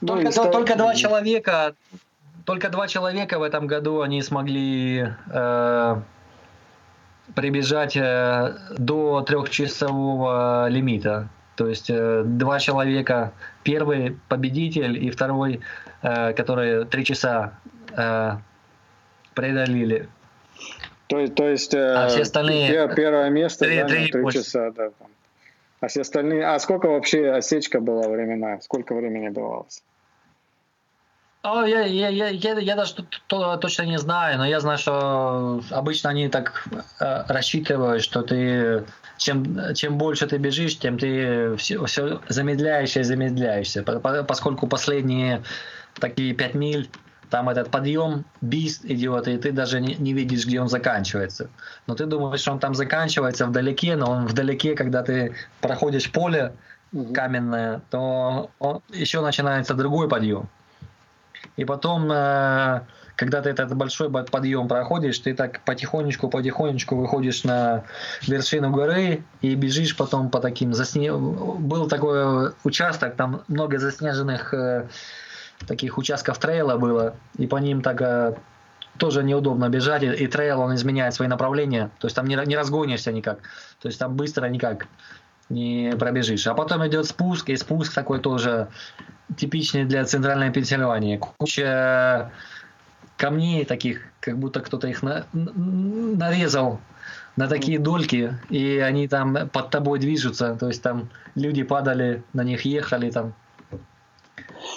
Ну, 0.01 0.07
Только, 0.07 0.27
и 0.27 0.31
ста- 0.31 0.51
только 0.51 0.75
два 0.75 0.95
человека, 0.95 1.75
только 2.45 2.69
два 2.69 2.87
человека 2.89 3.39
в 3.39 3.43
этом 3.43 3.67
году 3.67 4.01
они 4.01 4.21
смогли 4.21 5.07
э, 5.31 6.01
прибежать 7.35 7.95
э, 7.97 8.53
до 8.77 9.21
трехчасового 9.21 10.67
лимита. 10.69 11.29
То 11.55 11.67
есть 11.67 11.89
э, 11.89 12.23
два 12.25 12.59
человека, 12.59 13.31
первый 13.63 14.17
победитель 14.27 15.03
и 15.03 15.09
второй, 15.11 15.61
э, 16.01 16.33
которые 16.33 16.85
три 16.85 17.05
часа 17.05 17.53
преодолели. 19.35 20.09
То, 21.07 21.19
есть- 21.19 21.35
то 21.35 21.47
есть 21.47 21.73
А 21.75 22.07
все 22.07 22.21
остальные- 22.21 22.87
пе- 22.87 22.95
первое 22.95 23.29
место 23.29 23.65
Три- 23.65 23.75
занял 23.75 23.87
три 23.87 24.11
три 24.11 24.21
больше. 24.21 24.39
часа, 24.39 24.71
да. 24.71 24.89
там. 24.89 25.07
А 25.81 25.87
все 25.87 26.01
остальные... 26.01 26.45
А 26.47 26.57
сколько 26.59 26.87
вообще 26.87 27.29
осечка 27.31 27.79
была 27.81 28.07
временная? 28.07 28.59
Сколько 28.61 28.95
времени 28.95 29.29
давалось? 29.29 29.83
А, 31.45 31.67
я, 31.67 31.81
я, 31.81 32.07
я, 32.07 32.29
я, 32.29 32.57
я 32.57 32.75
даже 32.75 32.95
т- 32.95 33.03
то- 33.27 33.57
точно 33.57 33.83
не 33.83 33.97
знаю, 33.99 34.37
но 34.37 34.45
я 34.45 34.61
знаю, 34.61 34.77
что 34.77 35.61
обычно 35.71 36.09
они 36.09 36.29
так 36.29 36.65
э, 37.01 37.23
рассчитывают, 37.27 38.01
что 38.01 38.21
ты 38.21 38.85
чем, 39.17 39.73
чем 39.75 39.97
больше 39.97 40.25
ты 40.25 40.37
бежишь, 40.37 40.79
тем 40.79 40.97
ты 40.97 41.57
все, 41.57 41.83
все 41.85 42.21
замедляешься 42.29 43.01
и 43.01 43.03
замедляешься. 43.03 43.83
По- 43.83 43.99
по- 43.99 44.23
Поскольку 44.23 44.67
последние 44.67 45.43
такие 45.99 46.33
5 46.33 46.53
миль, 46.53 46.89
там 47.29 47.49
этот 47.49 47.69
подъем, 47.69 48.23
бист 48.39 48.85
идет, 48.85 49.27
и 49.27 49.37
ты 49.37 49.51
даже 49.51 49.81
не, 49.81 49.95
не 49.95 50.13
видишь, 50.13 50.45
где 50.45 50.61
он 50.61 50.69
заканчивается. 50.69 51.49
Но 51.87 51.95
ты 51.95 52.05
думаешь, 52.05 52.39
что 52.39 52.53
он 52.53 52.59
там 52.59 52.73
заканчивается 52.73 53.45
вдалеке, 53.47 53.97
но 53.97 54.09
он 54.11 54.27
вдалеке, 54.27 54.75
когда 54.75 55.03
ты 55.03 55.35
проходишь 55.59 56.09
поле 56.09 56.53
каменное, 57.13 57.81
то 57.89 58.49
он- 58.59 58.81
еще 58.93 59.19
начинается 59.19 59.73
другой 59.73 60.07
подъем. 60.07 60.47
И 61.55 61.65
потом, 61.65 62.11
э, 62.11 62.81
когда 63.15 63.41
ты 63.41 63.49
этот 63.49 63.75
большой 63.75 64.09
бо- 64.09 64.23
подъем 64.23 64.67
проходишь, 64.67 65.19
ты 65.19 65.33
так 65.33 65.61
потихонечку, 65.61 66.29
потихонечку 66.29 66.95
выходишь 66.95 67.43
на 67.43 67.83
вершину 68.27 68.71
горы 68.71 69.23
и 69.41 69.55
бежишь 69.55 69.95
потом 69.95 70.29
по 70.29 70.39
таким 70.39 70.73
засне... 70.73 71.13
Был 71.13 71.87
такой 71.87 72.51
участок, 72.63 73.15
там 73.15 73.43
много 73.47 73.77
заснеженных 73.77 74.53
э, 74.53 74.87
таких 75.67 75.97
участков 75.97 76.37
трейла 76.39 76.77
было, 76.77 77.15
и 77.37 77.47
по 77.47 77.57
ним 77.57 77.81
так 77.81 78.01
э, 78.01 78.35
тоже 78.97 79.23
неудобно 79.23 79.69
бежать, 79.69 80.03
и, 80.03 80.27
трейл 80.27 80.61
он 80.61 80.75
изменяет 80.75 81.13
свои 81.13 81.27
направления, 81.27 81.89
то 81.99 82.07
есть 82.07 82.15
там 82.15 82.25
не, 82.25 82.35
не 82.45 82.55
разгонишься 82.55 83.11
никак, 83.11 83.39
то 83.79 83.87
есть 83.87 83.99
там 83.99 84.15
быстро 84.15 84.45
никак 84.47 84.87
не 85.49 85.93
пробежишь. 85.97 86.47
А 86.47 86.53
потом 86.53 86.85
идет 86.87 87.05
спуск, 87.05 87.49
и 87.49 87.55
спуск 87.55 87.93
такой 87.93 88.19
тоже 88.19 88.69
типичный 89.37 89.85
для 89.85 90.05
центральной 90.05 90.51
Пенсильвании. 90.51 91.17
Куча 91.37 92.31
камней 93.17 93.65
таких, 93.65 94.01
как 94.19 94.37
будто 94.37 94.59
кто-то 94.61 94.87
их 94.87 95.03
на- 95.03 95.25
нарезал 95.33 96.79
на 97.35 97.47
такие 97.47 97.79
дольки, 97.79 98.33
и 98.49 98.77
они 98.77 99.07
там 99.07 99.49
под 99.49 99.69
тобой 99.69 99.99
движутся, 99.99 100.55
то 100.55 100.67
есть 100.67 100.81
там 100.83 101.09
люди 101.35 101.63
падали, 101.63 102.23
на 102.33 102.43
них 102.43 102.61
ехали 102.65 103.09
там. 103.11 103.33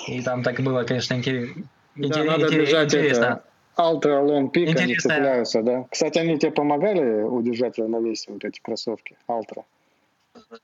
И 0.09 0.23
там 0.23 0.43
так 0.43 0.61
было, 0.61 0.85
конечно, 0.85 1.15
интерес- 1.15 1.51
Да, 1.97 2.25
надо 2.25 2.49
бежать 2.51 2.95
интересно. 2.95 3.25
это. 3.25 3.43
Ultra 3.79 4.27
Long 4.27 4.51
Peak, 4.51 4.63
они 4.63 4.73
Интересно. 4.73 5.11
цепляются, 5.11 5.63
да? 5.63 5.85
Кстати, 5.91 6.19
они 6.19 6.39
тебе 6.39 6.51
помогали 6.51 7.23
удержать 7.23 7.79
равновесие, 7.79 8.33
вот 8.33 8.45
эти 8.45 8.59
кроссовки, 8.61 9.17
Ultra? 9.29 9.65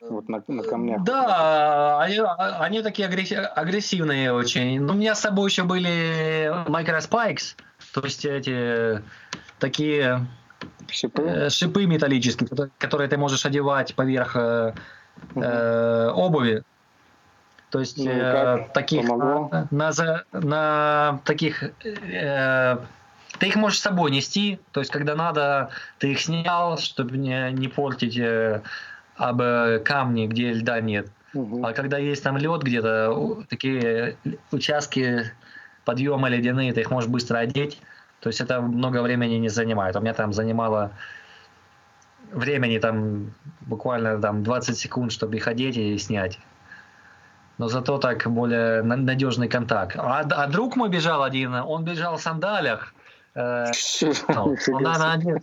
Вот 0.09 0.29
на, 0.29 0.43
на 0.47 0.63
камнях. 0.63 1.03
Да, 1.05 2.01
они, 2.01 2.19
они 2.59 2.83
такие 2.83 3.09
агресси- 3.09 3.37
агрессивные 3.37 4.33
очень. 4.33 4.81
Но 4.81 4.93
у 4.93 4.97
меня 4.97 5.15
с 5.15 5.21
собой 5.21 5.51
еще 5.51 5.65
были 5.65 6.49
Spikes, 7.01 7.57
то 7.95 8.01
есть 8.03 8.25
эти 8.25 9.03
такие 9.59 10.27
Шипы? 10.91 11.23
э, 11.23 11.51
шипы 11.51 11.87
металлические, 11.87 12.49
которые- 12.79 13.09
ты 13.09 13.17
можешь 13.17 13.47
одевать 13.47 13.95
поверх 13.95 14.37
э, 14.37 14.75
э, 15.35 16.11
обуви. 16.15 16.63
То 17.71 17.81
есть 17.81 17.97
Ну, 17.99 18.11
э, 18.11 18.69
таких 18.75 19.07
Помогло? 19.09 19.49
на, 19.71 19.93
на 19.93 20.25
на 20.33 21.21
таких 21.25 21.63
э, 21.85 22.77
ты 23.39 23.47
их 23.49 23.57
можешь 23.57 23.79
с 23.79 23.83
собой 23.83 24.11
нести, 24.11 24.61
то 24.73 24.81
есть 24.81 24.93
когда 24.93 25.15
надо, 25.15 25.71
ты 25.99 26.13
их 26.13 26.21
снял, 26.21 26.77
чтобы 26.79 27.17
не, 27.17 27.51
не 27.53 27.69
портить 27.69 28.17
э, 28.19 28.61
об 29.17 29.41
э, 29.41 29.79
камни, 29.85 30.27
где 30.27 30.53
льда 30.53 30.81
нет. 30.81 31.09
Мгм. 31.35 31.65
А 31.65 31.73
когда 31.73 31.99
есть 31.99 32.23
там 32.23 32.37
лед 32.37 32.63
где-то, 32.63 33.45
такие 33.49 34.17
участки 34.51 35.33
подъема 35.85 36.29
ледяные, 36.29 36.73
ты 36.73 36.81
их 36.81 36.91
можешь 36.91 37.11
быстро 37.11 37.39
одеть. 37.39 37.81
То 38.21 38.29
есть 38.29 38.41
это 38.41 38.61
много 38.61 39.03
времени 39.03 39.35
не 39.35 39.49
занимает. 39.49 39.97
У 39.97 40.01
меня 40.01 40.15
там 40.15 40.33
занимало 40.33 40.93
времени 42.31 42.79
там 42.79 43.35
буквально 43.61 44.21
там 44.21 44.43
20 44.43 44.79
секунд, 44.79 45.13
чтобы 45.13 45.37
их 45.37 45.49
одеть 45.49 45.77
и 45.77 45.99
снять. 45.99 46.39
Но 47.59 47.69
зато 47.69 47.99
так 47.99 48.27
более 48.31 48.83
на- 48.83 48.97
надежный 48.97 49.49
контакт. 49.49 49.97
А, 49.99 50.21
а 50.21 50.47
друг 50.47 50.77
мой 50.77 50.89
бежал 50.89 51.23
один, 51.23 51.55
он 51.55 51.85
бежал 51.85 52.17
в 52.17 52.23
сандалях. 52.23 52.95
Э, 53.35 53.67
ну, 54.29 54.57
он, 54.73 54.83
наверное, 54.83 55.13
один, 55.13 55.39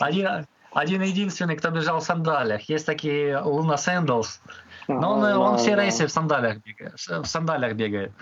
один, 0.00 0.46
один 0.74 1.02
единственный, 1.02 1.56
кто 1.56 1.70
бежал 1.70 2.00
в 2.00 2.04
сандалях. 2.04 2.62
Есть 2.68 2.86
такие 2.86 3.38
Луна 3.38 3.74
Sandals. 3.74 4.40
Но 4.88 5.14
он, 5.14 5.24
он 5.24 5.58
все 5.58 5.76
рейсы 5.76 6.06
в 6.06 6.10
сандалях 6.10 6.58
бегает. 6.58 6.94
В 6.98 7.24
сандалях 7.24 7.74
бегает. 7.74 8.12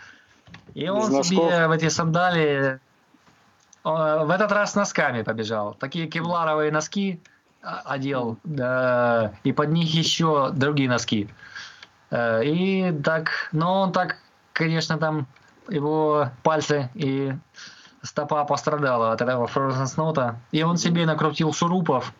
И 0.74 0.82
Без 0.82 0.90
он 0.90 1.12
носков? 1.12 1.26
себе 1.26 1.68
в 1.68 1.70
эти 1.70 1.88
сандалии 1.88 2.58
э, 2.72 2.78
в 3.84 4.30
этот 4.30 4.52
раз 4.52 4.74
носками 4.74 5.22
побежал. 5.22 5.74
Такие 5.74 6.06
кевларовые 6.06 6.72
носки 6.72 7.20
а, 7.62 7.82
одел, 7.84 8.38
да, 8.44 9.32
и 9.44 9.52
под 9.52 9.70
них 9.70 9.94
еще 9.94 10.50
другие 10.52 10.88
носки. 10.88 11.28
Э, 12.10 12.42
И 12.44 12.92
так, 13.04 13.48
но 13.52 13.82
он 13.82 13.92
так, 13.92 14.16
конечно, 14.52 14.98
там 14.98 15.26
его 15.68 16.30
пальцы 16.42 16.90
и 16.94 17.32
стопа 18.02 18.44
пострадала 18.44 19.12
от 19.12 19.20
этого 19.20 19.46
Frozen 19.46 19.84
Snow. 19.84 20.34
И 20.52 20.62
он 20.62 20.76
себе 20.76 21.06
накрутил 21.06 21.52
шурупов 21.52 22.12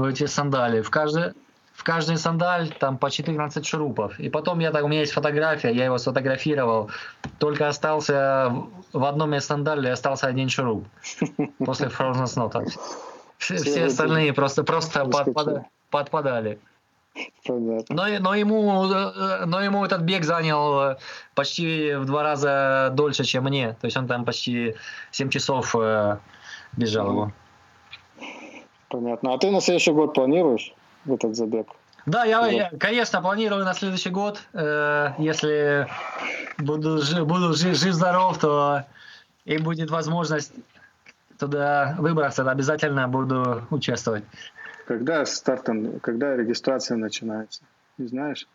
в 0.00 0.04
эти 0.04 0.26
сандали. 0.26 0.80
В 0.80 0.90
каждой, 0.90 1.32
в 1.74 1.84
каждой 1.84 2.16
сандаль 2.16 2.68
там 2.78 2.96
по 2.98 3.10
14 3.10 3.66
шурупов. 3.66 4.18
И 4.18 4.28
потом 4.30 4.58
я 4.60 4.70
так, 4.70 4.84
у 4.84 4.88
меня 4.88 5.00
есть 5.00 5.12
фотография, 5.12 5.72
я 5.72 5.84
его 5.84 5.98
сфотографировал. 5.98 6.90
Только 7.38 7.68
остался 7.68 8.52
в- 8.92 9.04
одном 9.04 9.34
из 9.34 9.44
сандалей 9.44 9.92
остался 9.92 10.26
один 10.26 10.48
шуруп 10.48 10.86
после 11.58 11.88
Frozen 11.88 12.24
Snow. 12.24 12.50
Там 12.50 12.64
Все, 13.38 13.56
Все 13.56 13.84
остальные 13.86 14.32
просто, 14.32 14.64
просто 14.64 15.04
подпада- 15.04 15.64
подпадали. 15.90 16.58
Понятно. 17.46 17.94
Но, 17.96 18.06
но, 18.20 18.34
ему, 18.34 18.84
э, 18.90 19.44
но 19.44 19.60
ему 19.60 19.84
этот 19.84 20.02
бег 20.02 20.24
занял 20.24 20.80
э, 20.92 20.96
почти 21.34 21.94
в 21.94 22.04
два 22.06 22.22
раза 22.22 22.90
дольше, 22.94 23.24
чем 23.24 23.44
мне. 23.44 23.76
То 23.80 23.86
есть 23.86 23.96
он 23.96 24.06
там 24.06 24.24
почти 24.24 24.76
7 25.10 25.28
часов 25.28 25.74
э, 25.76 26.18
бежал 26.76 27.10
его. 27.10 27.32
Понятно. 28.90 29.32
А 29.32 29.38
ты 29.38 29.50
на 29.50 29.60
следующий 29.60 29.92
год 29.92 30.14
планируешь? 30.14 30.74
в 31.04 31.14
этот 31.14 31.36
забег? 31.36 31.66
Да, 32.06 32.24
я, 32.24 32.46
я 32.46 32.70
конечно, 32.78 33.20
планирую 33.20 33.64
на 33.64 33.74
следующий 33.74 34.10
год. 34.10 34.40
Э, 34.52 35.12
если 35.18 35.86
буду, 36.58 37.00
буду 37.24 37.52
жив, 37.52 37.76
жив-здоров, 37.76 38.38
то 38.38 38.84
и 39.44 39.58
будет 39.58 39.90
возможность 39.90 40.52
туда 41.38 41.94
выбраться, 41.98 42.48
обязательно 42.50 43.06
буду 43.08 43.62
участвовать. 43.70 44.24
Когда 44.86 45.24
старт, 45.26 45.68
когда 46.02 46.36
регистрация 46.36 46.96
начинается? 46.96 47.62
Не 47.98 48.08
знаешь? 48.08 48.46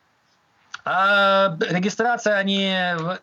А, 0.84 1.58
регистрация 1.70 2.36
они, 2.36 2.76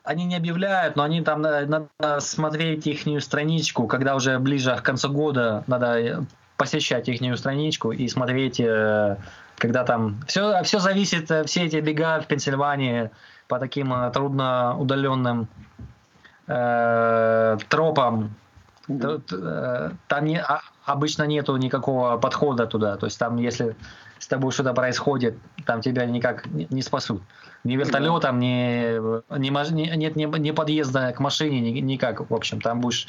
они 0.03 0.25
не 0.25 0.37
объявляют, 0.37 0.97
но 0.97 1.03
они 1.03 1.23
там 1.23 1.43
надо 1.43 1.89
смотреть 2.21 2.87
их 2.87 3.23
страничку, 3.23 3.87
когда 3.87 4.17
уже 4.17 4.39
ближе 4.39 4.75
к 4.77 4.83
концу 4.83 5.13
года 5.13 5.63
надо 5.67 6.25
посещать 6.63 7.09
их 7.09 7.39
страничку 7.39 7.91
и 7.91 8.07
смотреть, 8.07 8.61
э, 8.61 9.17
когда 9.57 9.83
там 9.83 10.21
все, 10.29 10.63
все 10.63 10.79
зависит, 10.79 11.29
э, 11.29 11.43
все 11.43 11.65
эти 11.65 11.81
бега 11.81 12.21
в 12.21 12.29
Пенсильвании 12.29 13.11
по 13.49 13.59
таким 13.59 13.93
э, 13.93 14.13
трудно 14.13 14.77
удаленным 14.79 15.49
э, 16.47 17.59
тропам, 17.69 18.31
mm-hmm. 18.87 19.97
там 20.07 20.25
не, 20.25 20.41
а, 20.41 20.61
обычно 20.85 21.25
нету 21.25 21.57
никакого 21.57 22.17
подхода 22.17 22.67
туда. 22.67 22.97
То 22.97 23.07
есть 23.07 23.19
там, 23.19 23.39
если 23.39 23.75
с 24.23 24.29
тобой 24.29 24.53
что-то 24.53 24.73
происходит, 24.73 25.35
там 25.67 25.81
тебя 25.81 26.07
никак 26.07 26.47
не 26.47 26.81
спасут. 26.81 27.23
Ни 27.65 27.75
вертолетом, 27.75 28.39
ни, 28.39 28.99
ни, 29.37 29.49
ни, 29.49 29.97
нет 29.97 30.15
ни, 30.15 30.39
ни 30.39 30.51
подъезда 30.53 31.13
к 31.13 31.19
машине, 31.19 31.61
ни, 31.61 31.81
никак, 31.81 32.31
в 32.31 32.33
общем, 32.33 32.61
там 32.61 32.81
будешь 32.81 33.09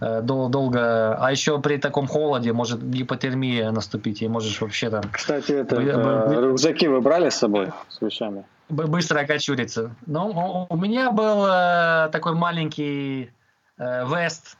э, 0.00 0.20
дол, 0.20 0.48
долго... 0.48 1.16
А 1.16 1.30
еще 1.30 1.60
при 1.60 1.76
таком 1.76 2.08
холоде 2.08 2.52
может 2.52 2.82
гипотермия 2.82 3.70
наступить, 3.70 4.20
и 4.20 4.26
можешь 4.26 4.60
вообще 4.60 4.90
там... 4.90 5.02
Кстати, 5.12 5.52
это, 5.52 5.76
вы, 5.76 5.84
э, 5.84 6.40
рюкзаки 6.40 6.88
вы 6.88 7.00
брали 7.00 7.28
с 7.28 7.36
собой, 7.36 7.70
с 7.88 8.00
вещами? 8.00 8.44
Быстро 8.68 9.20
окочуриться. 9.20 9.94
Ну, 10.06 10.66
у 10.68 10.76
меня 10.76 11.12
был 11.12 11.46
э, 11.46 12.08
такой 12.10 12.34
маленький 12.34 13.30
э, 13.78 14.06
вест, 14.08 14.58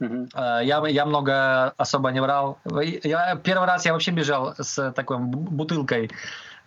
Uh-huh. 0.00 0.64
Я, 0.64 0.86
я 0.86 1.06
много 1.06 1.70
особо 1.76 2.10
не 2.10 2.20
брал. 2.20 2.58
Я, 3.04 3.36
первый 3.36 3.66
раз 3.66 3.84
я 3.86 3.92
вообще 3.92 4.12
бежал 4.12 4.54
с 4.58 4.92
такой 4.92 5.18
бутылкой 5.18 6.10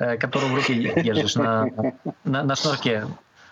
Э, 0.01 0.17
которую 0.17 0.51
в 0.53 0.55
руке 0.55 0.73
держишь 1.03 1.36
на, 1.36 1.67
на, 2.23 2.41
на 2.43 2.55
шнурке. 2.55 3.05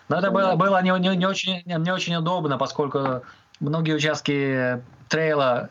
Но 0.08 0.18
это 0.18 0.32
было, 0.32 0.56
было 0.56 0.82
не, 0.82 0.90
не, 0.98 1.16
не, 1.16 1.24
очень, 1.24 1.62
не 1.64 1.92
очень 1.92 2.16
удобно, 2.16 2.58
поскольку 2.58 3.22
многие 3.60 3.94
участки 3.94 4.82
трейла 5.08 5.70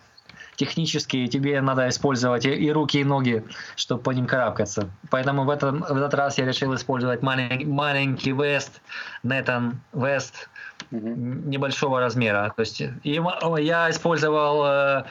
технически 0.55 1.27
тебе 1.27 1.59
надо 1.59 1.89
использовать 1.89 2.45
и, 2.45 2.53
и 2.53 2.71
руки, 2.71 3.01
и 3.01 3.03
ноги, 3.03 3.43
чтобы 3.75 4.01
по 4.01 4.11
ним 4.11 4.25
карабкаться. 4.25 4.89
Поэтому 5.09 5.43
в, 5.43 5.49
этом, 5.49 5.81
в 5.81 5.97
этот 5.97 6.13
раз 6.13 6.37
я 6.37 6.45
решил 6.45 6.73
использовать 6.73 7.21
маленький, 7.21 7.65
маленький 7.65 8.31
вест, 8.31 8.81
Нетан 9.21 9.81
вест 9.91 10.49
небольшого 10.91 11.99
размера. 11.99 12.53
То 12.55 12.61
есть 12.61 12.81
я 13.03 13.89
использовал 13.89 14.65
э, 14.65 15.03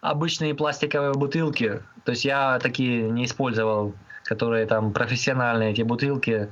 обычные 0.00 0.54
пластиковые 0.54 1.12
бутылки. 1.12 1.82
То 2.04 2.12
есть 2.12 2.24
я 2.24 2.58
такие 2.58 3.10
не 3.10 3.24
использовал 3.24 3.94
которые 4.24 4.66
там 4.66 4.92
профессиональные 4.92 5.72
эти 5.72 5.82
бутылки 5.82 6.48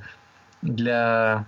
для 0.61 1.45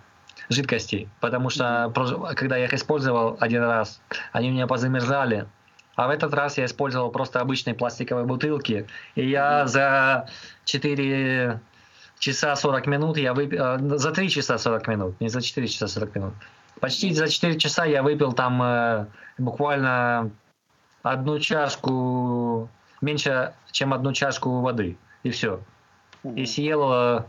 жидкостей, 0.50 1.08
потому 1.22 1.50
что 1.50 1.92
когда 2.36 2.58
я 2.58 2.66
их 2.66 2.74
использовал 2.74 3.38
один 3.40 3.64
раз, 3.64 4.02
они 4.32 4.50
у 4.50 4.52
меня 4.52 4.68
позамерзали, 4.68 5.48
а 5.96 6.08
в 6.08 6.10
этот 6.10 6.34
раз 6.34 6.58
я 6.58 6.66
использовал 6.66 7.10
просто 7.10 7.40
обычные 7.40 7.74
пластиковые 7.74 8.26
бутылки, 8.26 8.86
и 9.16 9.28
я 9.28 9.66
за 9.66 10.28
4 10.66 11.62
часа 12.20 12.56
40 12.56 12.88
минут 12.88 13.18
я 13.18 13.34
выпил, 13.34 13.64
э, 13.64 13.98
за 13.98 14.12
3 14.12 14.30
часа 14.30 14.58
40 14.58 14.88
минут, 14.88 15.22
не 15.22 15.30
за 15.30 15.42
4 15.42 15.68
часа 15.68 15.88
40 15.88 16.16
минут, 16.16 16.34
почти 16.80 17.14
за 17.14 17.28
4 17.28 17.58
часа 17.58 17.86
я 17.86 18.04
выпил 18.04 18.34
там 18.34 18.62
э, 18.62 19.06
буквально 19.38 20.32
одну 21.04 21.40
чашку, 21.40 22.70
меньше, 23.02 23.54
чем 23.72 23.94
одну 23.94 24.14
чашку 24.14 24.62
воды, 24.62 24.98
и 25.24 25.30
все 25.30 25.60
и 26.34 26.46
съел 26.46 27.24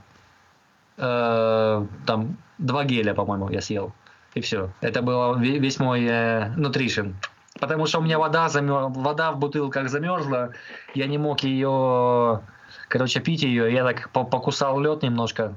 э, 0.96 1.86
там 2.06 2.36
два 2.58 2.84
геля, 2.84 3.14
по-моему, 3.14 3.50
я 3.50 3.60
съел. 3.60 3.92
И 4.34 4.40
все. 4.40 4.70
Это 4.80 5.02
был 5.02 5.36
весь 5.36 5.78
мой 5.78 6.04
э, 6.04 6.54
nutrition. 6.56 7.14
Потому 7.60 7.86
что 7.86 8.00
у 8.00 8.02
меня 8.02 8.18
вода, 8.18 8.48
замер... 8.48 8.88
вода 8.88 9.32
в 9.32 9.38
бутылках 9.38 9.88
замерзла, 9.88 10.52
я 10.94 11.06
не 11.06 11.16
мог 11.16 11.40
ее, 11.40 12.42
короче, 12.88 13.20
пить 13.20 13.42
ее. 13.42 13.72
Я 13.72 13.84
так 13.84 14.10
покусал 14.10 14.78
лед 14.80 15.02
немножко, 15.02 15.54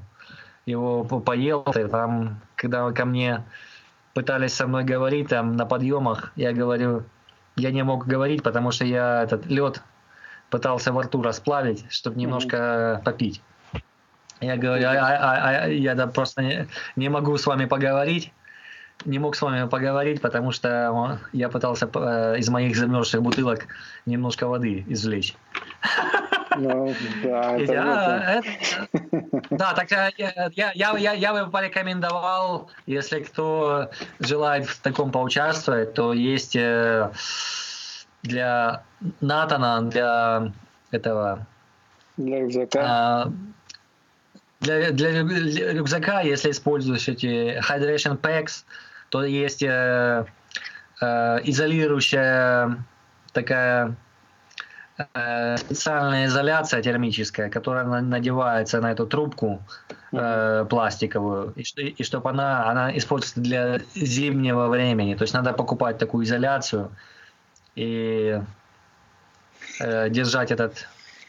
его 0.64 1.04
поел. 1.04 1.62
И 1.76 1.84
там, 1.88 2.40
когда 2.56 2.90
ко 2.92 3.04
мне 3.04 3.44
пытались 4.14 4.54
со 4.54 4.66
мной 4.66 4.84
говорить 4.84 5.28
там 5.28 5.56
на 5.56 5.66
подъемах, 5.66 6.32
я 6.36 6.52
говорю, 6.52 7.04
я 7.56 7.70
не 7.70 7.82
мог 7.82 8.06
говорить, 8.06 8.42
потому 8.42 8.70
что 8.70 8.84
я 8.84 9.22
этот 9.22 9.46
лед 9.46 9.82
пытался 10.50 10.92
во 10.92 11.02
рту 11.02 11.22
расплавить, 11.22 11.84
чтобы 11.90 12.18
немножко 12.18 12.56
mm-hmm. 12.56 13.04
попить. 13.04 13.42
Я 14.40 14.56
говорю, 14.56 14.86
а, 14.86 14.92
а, 14.92 15.64
а, 15.64 15.68
я 15.68 15.94
да, 15.94 16.06
просто 16.06 16.42
не, 16.42 16.66
не 16.96 17.08
могу 17.08 17.36
с 17.36 17.46
вами 17.46 17.66
поговорить. 17.66 18.32
Не 19.04 19.18
мог 19.18 19.34
с 19.34 19.42
вами 19.42 19.66
поговорить, 19.66 20.20
потому 20.20 20.50
что 20.50 21.18
я 21.32 21.48
пытался 21.48 21.88
э, 21.92 22.38
из 22.38 22.50
моих 22.50 22.76
замерзших 22.76 23.22
бутылок 23.22 23.66
немножко 24.04 24.46
воды 24.46 24.84
извлечь. 24.88 25.34
Ну, 26.56 26.94
да, 27.22 27.56
это, 27.56 27.72
а, 27.76 28.42
это, 28.42 29.28
да, 29.50 29.72
так 29.74 29.90
я, 29.90 30.10
я, 30.16 30.72
я, 30.74 30.96
я, 30.96 31.12
я 31.12 31.32
бы 31.32 31.50
порекомендовал, 31.50 32.70
если 32.86 33.20
кто 33.20 33.90
желает 34.18 34.66
в 34.66 34.80
таком 34.80 35.12
поучаствовать, 35.12 35.94
то 35.94 36.12
есть 36.12 36.56
э, 36.56 37.10
для 38.22 38.82
Натана, 39.20 39.82
для 39.82 40.52
этого... 40.90 41.46
Для 42.16 42.40
рюкзака. 42.40 42.80
А, 42.82 43.32
для, 44.60 44.90
для 44.90 45.22
рюкзака, 45.72 46.20
если 46.20 46.50
используешь 46.50 47.08
эти 47.08 47.58
hydration 47.60 48.20
packs, 48.20 48.64
то 49.08 49.24
есть 49.24 49.62
э, 49.62 50.26
э, 51.00 51.38
изолирующая 51.44 52.84
такая 53.32 53.88
э, 53.88 53.92
специальная 55.56 56.26
изоляция 56.26 56.82
термическая, 56.82 57.48
которая 57.48 57.84
надевается 57.84 58.80
на 58.80 58.92
эту 58.92 59.06
трубку 59.06 59.62
э, 60.12 60.66
пластиковую, 60.68 61.52
и, 61.56 61.62
и 61.62 62.02
чтобы 62.04 62.30
она, 62.30 62.68
она 62.70 62.96
используется 62.96 63.40
для 63.40 63.80
зимнего 63.94 64.68
времени. 64.68 65.14
То 65.14 65.22
есть 65.22 65.34
надо 65.34 65.52
покупать 65.52 65.98
такую 65.98 66.24
изоляцию, 66.24 66.90
и 67.76 68.40
э, 69.80 70.10
держать 70.10 70.50
этот 70.50 70.86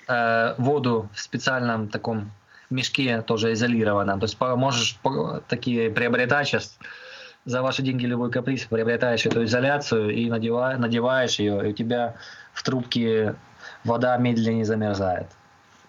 э, 0.08 0.56
воду 0.58 1.10
в 1.14 1.20
специальном 1.20 1.88
таком 1.88 2.32
мешке 2.70 3.22
тоже 3.22 3.54
изолированном. 3.54 4.20
То 4.20 4.26
есть 4.26 4.40
можешь 4.40 5.00
такие 5.48 5.92
приобретать 5.92 6.48
сейчас 6.48 6.78
за 7.46 7.62
ваши 7.62 7.82
деньги 7.82 8.06
любой 8.06 8.32
каприз, 8.32 8.66
приобретаешь 8.66 9.26
эту 9.26 9.44
изоляцию 9.44 10.12
и 10.12 10.30
надеваешь, 10.30 10.80
надеваешь 10.80 11.40
ее, 11.40 11.68
и 11.68 11.72
у 11.72 11.74
тебя 11.74 12.16
в 12.54 12.64
трубке 12.64 13.36
вода 13.84 14.18
медленнее 14.18 14.66
замерзает. 14.66 15.28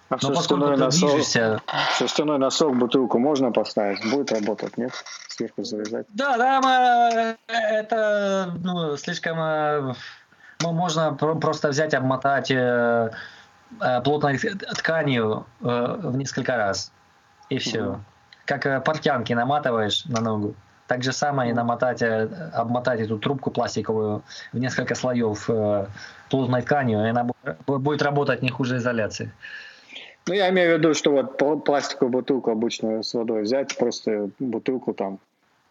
А 0.09 0.19
Но 0.21 0.35
поскольку 0.35 0.67
ты 0.67 0.77
носок, 0.77 1.11
движешься... 1.11 1.63
Шерстяной 1.97 2.39
носок, 2.39 2.77
бутылку 2.77 3.19
можно 3.19 3.51
поставить? 3.51 3.99
Будет 4.11 4.31
работать, 4.31 4.77
нет? 4.77 4.93
Сверху 5.29 5.65
завязать? 5.65 6.07
Да, 6.11 6.37
да, 6.37 7.37
это 7.49 8.53
ну, 8.63 8.97
слишком 8.99 9.95
ну, 10.63 10.73
можно 10.73 11.15
просто 11.15 11.69
взять, 11.69 11.95
обмотать 11.95 12.51
э, 12.51 13.11
э, 13.81 14.01
плотной 14.03 14.39
тканью 14.39 15.47
э, 15.61 15.97
в 16.03 16.17
несколько 16.17 16.57
раз. 16.57 16.93
И 17.49 17.59
все. 17.59 17.83
Угу. 17.83 18.01
Как 18.45 18.85
портянки 18.85 19.33
наматываешь 19.33 20.05
на 20.05 20.21
ногу. 20.21 20.55
Так 20.93 21.03
же 21.03 21.13
самое 21.13 21.51
и 21.51 21.55
намотать, 21.55 22.03
э, 22.03 22.29
обмотать 22.53 23.01
эту 23.01 23.19
трубку 23.19 23.51
пластиковую 23.51 24.23
в 24.53 24.59
несколько 24.59 24.95
слоев 24.95 25.49
э, 25.49 25.87
плотной 26.29 26.61
тканью, 26.61 27.07
и 27.07 27.09
она 27.09 27.27
будет 27.67 28.03
работать 28.03 28.43
не 28.43 28.51
хуже 28.51 28.77
изоляции. 28.77 29.33
Ну, 30.27 30.35
я 30.35 30.51
имею 30.51 30.75
в 30.75 30.79
виду, 30.79 30.93
что 30.93 31.13
вот 31.13 31.65
пластиковую 31.65 32.13
бутылку 32.13 32.51
обычную 32.51 33.05
с 33.05 33.15
водой 33.15 33.41
взять, 33.41 33.75
просто 33.79 34.29
бутылку 34.39 34.93
там 34.93 35.19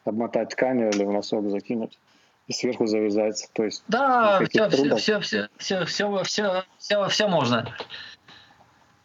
обмотать 0.06 0.50
тканью 0.50 0.90
или 0.90 1.06
в 1.06 1.12
носок 1.12 1.52
закинуть 1.52 2.00
и 2.48 2.54
сверху 2.54 2.88
завязать. 2.88 3.48
То 3.54 3.66
есть 3.66 3.84
да, 3.90 4.42
все, 4.50 4.70
все, 4.70 4.96
все, 4.96 5.20
все, 5.20 5.86
все, 5.86 6.24
все, 6.24 6.64
все, 6.80 7.08
все 7.10 7.28
можно. 7.28 7.76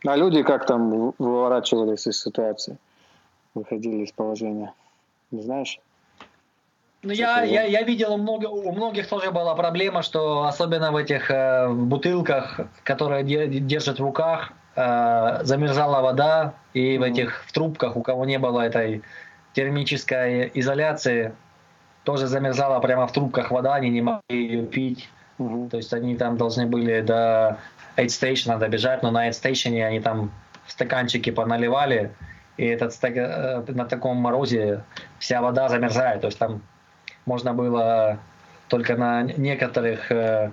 А 0.06 0.16
люди 0.16 0.42
как 0.42 0.64
там 0.64 1.12
выворачивались 1.18 2.06
из 2.06 2.18
ситуации, 2.22 2.78
выходили 3.52 4.04
из 4.04 4.12
положения? 4.12 4.72
Не 5.30 5.42
знаешь? 5.42 5.78
Ну, 7.03 7.12
я, 7.12 7.42
я, 7.42 7.62
я 7.62 7.82
видел, 7.82 8.16
много, 8.16 8.47
у 8.47 8.72
многих 8.72 9.09
тоже 9.09 9.30
была 9.30 9.55
проблема, 9.55 10.03
что 10.03 10.44
особенно 10.44 10.90
в 10.90 10.97
этих 10.97 11.30
э, 11.30 11.68
бутылках, 11.68 12.61
которые 12.82 13.22
держат 13.22 13.99
в 13.99 14.03
руках, 14.03 14.53
э, 14.74 15.40
замерзала 15.42 16.03
вода, 16.03 16.55
и 16.74 16.99
в 16.99 17.03
этих 17.03 17.44
в 17.47 17.53
трубках, 17.53 17.97
у 17.97 18.03
кого 18.03 18.24
не 18.24 18.38
было 18.38 18.62
этой 18.62 19.03
термической 19.53 20.51
изоляции, 20.55 21.32
тоже 22.05 22.26
замерзала 22.26 22.80
прямо 22.80 23.07
в 23.07 23.12
трубках 23.12 23.51
вода, 23.51 23.74
они 23.74 23.90
не 23.90 24.01
могли 24.01 24.20
ее 24.30 24.66
пить. 24.66 25.09
Мгм. 25.38 25.68
То 25.68 25.76
есть 25.76 25.92
они 25.92 26.16
там 26.16 26.36
должны 26.36 26.66
были 26.66 27.03
до 27.03 27.59
Aid 27.97 28.07
Station 28.07 28.59
добежать, 28.59 29.03
но 29.03 29.11
на 29.11 29.28
Aid 29.28 29.32
Station 29.32 29.82
они 29.82 30.01
там 30.01 30.30
в 30.64 30.72
стаканчики 30.72 31.30
поналивали, 31.30 32.12
и 32.57 32.64
этот 32.64 32.92
э, 33.03 33.64
на 33.68 33.84
таком 33.84 34.16
морозе 34.16 34.82
вся 35.18 35.42
вода 35.42 35.68
замерзает. 35.68 36.22
То 36.22 36.28
есть 36.28 36.38
там 36.38 36.62
можно 37.26 37.52
было 37.52 38.18
только 38.68 38.96
на 38.96 39.22
некоторых 39.24 40.10
э, 40.10 40.50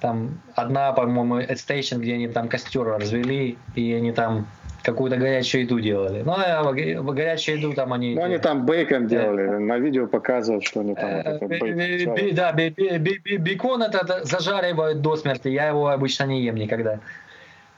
там 0.00 0.40
одна, 0.54 0.92
по-моему, 0.92 1.40
Station, 1.40 1.98
где 1.98 2.14
они 2.14 2.28
там 2.28 2.48
костер 2.48 2.84
развели, 2.84 3.58
и 3.74 3.92
они 3.92 4.12
там 4.12 4.46
какую-то 4.82 5.16
горячую 5.18 5.64
еду 5.64 5.78
делали. 5.78 6.22
Ну, 6.22 6.32
а 6.34 6.62
го- 6.62 7.12
горячую 7.12 7.58
еду 7.58 7.74
там 7.74 7.92
они... 7.92 8.14
Ну, 8.14 8.22
они 8.22 8.38
там 8.38 8.64
бейкон 8.64 9.08
делали, 9.08 9.46
на 9.46 9.78
видео 9.78 10.06
показывают, 10.06 10.64
что 10.64 10.80
они 10.80 10.94
там 10.94 11.04
Э, 11.04 11.20
это 11.20 12.34
Да, 12.34 12.52
бе- 12.52 12.70
бе- 12.70 12.98
бе- 12.98 13.18
бе- 13.18 13.36
бекон 13.36 13.82
этот 13.82 14.26
зажаривают 14.26 15.02
до 15.02 15.16
смерти, 15.16 15.48
я 15.48 15.68
его 15.68 15.88
обычно 15.88 16.24
не 16.24 16.42
ем 16.42 16.54
никогда. 16.54 17.00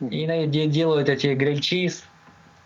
И 0.01 0.27
делают 0.67 1.09
эти 1.09 1.29
гриль-чиз, 1.29 2.05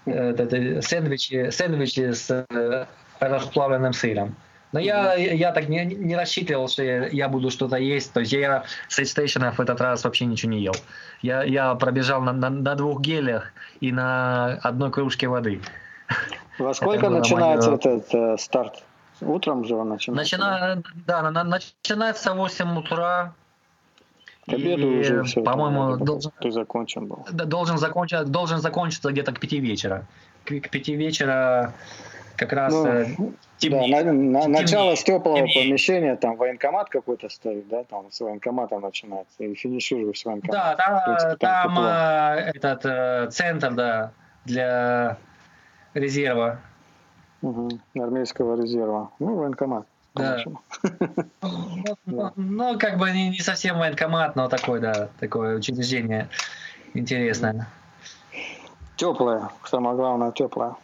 э, 0.07 0.31
это 0.37 0.83
сэндвичи, 0.83 1.51
сэндвичи 1.51 2.13
с 2.13 2.47
э, 2.51 2.85
расплавленным 3.21 3.93
сыром. 3.93 4.35
Но 4.73 4.81
я, 4.81 5.15
я 5.15 5.53
так 5.53 5.69
не, 5.69 5.85
не 5.85 6.17
рассчитывал, 6.17 6.69
что 6.69 6.83
я, 6.83 7.07
я 7.09 7.29
буду 7.29 7.51
что-то 7.51 7.77
есть. 7.77 8.13
То 8.13 8.21
есть 8.21 8.33
я 8.33 8.65
с 8.89 8.99
в 8.99 9.61
этот 9.61 9.81
раз 9.81 10.05
вообще 10.05 10.27
ничего 10.27 10.53
не 10.53 10.61
ел. 10.61 10.75
Я, 11.23 11.43
я 11.45 11.75
пробежал 11.75 12.21
на, 12.21 12.33
на, 12.33 12.51
на 12.51 12.75
двух 12.75 13.01
гелях 13.01 13.53
и 13.81 13.93
на 13.93 14.55
одной 14.63 14.91
кружке 14.91 15.29
воды. 15.29 15.61
Во 16.59 16.75
сколько 16.75 17.09
начинается 17.09 17.75
этот 17.75 18.15
э, 18.15 18.37
старт? 18.39 18.83
Утром 19.21 19.65
же 19.65 19.77
он 19.77 19.89
начинается? 19.89 20.37
да? 20.39 20.49
Начина, 20.49 20.83
да, 21.07 21.23
на- 21.23 21.31
на- 21.31 21.45
начинается 21.45 22.35
в 22.35 22.37
8 22.37 22.79
утра. 22.79 23.33
К 24.49 24.53
обеду 24.53 24.91
И, 24.93 25.01
уже 25.01 25.23
все. 25.25 25.43
По-моему, 25.43 25.97
должен, 25.97 26.33
Ты 26.41 26.51
закончен 26.53 27.07
был. 27.07 27.27
должен, 27.33 27.79
закончиться, 27.79 28.25
должен 28.25 28.59
закончиться 28.59 29.11
где-то 29.11 29.33
к 29.33 29.41
5 29.41 29.53
вечера. 29.55 30.07
К, 30.45 30.61
к 30.61 30.71
5 30.71 30.89
вечера 30.89 31.73
как 32.37 32.53
раз 32.53 32.73
Ну, 32.75 33.33
Да, 33.63 33.87
на- 33.87 34.13
на- 34.13 34.49
начало 34.49 34.95
с 34.95 35.03
теплого 35.03 35.37
темнеет. 35.39 35.55
помещения, 35.55 36.17
там 36.17 36.37
военкомат 36.37 36.89
какой-то 36.91 37.29
стоит, 37.29 37.67
да, 37.69 37.85
там 37.85 38.11
с 38.13 38.21
военкомата 38.21 38.79
начинается, 38.79 39.45
и 39.45 39.55
финишируешь 39.55 40.21
с 40.21 40.25
военкоматом. 40.25 40.61
Да, 40.61 40.77
там, 40.77 41.01
принципе, 41.05 41.37
там 41.37 41.75
там, 41.75 41.85
э, 41.85 42.53
этот 42.55 42.85
э, 42.85 43.31
центр, 43.31 43.73
да, 43.73 44.13
для 44.45 45.17
резерва. 45.95 46.61
Мгм. 47.41 47.81
Армейского 47.99 48.61
резерва. 48.61 49.11
Ну, 49.19 49.37
военкомат. 49.37 49.87
Да. 50.15 50.43
Ну, 52.07 52.33
ну, 52.37 52.79
как 52.79 52.99
бы 52.99 53.11
не, 53.11 53.29
не 53.31 53.39
совсем 53.41 53.79
военкомат, 53.79 54.37
но 54.37 54.49
такой, 54.49 54.81
да, 54.81 55.09
такое 55.21 55.57
учреждение 55.59 56.29
интересное. 56.95 57.69
Теплое, 58.97 59.51
самое 59.65 59.95
главное, 59.95 60.33
теплое. 60.33 60.75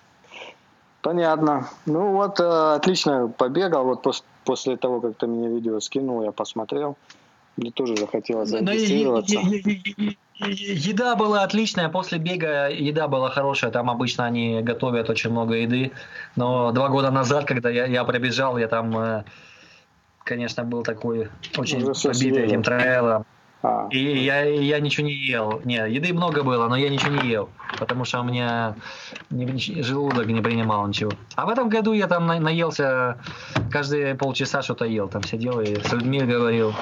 Понятно. 1.02 1.68
Ну 1.84 2.12
вот, 2.12 2.38
э, 2.40 2.74
отлично 2.76 3.28
побегал. 3.28 3.84
Вот 3.84 4.06
пос- 4.06 4.22
после 4.44 4.76
того, 4.76 5.00
как 5.00 5.16
ты 5.16 5.26
мне 5.26 5.48
видео 5.48 5.80
скинул, 5.80 6.22
я 6.22 6.30
посмотрел. 6.32 6.96
Мне 7.56 7.70
тоже 7.70 7.96
захотелось 7.96 8.50
Ну, 8.50 8.58
зарегистрироваться. 8.58 9.38
Еда 10.38 11.14
была 11.16 11.42
отличная, 11.42 11.88
после 11.88 12.18
бега 12.18 12.68
еда 12.68 13.06
была 13.06 13.30
хорошая, 13.30 13.70
там 13.70 13.90
обычно 13.90 14.24
они 14.24 14.60
готовят 14.62 15.10
очень 15.10 15.30
много 15.30 15.54
еды, 15.54 15.92
но 16.36 16.72
два 16.72 16.88
года 16.88 17.10
назад, 17.10 17.44
когда 17.44 17.70
я, 17.70 17.86
я 17.86 18.02
пробежал, 18.04 18.58
я 18.58 18.66
там, 18.66 18.96
э, 18.98 19.24
конечно, 20.24 20.64
был 20.64 20.82
такой 20.82 21.28
очень 21.56 21.84
побитый 21.84 22.44
этим 22.44 22.62
трейлом, 22.62 23.24
А, 23.62 23.86
и 23.90 23.98
я, 24.24 24.42
я 24.44 24.80
ничего 24.80 25.06
не 25.06 25.12
ел, 25.12 25.60
не, 25.64 25.76
еды 25.76 26.12
много 26.12 26.42
было, 26.42 26.66
но 26.68 26.76
я 26.76 26.88
ничего 26.88 27.12
не 27.12 27.28
ел, 27.28 27.48
потому 27.78 28.04
что 28.04 28.20
у 28.20 28.24
меня 28.24 28.74
не- 29.30 29.82
желудок 29.82 30.26
не 30.26 30.40
принимал 30.40 30.86
ничего. 30.88 31.12
А 31.36 31.46
в 31.46 31.48
этом 31.48 31.68
году 31.68 31.92
я 31.92 32.08
там 32.08 32.26
на- 32.26 32.40
наелся, 32.40 33.18
каждые 33.70 34.16
полчаса 34.16 34.62
что-то 34.62 34.84
ел, 34.84 35.08
там 35.08 35.22
сидел 35.22 35.60
и 35.60 35.78
с 35.80 35.92
людьми 35.92 36.22
говорил, 36.22 36.74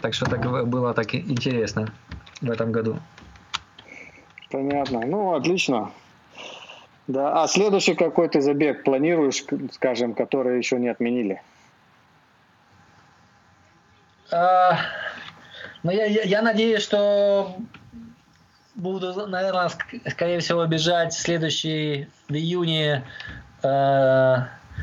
так 0.00 0.14
что 0.14 0.26
так 0.26 0.40
было 0.68 0.92
так 0.92 1.14
интересно 1.14 1.92
в 2.40 2.50
этом 2.50 2.72
году. 2.72 2.96
понятно. 4.50 5.00
Ну, 5.06 5.34
отлично. 5.34 5.92
Да. 7.06 7.42
А 7.42 7.46
следующий 7.46 7.94
какой-то 7.94 8.40
забег 8.40 8.82
планируешь, 8.82 9.44
скажем, 9.72 10.14
который 10.14 10.58
еще 10.58 10.78
не 10.78 10.88
отменили? 10.88 11.40
А, 14.32 14.78
ну, 15.82 15.90
я, 15.90 16.04
я, 16.06 16.22
я 16.22 16.42
надеюсь, 16.42 16.82
что 16.82 17.56
буду, 18.74 19.26
наверное, 19.26 19.66
ск- 19.68 20.10
скорее 20.10 20.40
всего, 20.40 20.64
бежать 20.66 21.12
следующий 21.12 22.08
в 22.28 22.32
июне 22.34 23.04
э, 23.62 23.66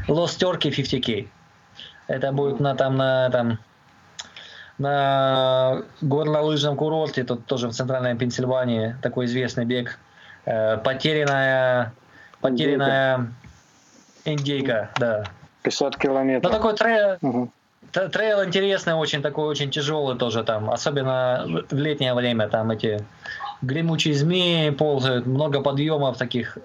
Lost 0.08 0.40
Turkey 0.40 0.70
50K. 0.72 1.28
Это 2.08 2.32
будет 2.32 2.60
на 2.60 2.76
там 2.76 2.96
на 2.98 3.30
там 3.30 3.60
на 4.78 5.82
горнолыжном 6.02 6.76
курорте, 6.78 7.24
тут 7.24 7.46
тоже 7.48 7.68
в 7.68 7.72
центральной 7.74 8.16
Пенсильвании, 8.16 8.96
такой 9.02 9.26
известный 9.26 9.66
бег. 9.66 9.98
Э, 10.46 10.78
потерянная, 10.78 11.94
потерянная 12.42 13.34
индейка, 14.26 14.92
да. 15.00 15.24
50 15.64 15.94
Ну 15.94 16.00
километров. 16.00 16.52
такой 16.52 16.76
трейл, 16.76 17.18
Мгм. 17.22 17.52
Трейл 17.92 18.44
интересный, 18.44 18.94
очень 18.94 19.22
такой, 19.22 19.46
очень 19.48 19.72
тяжелый 19.72 20.18
тоже 20.18 20.44
там, 20.44 20.70
особенно 20.70 21.46
в 21.70 21.74
летнее 21.76 22.14
время, 22.14 22.48
там 22.50 22.72
эти 22.72 23.00
гремучие 23.62 24.14
змеи 24.14 24.70
ползают, 24.72 25.26
много 25.26 25.62
подъемов 25.62 26.18
таких 26.18 26.58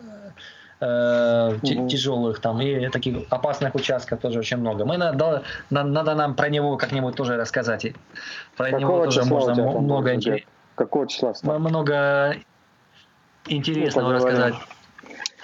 э, 0.80 1.58
Мгм. 1.62 1.88
тяжелых 1.88 2.40
там 2.40 2.60
и 2.60 2.88
таких 2.88 3.18
опасных 3.30 3.74
участков 3.76 4.20
тоже 4.20 4.40
очень 4.40 4.56
много. 4.56 4.84
Мы 4.84 4.96
надо, 4.96 5.44
на- 5.70 5.84
надо 5.84 6.14
нам 6.16 6.34
про 6.34 6.48
него 6.48 6.76
как-нибудь 6.76 7.14
тоже 7.14 7.36
рассказать. 7.36 7.84
И 7.84 7.94
Про 8.56 8.72
него 8.72 8.80
Какого 8.80 9.04
тоже 9.04 9.20
числа 9.20 9.36
у 9.36 9.40
можно 9.40 9.54
много, 9.80 10.02
будет 10.10 10.14
интерес- 10.16 10.24
забег? 10.24 10.46
Какого 10.74 11.06
числа? 11.06 11.34
много 11.58 12.34
интересного 13.46 14.12
Ну, 14.12 14.18
поговорим. 14.20 14.54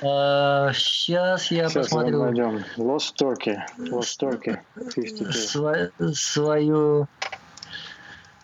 Сейчас 0.00 1.50
я 1.50 1.68
Сейчас 1.68 1.88
посмотрю 1.88 2.22
найдем. 2.24 2.64
Lost 2.76 3.14
Turkey. 3.20 3.58
Lost 3.78 4.18
Turkey. 4.20 4.58
50K. 4.76 5.30
сва- 5.32 5.90
свою 6.14 7.06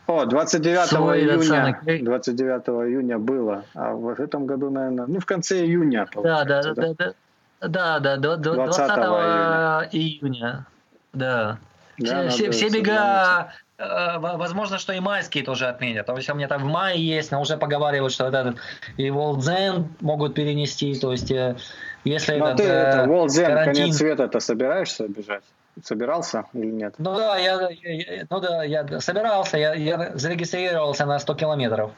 О, 0.06 0.26
29 0.26 0.86
Свой 0.88 1.20
июня. 1.20 1.42
самый- 1.42 2.02
29 2.02 2.68
июня 2.88 3.18
было. 3.18 3.64
А 3.74 3.92
в 3.94 4.08
этом 4.20 4.46
году, 4.46 4.70
наверное, 4.70 5.06
ну, 5.06 5.18
в 5.18 5.24
конце 5.24 5.64
июня. 5.64 6.06
Да, 6.14 6.44
да, 6.44 6.62
да, 6.74 6.94
да, 6.94 7.14
да, 7.60 7.98
да, 8.00 8.16
до 8.16 8.36
20 8.36 8.86
20 8.86 9.88
июня. 9.92 10.66
Да. 11.12 11.58
Да, 11.96 12.28
Все, 12.28 12.50
все, 12.50 12.68
все 12.68 12.68
бега, 12.70 13.48
э, 13.52 13.63
возможно, 13.78 14.78
что 14.78 14.92
и 14.92 15.00
майские 15.00 15.44
тоже 15.44 15.66
отменят. 15.66 16.06
То 16.06 16.16
есть 16.16 16.28
у 16.30 16.34
меня 16.34 16.48
там 16.48 16.62
в 16.62 16.66
мае 16.66 17.04
есть, 17.04 17.32
но 17.32 17.40
уже 17.40 17.56
поговаривают, 17.56 18.12
что 18.12 18.24
вот 18.24 18.34
этот 18.34 18.56
и 18.96 19.10
Волдзен 19.10 19.88
могут 20.00 20.34
перенести. 20.34 20.98
То 20.98 21.12
есть 21.12 21.30
э, 21.30 21.56
если 22.04 22.36
Ну, 22.36 22.44
а 22.44 22.48
этот, 22.50 22.58
ты 22.58 22.72
это, 22.72 22.98
э, 22.98 23.06
Волдзен, 23.06 23.50
карантин- 23.50 23.64
конец 23.64 23.96
света-то 23.96 24.40
собираешься 24.40 25.08
бежать? 25.08 25.44
Собирался 25.82 26.44
или 26.52 26.70
нет? 26.70 26.94
Ну 26.98 27.16
да, 27.16 27.36
я, 27.36 27.68
я- 27.70 28.26
ну 28.30 28.40
да, 28.40 28.62
я 28.62 29.00
собирался, 29.00 29.58
я, 29.58 29.74
я 29.74 30.12
зарегистрировался 30.16 31.04
на 31.04 31.18
100 31.18 31.34
километров. 31.34 31.90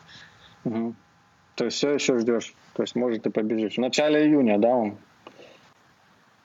Мгм. 0.65 0.97
То 1.57 1.67
есть 1.67 1.77
все 1.77 1.93
еще 1.93 2.19
ждешь. 2.19 2.55
То 2.75 2.83
есть, 2.83 2.95
может, 2.95 3.23
ты 3.23 3.31
побежишь. 3.31 3.75
В 3.75 3.81
начале 3.81 4.27
июня, 4.27 4.59
да, 4.59 4.69
он? 4.69 4.97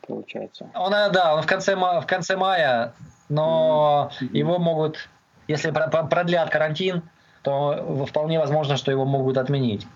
Получается. 0.08 0.70
Он, 0.74 0.94
э, 0.94 1.10
да, 1.12 1.36
он 1.36 1.42
в 1.42 1.46
конце, 1.46 1.76
в 1.76 2.06
конце 2.08 2.36
мая, 2.36 2.94
но 3.30 4.12
его 4.34 4.60
могут, 4.60 5.10
если 5.48 5.72
про- 5.72 5.88
про- 5.88 6.04
продлят 6.04 6.50
карантин, 6.50 7.02
то 7.42 8.06
вполне 8.08 8.40
возможно, 8.40 8.78
что 8.78 8.92
его 8.92 9.06
могут 9.06 9.38
отменить. 9.38 9.88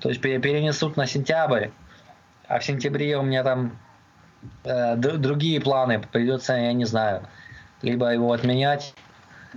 То 0.00 0.08
есть 0.10 0.20
пере- 0.20 0.38
перенесут 0.38 0.96
на 0.96 1.06
сентябрь, 1.06 1.68
а 2.48 2.58
в 2.58 2.64
сентябре 2.64 3.16
у 3.16 3.22
меня 3.22 3.42
там 3.42 3.78
э, 4.64 4.96
другие 4.96 5.60
планы, 5.60 6.00
придется, 6.12 6.52
я 6.54 6.72
не 6.74 6.84
знаю, 6.84 7.26
либо 7.80 8.08
его 8.12 8.30
отменять, 8.32 8.94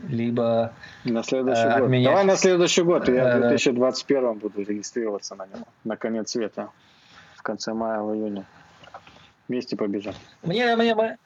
либо 0.07 0.71
На 1.03 1.23
следующий 1.23 1.63
Э, 1.63 1.73
год. 1.73 1.82
отменять. 1.84 2.05
Давай 2.07 2.23
на 2.23 2.38
следующий 2.38 2.84
год. 2.84 3.07
Я 3.09 3.38
в 3.38 3.41
да. 3.41 3.49
2021 3.49 4.34
буду 4.36 4.61
регистрироваться 4.63 5.36
на 5.36 5.45
него. 5.47 5.65
На 5.84 5.97
конец 5.97 6.32
света. 6.32 6.69
В 7.36 7.41
конце 7.41 7.73
мая, 7.73 7.99
в 8.01 8.13
июне. 8.15 8.45
Вместе 9.49 9.75
побежим. 9.75 10.13
Мне, 10.43 10.75
мне, 10.75 10.93
мне- 10.95 11.17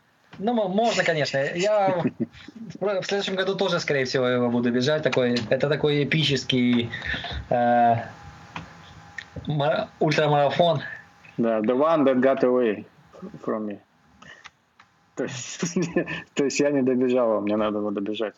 ну, 0.42 0.54
можно, 0.70 1.04
конечно. 1.04 1.38
Я 1.56 2.04
в 2.80 3.04
следующем 3.06 3.36
году 3.36 3.56
тоже, 3.56 3.80
скорее 3.80 4.06
всего, 4.06 4.28
его 4.28 4.50
буду 4.50 4.72
бежать. 4.72 5.04
Такой, 5.04 5.36
это 5.50 5.70
такой 5.70 6.04
эпический, 6.04 6.90
э, 7.50 7.96
ма- 9.48 9.90
ультрамарафон. 10.00 10.82
Да, 11.38 11.60
the 11.60 11.76
one 11.76 12.04
that 12.06 12.20
got 12.20 12.42
away 12.42 12.86
from 13.46 13.68
me. 13.68 13.80
То 15.16 15.24
есть, 15.24 15.62
то 16.34 16.44
есть 16.46 16.60
я 16.60 16.72
не 16.72 16.82
добежал, 16.82 17.38
а 17.38 17.42
мне 17.42 17.56
надо 17.56 17.80
было 17.80 17.92
добежать 17.92 18.34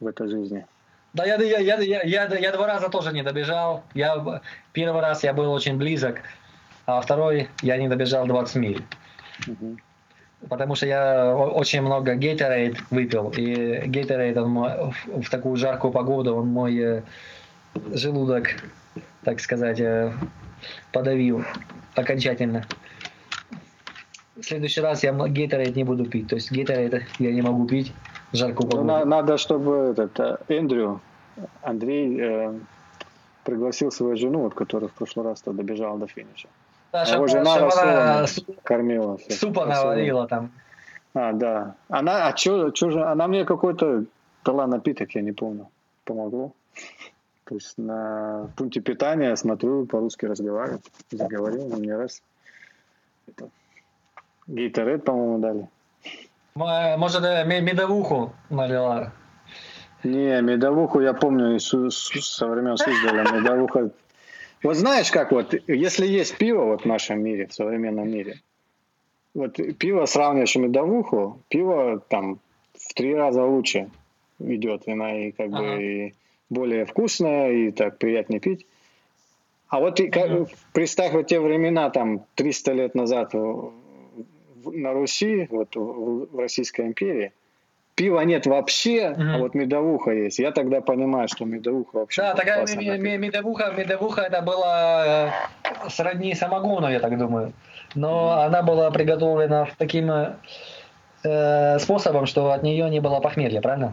в 0.00 0.06
этой 0.06 0.28
жизни. 0.28 0.66
Да, 1.14 1.24
я, 1.24 1.36
я, 1.36 1.58
я, 1.58 1.80
я, 1.80 2.02
я, 2.02 2.26
я 2.38 2.52
два 2.52 2.66
раза 2.66 2.90
тоже 2.90 3.12
не 3.12 3.22
добежал. 3.22 3.82
Я, 3.94 4.42
первый 4.72 5.00
раз 5.00 5.24
я 5.24 5.32
был 5.32 5.50
очень 5.52 5.78
близок, 5.78 6.20
а 6.86 7.00
второй 7.00 7.48
я 7.62 7.78
не 7.78 7.88
добежал 7.88 8.26
20 8.26 8.56
миль. 8.56 8.82
Мгм. 9.46 9.78
Потому 10.48 10.74
что 10.76 10.86
я 10.86 11.34
очень 11.36 11.80
много 11.82 12.14
Gatorade 12.14 12.76
выпил. 12.90 13.30
И 13.30 13.80
Gatorade 13.88 14.38
он 14.40 14.50
мой- 14.50 14.92
в, 14.92 15.22
в 15.22 15.30
такую 15.30 15.56
жаркую 15.56 15.92
погоду 15.92 16.36
он 16.36 16.46
мой 16.46 16.76
э, 16.78 17.02
желудок, 17.92 18.46
так 19.24 19.40
сказать, 19.40 19.80
э, 19.80 20.12
подавил 20.92 21.44
окончательно. 21.96 22.64
В 24.36 24.42
следующий 24.44 24.80
раз 24.80 25.02
я 25.02 25.10
Gatorade 25.10 25.74
не 25.74 25.84
буду 25.84 26.04
пить. 26.06 26.28
То 26.28 26.36
есть 26.36 26.52
Gatorade 26.52 27.02
я 27.18 27.32
не 27.32 27.42
могу 27.42 27.66
пить 27.66 27.92
в 28.32 28.36
жаркую 28.36 28.66
Ну, 28.66 28.70
погоду. 28.70 28.86
на- 28.86 29.04
надо, 29.04 29.36
чтобы 29.38 29.72
этот 29.96 30.20
э, 30.20 30.36
Эндрю, 30.48 31.00
Андрей, 31.62 32.16
э, 32.20 32.52
пригласил 33.44 33.90
свою 33.90 34.16
жену, 34.16 34.40
вот, 34.42 34.54
которая 34.54 34.88
в 34.88 34.92
прошлый 34.92 35.26
раз 35.26 35.42
добежала 35.44 35.98
до 35.98 36.06
финиша. 36.06 36.48
Да, 36.92 37.02
А 37.02 37.06
чтоб- 37.06 37.16
его 37.16 37.26
жена 37.26 37.54
она 37.56 38.26
кормила. 38.64 39.18
супа 39.28 39.66
Рассолом. 39.66 39.90
наварила 39.90 40.26
там. 40.26 40.50
А, 41.14 41.32
да. 41.32 41.74
Она, 41.88 42.28
а 42.28 42.32
чё, 42.32 42.70
чё 42.70 42.90
же, 42.90 43.02
она 43.04 43.26
мне 43.28 43.44
какой-то 43.44 44.04
дала 44.44 44.66
напиток, 44.66 45.10
я 45.14 45.22
не 45.22 45.32
помню. 45.32 45.68
Помогло. 46.04 46.52
То 47.44 47.54
есть 47.54 47.76
на 47.78 48.48
пункте 48.56 48.80
питания 48.80 49.36
смотрю, 49.36 49.86
по-русски 49.86 50.26
разговариваю. 50.26 50.80
Заговорил 51.10 51.68
мне 51.76 51.96
раз. 51.96 52.22
Это, 53.26 53.48
Гейтерет, 54.46 55.04
по-моему, 55.04 55.38
дали. 55.38 55.68
Может, 56.54 57.22
э, 57.24 57.44
ме- 57.44 57.60
медовуху 57.60 58.32
налила. 58.50 59.12
Не, 60.04 60.40
медовуху 60.42 61.00
я 61.00 61.12
помню 61.12 61.56
из 61.56 61.68
со 61.68 62.46
времен 62.46 62.76
Суздаля. 62.76 63.24
Медовуха. 63.32 63.90
Вот 64.62 64.76
знаешь 64.76 65.10
как 65.10 65.30
вот, 65.32 65.54
если 65.68 66.06
есть 66.06 66.36
пиво 66.36 66.64
вот 66.64 66.82
в 66.82 66.84
нашем 66.86 67.22
мире, 67.22 67.46
в 67.46 67.54
современном 67.54 68.10
мире, 68.10 68.40
вот 69.34 69.58
пиво 69.78 70.04
сравниваешь 70.06 70.56
медовуху, 70.56 71.40
пиво 71.48 72.00
там 72.08 72.40
в 72.74 72.94
три 72.94 73.14
раза 73.14 73.44
лучше 73.44 73.90
идет, 74.40 74.82
она 74.88 75.26
и 75.26 75.30
как 75.32 75.48
Ага. 75.52 75.62
бы 75.76 75.82
и 75.82 76.14
более 76.50 76.86
вкусная, 76.86 77.52
и 77.52 77.70
так 77.70 77.98
приятнее 77.98 78.40
пить. 78.40 78.66
А 79.68 79.80
вот 79.80 80.00
и 80.00 80.08
как- 80.08 80.30
Мгм. 80.30 80.46
представь 80.72 81.12
вот 81.12 81.26
те 81.26 81.40
времена, 81.40 81.90
там, 81.90 82.24
300 82.36 82.72
лет 82.72 82.94
назад 82.94 83.34
в- 83.34 83.72
в- 84.64 84.72
на 84.72 84.92
Руси, 84.92 85.46
вот 85.50 85.76
в, 85.76 86.26
в 86.34 86.38
Российской 86.38 86.86
империи, 86.86 87.32
пива 87.98 88.20
нет 88.20 88.46
вообще, 88.46 89.06
а 89.06 89.20
Мгм. 89.20 89.38
вот 89.38 89.54
медовуха 89.54 90.12
есть. 90.12 90.38
Я 90.38 90.52
тогда 90.52 90.80
понимаю, 90.80 91.26
что 91.28 91.44
медовуха 91.44 91.98
вообще 91.98 92.22
Да, 92.22 92.34
такая 92.34 92.64
медовуха, 93.18 93.72
медовуха 93.76 94.22
это 94.22 94.40
было 94.40 95.30
э, 95.84 95.88
сродни 95.90 96.34
самогону, 96.34 96.88
я 96.88 97.00
так 97.00 97.18
думаю. 97.18 97.52
Но 97.96 98.30
она 98.46 98.62
была 98.62 98.90
приготовлена 98.90 99.66
таким 99.78 100.10
э, 101.24 101.78
способом, 101.80 102.26
что 102.26 102.52
от 102.52 102.62
нее 102.62 102.88
не 102.88 103.00
было 103.00 103.20
похмелья, 103.20 103.60
правильно? 103.60 103.92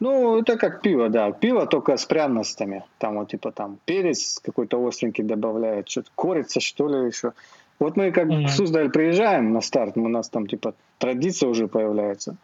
Ну, 0.00 0.40
это 0.40 0.56
как 0.58 0.82
пиво, 0.82 1.08
да. 1.08 1.30
Пиво 1.30 1.66
только 1.66 1.96
с 1.96 2.04
пряностями. 2.06 2.82
Там 2.98 3.18
вот 3.18 3.30
типа 3.30 3.52
там 3.52 3.78
перец 3.84 4.40
какой-то 4.44 4.84
остренький 4.84 5.24
добавляют, 5.24 5.88
что-то 5.88 6.10
корица, 6.16 6.60
что 6.60 6.88
ли, 6.88 7.06
еще. 7.06 7.32
Вот 7.78 7.96
мы 7.96 8.10
как 8.10 8.24
Мгм. 8.26 8.46
в 8.46 8.50
Суздаль 8.50 8.90
приезжаем 8.90 9.52
на 9.52 9.60
старт, 9.60 9.96
у 9.96 10.08
нас 10.08 10.28
там 10.28 10.46
типа 10.46 10.74
традиция 10.98 11.48
уже 11.48 11.68
появляется. 11.68 12.34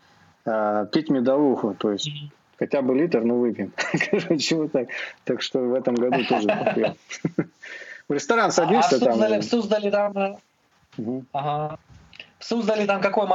А, 0.44 0.86
пить 0.86 1.10
медовуху, 1.10 1.74
то 1.74 1.92
есть 1.92 2.10
хотя 2.58 2.82
бы 2.82 2.94
литр, 2.94 3.22
ну 3.22 3.38
выпьем. 3.38 3.72
Короче, 4.10 4.56
вот 4.56 4.72
так. 4.72 4.88
Так 5.24 5.42
что 5.42 5.60
в 5.60 5.74
этом 5.74 5.94
году 5.94 6.24
тоже 6.24 6.48
попьем. 6.48 6.94
В 8.08 8.12
ресторан 8.12 8.48
А 8.48 8.50
садишься 8.50 8.98
там. 8.98 9.12
Суздале, 9.12 9.40
в 9.40 9.44
Суздале 9.44 9.90
там... 9.90 10.18
э. 10.18 10.36
Ага. 11.32 11.78
В 12.38 12.44
Суздале 12.44 12.86
там 12.86 13.00
какой... 13.00 13.26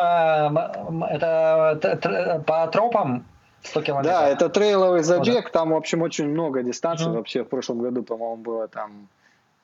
Это 1.13 2.43
по 2.45 2.67
тропам 2.67 3.25
100 3.63 3.81
километров? 3.81 4.13
Да, 4.13 4.27
это 4.27 4.49
трейловый 4.49 5.03
забег, 5.03 5.51
там, 5.51 5.71
в 5.71 5.75
общем, 5.75 6.01
очень 6.01 6.27
много 6.27 6.63
дистанций. 6.63 7.11
Вообще, 7.11 7.43
в 7.43 7.47
прошлом 7.47 7.79
году, 7.79 8.03
по-моему, 8.03 8.35
было 8.35 8.67
там 8.67 9.07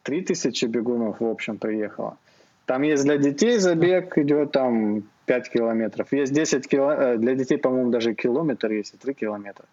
3000 0.03 0.65
бегунов, 0.65 1.19
в 1.19 1.25
общем, 1.25 1.57
приехало. 1.57 2.17
Там 2.65 2.83
есть 2.83 3.03
для 3.03 3.17
детей 3.17 3.57
забег, 3.57 4.17
идет 4.17 4.51
там 4.51 5.03
5 5.25 5.49
километров. 5.49 6.11
Есть 6.11 6.33
10 6.33 6.67
километров, 6.67 7.19
для 7.19 7.35
детей, 7.35 7.57
по-моему, 7.57 7.91
даже 7.91 8.13
километр 8.13 8.71
есть, 8.71 8.93
и 8.93 8.97
3 8.97 9.13
километра. 9.13 9.65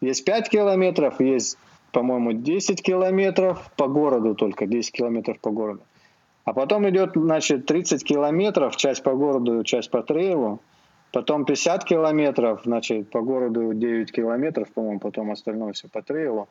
Есть 0.00 0.24
5 0.24 0.48
километров, 0.48 1.20
есть, 1.20 1.58
по-моему, 1.92 2.32
10 2.32 2.82
километров 2.82 3.70
по 3.76 3.86
городу 3.88 4.34
только, 4.34 4.66
10 4.66 4.92
километров 4.92 5.38
по 5.38 5.50
городу. 5.50 5.82
А 6.44 6.52
потом 6.52 6.88
идет, 6.88 7.12
значит, 7.14 7.66
30 7.66 8.04
километров, 8.04 8.76
часть 8.76 9.02
по 9.02 9.12
городу, 9.14 9.62
часть 9.64 9.90
по 9.90 10.02
трейлу. 10.02 10.60
Потом 11.12 11.44
50 11.44 11.84
километров, 11.84 12.62
значит, 12.64 13.10
по 13.10 13.20
городу 13.20 13.74
9 13.74 14.10
километров, 14.10 14.68
по-моему, 14.72 14.98
потом 14.98 15.30
остальное 15.30 15.72
все 15.72 15.88
по 15.88 16.02
трейлу. 16.02 16.48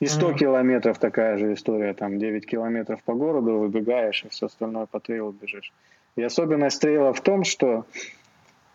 И 0.00 0.06
100 0.06 0.28
Мгм. 0.28 0.36
километров 0.36 0.98
такая 0.98 1.38
же 1.38 1.54
история, 1.54 1.94
там 1.94 2.18
9 2.18 2.46
километров 2.46 3.02
по 3.04 3.14
городу 3.14 3.58
выбегаешь, 3.58 4.24
и 4.24 4.28
все 4.28 4.46
остальное 4.46 4.86
по 4.86 5.00
трейлу 5.00 5.32
бежишь. 5.32 5.72
И 6.16 6.22
особенность 6.22 6.80
трейла 6.80 7.12
в 7.12 7.20
том, 7.20 7.44
что, 7.44 7.86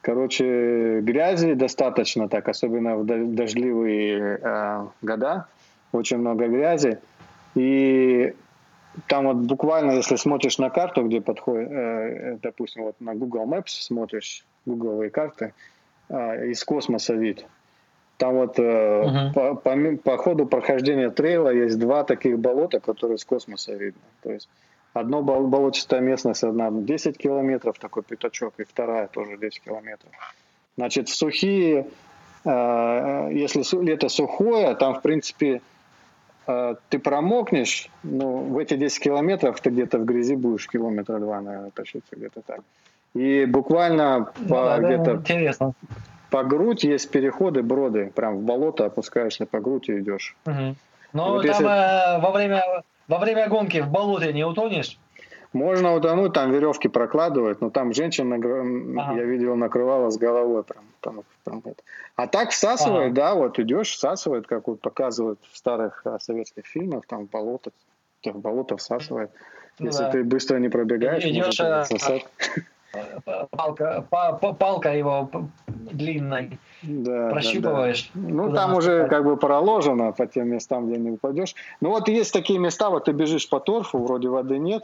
короче, 0.01 1.01
грязи 1.01 1.53
достаточно 1.53 2.27
так, 2.27 2.47
особенно 2.49 2.97
в 2.97 3.05
до- 3.05 3.25
дождливые 3.25 4.39
э, 4.41 4.85
года, 5.01 5.47
очень 5.91 6.17
много 6.17 6.47
грязи. 6.47 6.99
И 7.55 8.33
там 9.07 9.27
вот 9.27 9.37
буквально, 9.37 9.91
если 9.91 10.15
смотришь 10.15 10.57
на 10.57 10.69
карту, 10.71 11.03
где 11.03 11.21
подходит, 11.21 11.69
э, 11.71 12.37
допустим, 12.41 12.83
вот 12.83 12.95
на 12.99 13.13
Google 13.13 13.45
Maps 13.45 13.67
смотришь, 13.67 14.43
гугловые 14.65 15.11
карты, 15.11 15.53
э, 16.09 16.47
из 16.47 16.63
космоса 16.63 17.13
вид. 17.13 17.45
Там 18.17 18.33
вот 18.33 18.57
э, 18.57 19.03
Мгм. 19.05 19.33
по, 19.33 19.53
по, 19.53 19.97
по 20.03 20.17
ходу 20.17 20.47
прохождения 20.47 21.11
трейла 21.11 21.49
есть 21.49 21.77
два 21.77 22.03
таких 22.03 22.39
болота, 22.39 22.79
которые 22.79 23.19
с 23.19 23.25
космоса 23.25 23.75
видно. 23.75 24.01
То 24.23 24.31
есть 24.31 24.49
одно 24.99 25.21
бол- 25.21 25.47
болотистая 25.47 26.01
местность, 26.01 26.43
одна 26.43 26.69
10 26.71 27.17
километров, 27.17 27.77
такой 27.79 28.03
пятачок, 28.03 28.53
и 28.57 28.63
вторая 28.63 29.07
тоже 29.07 29.37
10 29.37 29.61
километров. 29.63 30.11
Значит, 30.77 31.09
в 31.09 31.15
сухие, 31.15 31.87
э, 32.45 33.29
если 33.31 33.63
су- 33.63 33.81
лето 33.81 34.09
сухое, 34.09 34.75
там, 34.75 34.93
в 34.95 35.01
принципе, 35.01 35.61
э, 36.47 36.75
ты 36.89 36.99
промокнешь, 36.99 37.89
ну, 38.03 38.37
в 38.37 38.57
эти 38.57 38.75
10 38.77 39.03
километров 39.03 39.59
ты 39.59 39.69
где-то 39.69 39.97
в 39.99 40.05
грязи 40.05 40.35
будешь 40.35 40.67
километра 40.67 41.19
два, 41.19 41.41
наверное, 41.41 41.71
тащиться 41.71 42.15
где-то 42.15 42.41
так. 42.41 42.59
И 43.15 43.45
буквально 43.45 44.19
Ну 44.39 44.47
по, 44.49 44.55
да, 44.65 44.77
где-то 44.79 45.11
интересно. 45.15 45.73
по 46.29 46.43
грудь 46.43 46.83
есть 46.83 47.09
переходы, 47.11 47.63
броды, 47.63 48.11
прям 48.15 48.37
в 48.37 48.41
болото 48.43 48.85
опускаешься 48.85 49.45
по 49.45 49.59
грудь 49.59 49.89
и 49.89 49.99
идешь. 49.99 50.35
Мгм. 50.45 50.75
Ну, 51.13 51.23
Вот 51.31 51.41
там 51.41 51.45
если- 51.51 51.65
э, 51.65 52.21
во, 52.21 52.31
время, 52.31 52.61
во 53.07 53.17
время 53.19 53.47
гонки 53.47 53.81
в 53.81 53.89
болоте 53.89 54.33
не 54.33 54.45
утонешь? 54.45 54.97
Можно 55.53 55.95
утонуть, 55.95 56.33
там 56.33 56.51
веревки 56.51 56.89
прокладывают, 56.89 57.61
но 57.61 57.69
там 57.69 57.93
женщина, 57.93 58.35
Ага. 58.35 59.15
я 59.15 59.23
видел, 59.23 59.55
накрывала 59.55 60.09
с 60.09 60.17
головой 60.17 60.63
прям. 60.63 60.83
там, 60.99 61.23
прям 61.43 61.61
это. 61.63 61.81
А 62.15 62.27
так 62.27 62.51
всасывает, 62.51 63.11
Ага. 63.11 63.15
да, 63.15 63.35
вот 63.35 63.59
идешь, 63.59 63.91
всасывает, 63.91 64.45
как 64.45 64.67
вот 64.67 64.81
показывают 64.81 65.39
в 65.49 65.57
старых 65.57 66.01
а, 66.05 66.19
советских 66.19 66.65
фильмах, 66.65 67.05
там 67.07 67.27
в 67.27 67.29
болото, 67.29 67.71
в 68.23 68.39
болото 68.39 68.75
всасывает. 68.75 69.31
Ну 69.79 69.87
Если 69.87 70.03
да. 70.03 70.11
ты 70.11 70.23
быстро 70.23 70.57
не 70.57 70.69
пробегаешь, 70.69 71.23
Идешь, 71.23 71.45
может 71.45 71.61
а, 71.61 71.83
засосать. 71.85 72.25
Палка, 73.51 74.05
па- 74.09 74.33
па- 74.33 74.53
палка 74.53 74.93
его 74.95 75.29
длинной 75.67 76.57
Да, 76.81 77.11
да, 77.11 77.25
да. 77.27 77.29
прощупываешь. 77.31 78.09
Ну, 78.13 78.53
там 78.53 78.73
уже 78.75 78.99
наступать. 78.99 79.09
как 79.09 79.25
бы 79.25 79.37
проложено 79.37 80.11
по 80.13 80.25
тем 80.25 80.47
местам, 80.49 80.87
где 80.89 80.97
не 80.97 81.11
упадешь. 81.11 81.53
Ну, 81.81 81.89
вот 81.89 82.07
есть 82.07 82.33
такие 82.33 82.59
места, 82.59 82.89
вот 82.89 83.05
ты 83.05 83.11
бежишь 83.11 83.49
по 83.49 83.59
торфу, 83.59 83.99
вроде 83.99 84.29
воды 84.29 84.57
нет, 84.57 84.83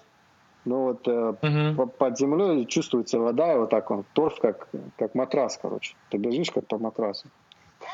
но 0.65 0.83
вот 0.83 1.07
э, 1.07 1.33
по- 1.75 1.85
под 1.87 2.17
землей 2.17 2.65
чувствуется 2.65 3.19
вода, 3.19 3.53
и 3.53 3.57
вот 3.57 3.69
так 3.69 3.89
он, 3.89 4.03
торф 4.13 4.39
как, 4.39 4.67
как 4.97 5.15
матрас, 5.15 5.57
короче. 5.61 5.95
Ты 6.09 6.17
бежишь 6.17 6.51
как 6.51 6.67
по 6.67 6.77
матрасу. 6.77 7.27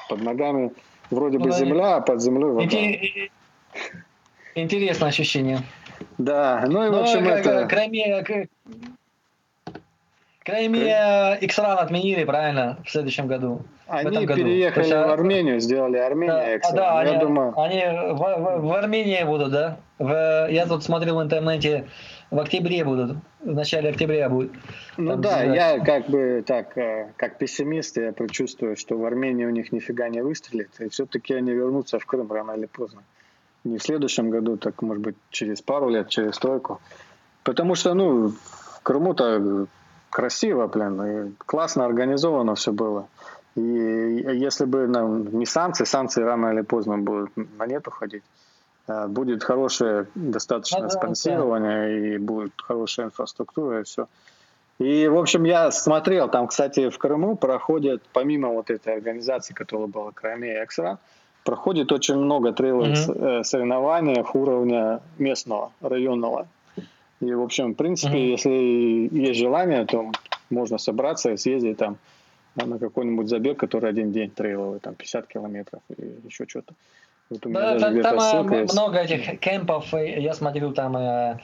Под 0.09 0.21
ногами 0.21 0.71
вроде 1.11 1.37
Ну, 1.37 1.45
бы 1.45 1.51
да, 1.51 1.57
земля, 1.57 1.95
а 1.97 2.01
под 2.01 2.21
землей 2.21 2.49
вода. 2.51 2.65
Инте- 2.65 3.31
Интересное 4.55 5.09
ощущение. 5.09 5.59
Да, 6.17 6.65
ну 6.67 6.85
и 6.85 6.89
в 6.89 6.95
общем 6.95 7.27
это... 7.27 7.67
кроме, 7.69 8.23
к- 10.39 10.45
Крайме 10.45 11.37
X-Run 11.41 11.75
отменили, 11.75 12.23
правильно, 12.23 12.77
в 12.85 12.89
следующем 12.89 13.27
году. 13.27 13.61
Они 13.87 14.25
переехали 14.27 14.83
есть, 14.83 14.95
в 14.95 15.11
Армению, 15.11 15.59
сделали 15.59 15.97
Армения 15.97 16.59
да, 16.61 16.71
Да, 16.71 17.03
я 17.03 17.09
они, 17.09 17.19
думаю... 17.19 17.59
они 17.59 17.81
в, 18.13 18.17
в, 18.17 18.67
в 18.67 18.73
Армении 18.73 19.23
будут, 19.23 19.51
да? 19.51 19.77
В, 19.97 20.47
я 20.51 20.65
тут 20.67 20.83
смотрел 20.83 21.17
в 21.17 21.23
интернете, 21.23 21.87
в 22.29 22.39
октябре 22.39 22.85
будут, 22.85 23.17
в 23.41 23.53
начале 23.53 23.89
октября 23.89 24.29
будет. 24.29 24.51
Ну 24.97 25.13
Там 25.13 25.21
да, 25.21 25.43
я 25.43 25.79
как 25.79 26.07
бы 26.07 26.43
так, 26.45 26.77
э, 26.77 27.11
как 27.17 27.37
пессимист, 27.39 27.97
я 27.97 28.13
предчувствую, 28.13 28.75
что 28.77 28.95
в 28.97 29.03
Армении 29.05 29.45
у 29.45 29.49
них 29.49 29.71
нифига 29.71 30.07
не 30.09 30.21
выстрелит, 30.21 30.69
и 30.79 30.89
все-таки 30.89 31.33
они 31.33 31.51
вернутся 31.51 31.97
в 31.97 32.05
Крым 32.05 32.31
рано 32.31 32.51
или 32.51 32.67
поздно. 32.67 33.01
Не 33.63 33.77
в 33.77 33.83
следующем 33.83 34.29
году, 34.29 34.57
так 34.57 34.81
может 34.81 35.03
быть 35.03 35.15
через 35.31 35.61
пару 35.61 35.89
лет, 35.89 36.09
через 36.09 36.35
стойку. 36.35 36.79
Потому 37.43 37.75
что, 37.75 37.93
ну, 37.93 38.29
в 38.29 38.81
Крыму-то 38.83 39.65
красиво, 40.09 40.67
блин, 40.67 41.01
и 41.01 41.31
классно 41.45 41.85
организовано 41.85 42.55
все 42.55 42.71
было. 42.71 43.07
И 43.55 43.61
если 43.61 44.65
бы 44.65 44.87
ну, 44.87 45.17
не 45.17 45.45
санкции, 45.45 45.85
санкции 45.85 46.21
рано 46.21 46.53
или 46.53 46.61
поздно 46.61 46.97
будут 46.97 47.31
на 47.35 47.65
нет 47.65 47.87
уходить, 47.87 48.23
а 48.87 49.07
будет 49.07 49.43
хорошее 49.43 50.07
достаточно 50.15 50.83
ну, 50.83 50.89
спонсирование 50.89 51.81
да. 51.81 52.15
и 52.15 52.17
будет 52.17 52.53
хорошая 52.57 53.07
инфраструктура 53.07 53.81
и 53.81 53.83
все. 53.83 54.07
И, 54.79 55.07
в 55.07 55.17
общем, 55.17 55.43
я 55.43 55.71
смотрел, 55.71 56.29
там, 56.29 56.47
кстати, 56.47 56.89
в 56.89 56.97
Крыму 56.97 57.35
проходит, 57.35 58.01
помимо 58.13 58.49
вот 58.49 58.69
этой 58.69 58.93
организации, 58.93 59.53
которая 59.53 59.87
была 59.87 60.11
Крайме 60.11 60.63
Эксра, 60.63 60.99
проходит 61.43 61.91
очень 61.91 62.15
много 62.15 62.53
трейловых 62.53 62.97
mm-hmm. 62.97 63.43
соревнований 63.43 64.23
уровня 64.33 65.01
местного, 65.17 65.73
районного. 65.81 66.47
И, 67.21 67.33
в 67.33 67.41
общем, 67.41 67.73
в 67.73 67.75
принципе, 67.75 68.17
mm-hmm. 68.17 68.31
если 68.31 69.09
есть 69.11 69.39
желание, 69.39 69.85
то 69.85 70.11
можно 70.49 70.77
собраться 70.77 71.31
и 71.31 71.37
съездить 71.37 71.77
там 71.77 71.97
на 72.55 72.79
какой-нибудь 72.79 73.27
забег, 73.27 73.59
который 73.59 73.89
один 73.89 74.11
день 74.11 74.29
трейловый, 74.29 74.79
там 74.79 74.95
50 74.95 75.27
километров 75.27 75.81
или 75.89 76.19
еще 76.25 76.45
что-то. 76.47 76.73
Вот 77.29 77.45
у 77.45 77.49
меня 77.49 77.77
да, 77.77 77.79
там, 77.79 78.01
там 78.01 78.53
э, 78.53 78.65
много 78.71 78.99
этих 78.99 79.39
кемпов, 79.39 79.93
я 79.93 80.33
смотрю, 80.33 80.71
там 80.71 80.97
э, 80.97 81.37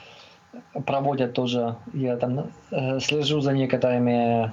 проводят 0.86 1.34
тоже, 1.34 1.76
я 1.94 2.18
там 2.18 2.52
э, 2.72 3.00
слежу 3.00 3.42
за 3.42 3.54
некоторыми 3.54 4.52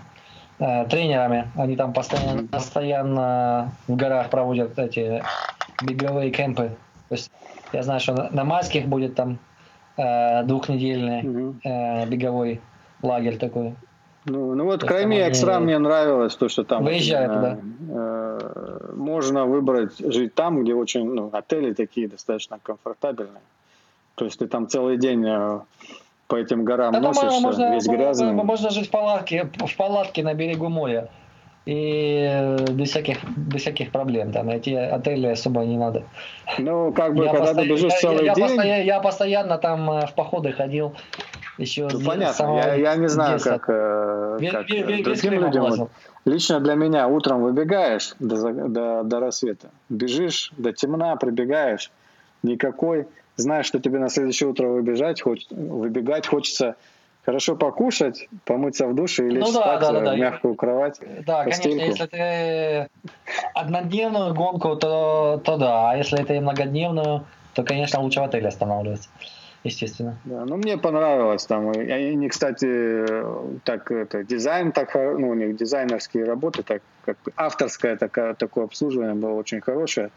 тренерами, 0.90 1.50
они 1.56 1.74
там 1.74 1.92
постоянно, 1.92 2.46
постоянно 2.46 3.72
в 3.88 3.96
горах 3.96 4.30
проводят 4.30 4.78
эти 4.78 5.24
беговые 5.82 6.30
кемпы. 6.30 6.76
То 7.08 7.14
есть 7.14 7.32
я 7.72 7.82
знаю, 7.82 7.98
что 7.98 8.28
на 8.30 8.44
майских 8.44 8.86
будет 8.86 9.16
там 9.16 9.38
э, 10.02 10.42
двухнедельный 10.44 11.54
э, 11.64 12.06
беговой 12.06 12.60
лагерь 13.02 13.38
такой. 13.38 13.74
Ну, 14.24 14.54
ну 14.54 14.64
вот 14.64 14.84
Крайми 14.84 15.18
Экстра 15.28 15.58
мне 15.58 15.78
нравилось, 15.78 16.36
то, 16.36 16.48
что 16.48 16.62
там 16.62 16.84
Выезжает, 16.84 17.30
э, 17.30 17.40
да. 17.40 17.58
э, 17.88 18.92
можно 18.94 19.46
выбрать 19.46 19.98
жить 19.98 20.34
там, 20.34 20.62
где 20.62 20.74
очень, 20.74 21.12
ну, 21.12 21.30
отели 21.32 21.72
такие 21.72 22.08
достаточно 22.08 22.58
комфортабельные. 22.62 23.42
То 24.14 24.24
есть 24.24 24.38
ты 24.38 24.46
там 24.46 24.68
целый 24.68 24.96
день 24.96 25.26
э, 25.26 25.60
по 26.28 26.36
этим 26.36 26.64
горам 26.64 26.92
да, 26.92 27.00
носишься, 27.00 27.40
можно, 27.40 27.74
весь 27.74 27.86
грязный. 27.86 28.32
Можно 28.32 28.70
жить 28.70 28.88
в 28.88 28.90
палатке, 28.90 29.50
в 29.58 29.76
палатке 29.76 30.22
на 30.22 30.34
берегу 30.34 30.68
моря. 30.68 31.08
И 31.64 32.26
э, 32.28 32.66
без 32.72 32.90
всяких, 32.90 33.18
без 33.24 33.60
всяких 33.60 33.92
проблем. 33.92 34.32
Там 34.32 34.48
эти 34.50 34.70
отели 34.70 35.28
особо 35.28 35.60
не 35.64 35.76
надо. 35.76 36.02
Ну, 36.58 36.92
как 36.92 37.14
бы, 37.14 37.24
я 37.24 37.30
когда 37.30 37.46
постоянно, 37.46 37.62
ты 37.62 37.68
бежишь 37.68 38.00
целый 38.00 38.24
я, 38.24 38.34
день... 38.34 38.44
Постоянно, 38.44 38.82
я 38.82 39.00
постоянно 39.00 39.58
там 39.58 39.90
э, 39.90 40.06
в 40.06 40.14
походы 40.14 40.52
ходил. 40.52 40.94
Еще 41.58 41.88
ну, 41.92 42.00
понятно, 42.04 42.56
я, 42.56 42.74
я 42.74 42.96
не 42.96 43.08
знаю, 43.08 43.34
детства. 43.34 43.58
как, 43.58 43.64
э, 43.68 44.38
как 44.50 44.70
ве, 44.70 44.82
ве, 44.82 45.04
другим 45.04 45.32
людям. 45.34 45.70
Вот, 45.70 45.90
лично 46.24 46.60
для 46.60 46.74
меня 46.74 47.06
утром 47.06 47.42
выбегаешь 47.42 48.14
до, 48.18 48.68
до, 48.68 49.02
до 49.04 49.20
рассвета, 49.20 49.70
бежишь 49.88 50.50
до 50.56 50.72
темна, 50.72 51.14
прибегаешь, 51.16 51.90
никакой, 52.42 53.06
знаешь, 53.36 53.66
что 53.66 53.78
тебе 53.80 53.98
на 53.98 54.08
следующее 54.08 54.48
утро 54.48 54.66
выбежать, 54.66 55.20
хоч, 55.20 55.46
выбегать 55.50 56.26
хочется 56.26 56.74
хорошо 57.24 57.56
покушать, 57.56 58.28
помыться 58.44 58.86
в 58.86 58.94
душе 58.94 59.26
или 59.26 59.38
ну, 59.38 59.46
спать 59.46 59.80
да, 59.80 59.92
да, 59.92 60.00
да, 60.00 60.14
в 60.14 60.18
мягкую 60.18 60.54
кровать. 60.54 61.00
Да, 61.24 61.44
постельку. 61.44 61.78
конечно, 61.78 62.02
если 62.02 62.06
ты 62.06 62.88
однодневную 63.54 64.34
гонку, 64.34 64.76
то, 64.76 65.40
то 65.44 65.56
да, 65.56 65.90
а 65.90 65.96
если 65.96 66.20
это 66.20 66.34
многодневную, 66.40 67.24
то, 67.54 67.62
конечно, 67.62 68.00
лучше 68.00 68.20
в 68.20 68.24
отеле 68.24 68.48
останавливаться 68.48 69.08
естественно. 69.64 70.16
Да, 70.24 70.44
ну 70.44 70.56
мне 70.56 70.76
понравилось 70.76 71.46
там. 71.46 71.70
И 71.72 71.90
они, 71.90 72.28
кстати, 72.28 73.06
так 73.64 73.90
это 73.90 74.24
дизайн 74.24 74.72
так, 74.72 74.94
ну 74.94 75.30
у 75.30 75.34
них 75.34 75.56
дизайнерские 75.56 76.24
работы, 76.24 76.62
так 76.62 76.82
как 77.04 77.16
авторское 77.36 77.96
такое, 77.96 78.34
такое 78.34 78.64
обслуживание 78.64 79.14
было 79.14 79.34
очень 79.34 79.60
хорошее. 79.60 80.10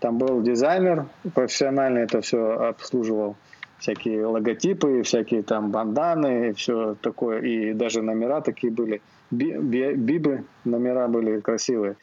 Там 0.00 0.18
был 0.18 0.42
дизайнер 0.42 1.06
профессиональный, 1.34 2.02
это 2.02 2.20
все 2.20 2.68
обслуживал 2.68 3.36
всякие 3.82 4.24
логотипы, 4.26 5.02
всякие 5.02 5.42
там 5.42 5.70
банданы, 5.72 6.50
и 6.50 6.52
все 6.52 6.94
такое, 6.94 7.40
и 7.40 7.72
даже 7.74 8.00
номера 8.00 8.40
такие 8.40 8.72
были, 8.72 9.02
би, 9.30 9.58
би, 9.58 9.94
бибы 9.94 10.44
номера 10.64 11.08
были 11.08 11.40
красивые. 11.40 11.96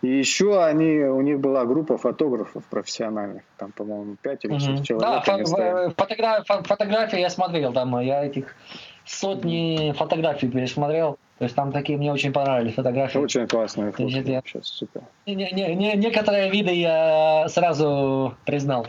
И 0.00 0.08
еще 0.08 0.64
они, 0.64 1.00
у 1.00 1.20
них 1.20 1.38
была 1.38 1.66
группа 1.66 1.98
фотографов 1.98 2.64
профессиональных, 2.70 3.42
там, 3.58 3.70
по-моему, 3.72 4.16
5 4.22 4.44
или 4.46 4.58
6 4.58 4.68
угу. 4.68 4.82
человек. 4.82 5.24
Да, 5.26 5.34
фо- 5.36 5.94
фотограф, 5.94 6.46
фотографии 6.66 7.20
я 7.20 7.28
смотрел, 7.28 7.74
там 7.74 8.00
я 8.00 8.24
этих 8.24 8.56
сотни 9.04 9.92
фотографий 9.94 10.48
пересмотрел. 10.48 11.18
То 11.40 11.44
есть 11.44 11.56
там 11.56 11.72
такие 11.72 11.98
мне 11.98 12.12
очень 12.12 12.32
понравились 12.32 12.74
фотографии. 12.74 13.18
Очень 13.18 13.48
классные 13.48 13.90
фото. 13.90 14.04
Я... 14.04 14.42
Сейчас, 14.42 14.68
супер. 14.68 15.02
Не, 15.26 15.34
не, 15.34 15.74
не, 15.74 15.96
некоторые 15.96 16.50
виды 16.50 16.70
я 16.70 17.48
сразу 17.48 18.34
признал. 18.46 18.86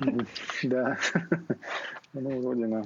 Да. 0.64 0.96
Ну, 2.14 2.42
Родина. 2.42 2.84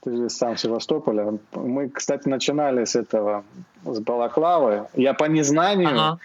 Ты 0.00 0.16
же 0.16 0.28
сам 0.28 0.56
Севастополя. 0.56 1.38
Мы, 1.52 1.88
кстати, 1.88 2.26
начинали 2.26 2.84
с 2.84 2.96
этого, 2.96 3.44
с 3.84 4.00
Балаклавы. 4.00 4.86
Я 4.94 5.14
по 5.14 5.26
незнанию 5.26 5.90
ага 5.90 6.18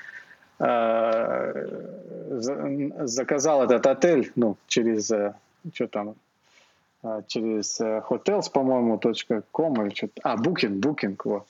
Э, 0.59 1.53
заказал 2.29 3.63
этот 3.63 3.85
отель, 3.85 4.31
ну, 4.35 4.57
через, 4.67 5.11
э, 5.11 5.35
что 5.71 5.87
там, 5.87 6.15
э, 7.03 7.21
через 7.27 7.79
hotels, 7.79 8.51
по-моему, 8.51 8.99
.com 9.51 9.85
или 9.85 9.93
что-то, 9.93 10.21
а, 10.23 10.35
Booking, 10.35 10.79
Booking, 10.79 11.15
вот. 11.23 11.45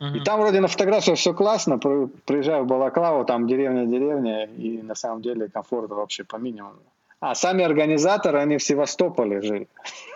Uh-huh. 0.00 0.16
И 0.16 0.20
там 0.20 0.40
вроде 0.40 0.60
на 0.60 0.68
фотографиях 0.68 1.18
все 1.18 1.32
классно, 1.32 1.78
приезжаю 1.78 2.64
в 2.64 2.66
Балаклаву, 2.66 3.24
там 3.24 3.46
деревня-деревня, 3.46 4.46
и 4.46 4.82
на 4.82 4.94
самом 4.94 5.22
деле 5.22 5.48
комфорт 5.48 5.90
вообще 5.90 6.24
по 6.24 6.36
минимуму. 6.36 6.80
А 7.20 7.34
сами 7.34 7.64
организаторы, 7.64 8.38
они 8.38 8.58
в 8.58 8.62
Севастополе 8.62 9.40
жили. 9.40 9.68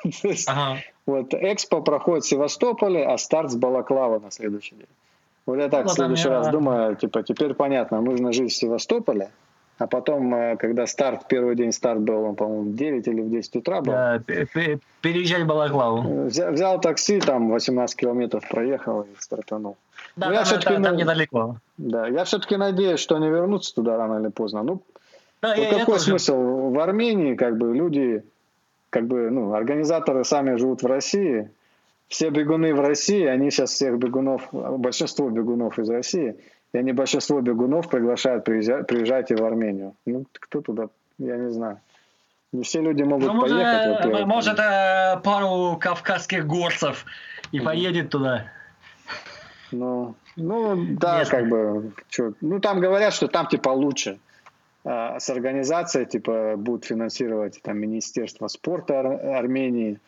ага. 0.47 0.79
Вот 1.07 1.33
Экспо 1.33 1.81
проходит 1.81 2.25
в 2.25 2.29
Севастополе, 2.29 3.07
а 3.07 3.17
старт 3.17 3.51
с 3.51 3.57
Балаклава 3.57 4.19
на 4.19 4.31
следующий 4.31 4.75
день. 4.75 4.87
Вот 5.47 5.57
я 5.57 5.69
так 5.69 5.87
ну, 5.87 5.91
в 5.91 5.95
следующий 5.95 6.29
раз 6.29 6.49
думаю, 6.49 6.97
типа, 6.97 7.23
теперь 7.23 7.55
понятно, 7.55 8.03
нужно 8.03 8.33
жить 8.33 8.53
в 8.53 8.57
Севастополе, 8.57 9.31
а 9.79 9.87
потом, 9.87 10.35
э, 10.35 10.57
когда 10.57 10.87
старт, 10.87 11.29
первый 11.29 11.55
день 11.55 11.73
старт 11.73 12.01
был, 12.01 12.25
он, 12.25 12.35
по-моему, 12.35 12.71
в 12.71 12.75
9 12.75 13.07
или 13.07 13.21
в 13.21 13.31
10 13.31 13.57
утра 13.57 13.81
был. 13.81 13.93
Да, 13.93 14.21
переезжать 15.01 15.47
Балаклаву. 15.47 16.03
Э, 16.03 16.27
взял, 16.27 16.53
взял 16.53 16.81
такси, 16.81 17.21
там 17.21 17.51
18 17.51 17.97
километров 17.97 18.49
проехал 18.49 19.03
и 19.03 19.07
стартанул. 19.19 19.77
Да, 20.17 20.27
Но 20.27 20.33
ну, 20.33 20.45
там, 20.45 20.53
я 20.53 20.61
там, 20.61 20.83
там 20.83 20.97
недалеко. 20.97 21.57
Да, 21.77 22.09
я 22.09 22.25
все-таки 22.25 22.57
надеюсь, 22.57 22.99
что 22.99 23.17
они 23.17 23.29
вернутся 23.29 23.75
туда 23.75 23.97
рано 23.97 24.21
или 24.21 24.31
поздно. 24.31 24.65
Ну, 24.65 24.83
да, 25.41 25.55
я, 25.55 25.79
какой 25.79 25.95
я 25.95 26.01
смысл? 26.01 26.33
Тоже. 26.33 26.75
В 26.75 26.79
Армении, 26.81 27.37
как 27.37 27.57
бы, 27.57 27.73
люди, 27.73 28.25
как 28.91 29.07
бы, 29.07 29.31
ну, 29.31 29.55
организаторы 29.55 30.25
сами 30.25 30.57
живут 30.57 30.83
в 30.83 30.87
России, 30.87 31.51
все 32.09 32.31
бегуны 32.31 32.75
в 32.75 32.81
России, 32.81 33.25
они 33.27 33.53
сейчас 33.53 33.71
всех 33.71 33.99
бегунов, 33.99 34.49
большинство 34.51 35.29
бегунов 35.29 35.79
из 35.79 35.89
России, 35.89 36.37
и 36.73 36.79
они 36.79 36.93
большинство 36.93 37.41
бегунов 37.41 37.89
приглашают 37.89 38.45
приезжать, 38.45 38.87
приезжайте 38.87 39.37
в 39.37 39.45
Армению. 39.45 39.95
Ну, 40.07 40.27
кто 40.33 40.61
туда, 40.61 40.89
я 41.19 41.37
не 41.37 41.51
знаю. 41.51 41.81
Не 42.53 42.63
все 42.63 42.81
люди 42.81 43.03
могут 43.03 43.33
ну, 43.33 43.41
поехать. 43.43 44.05
Может, 44.07 44.27
может 44.27 44.59
э, 44.59 45.21
пару 45.23 45.77
кавказских 45.79 46.47
горцев 46.47 47.05
и 47.53 47.59
mm-hmm. 47.59 47.65
поедет 47.65 48.11
туда. 48.11 48.47
Ну, 49.71 50.15
ну 50.37 50.87
да, 50.99 51.19
Местный. 51.19 51.39
как 51.39 51.49
бы. 51.51 51.93
Чё, 52.09 52.33
ну, 52.41 52.59
там 52.59 52.81
говорят, 52.81 53.13
что 53.13 53.29
там 53.29 53.49
типа 53.49 53.69
лучше. 53.69 54.19
А, 54.85 55.21
с 55.21 55.29
организацией 55.29 56.07
типа 56.07 56.55
будут 56.57 56.87
финансировать 56.87 57.61
там 57.63 57.79
Министерство 57.79 58.49
спорта 58.49 59.01
Ар- 59.01 59.37
Армении. 59.37 60.01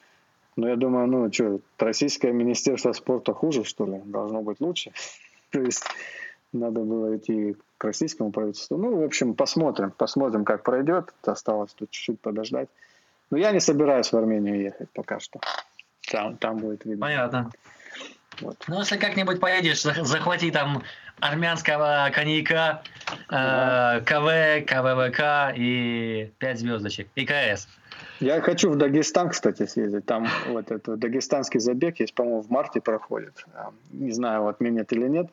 Ну, 0.57 0.69
я 0.69 0.77
думаю, 0.77 1.07
ну, 1.07 1.31
что, 1.33 1.61
российское 1.79 2.33
министерство 2.33 2.93
спорта 2.93 3.35
хуже, 3.35 3.65
что 3.65 3.87
ли? 3.87 4.01
Должно 4.05 4.41
быть 4.41 4.61
лучше. 4.61 4.93
То 5.51 5.61
есть 5.61 5.85
надо 6.53 6.81
было 6.81 7.17
идти 7.17 7.57
к 7.79 7.85
российскому 7.85 8.31
правительству. 8.31 8.77
Ну, 8.77 9.01
в 9.01 9.05
общем, 9.05 9.35
посмотрим. 9.35 9.91
Посмотрим, 9.91 10.45
как 10.45 10.63
пройдет. 10.63 11.13
Осталось 11.25 11.73
тут 11.73 11.91
чуть-чуть 11.91 12.21
подождать. 12.21 12.69
Но 13.31 13.39
я 13.39 13.53
не 13.53 13.61
собираюсь 13.61 14.13
в 14.13 14.17
Армению 14.17 14.61
ехать 14.61 14.91
пока 14.91 15.21
что. 15.21 15.41
Там, 16.11 16.37
там 16.37 16.59
будет 16.59 16.85
видно. 16.85 17.07
Понятно. 17.07 17.51
Вот. 18.41 18.57
Ну, 18.69 18.79
если 18.81 18.97
как-нибудь 18.97 19.41
поедешь, 19.41 19.83
захвати 19.83 20.51
там 20.51 20.83
армянского 21.21 22.11
коньяка, 22.13 22.83
э, 23.29 24.01
КВ, 24.05 24.65
КВВК 24.67 25.57
и 25.57 26.33
5 26.39 26.59
звездочек, 26.59 27.09
и 27.15 27.27
КС. 27.27 27.69
Я 28.21 28.41
хочу 28.41 28.71
в 28.71 28.77
Дагестан, 28.77 29.31
кстати, 29.31 29.67
съездить. 29.67 30.07
Там 30.07 30.29
вот 30.49 30.71
этот 30.71 30.99
дагестанский 30.99 31.61
забег 31.61 32.01
есть, 32.01 32.15
по-моему, 32.15 32.43
в 32.43 32.51
марте 32.51 32.81
проходит. 32.81 33.45
А, 33.55 33.71
не 33.91 34.13
знаю, 34.13 34.47
отменят 34.47 34.93
или 34.93 35.09
нет. 35.09 35.31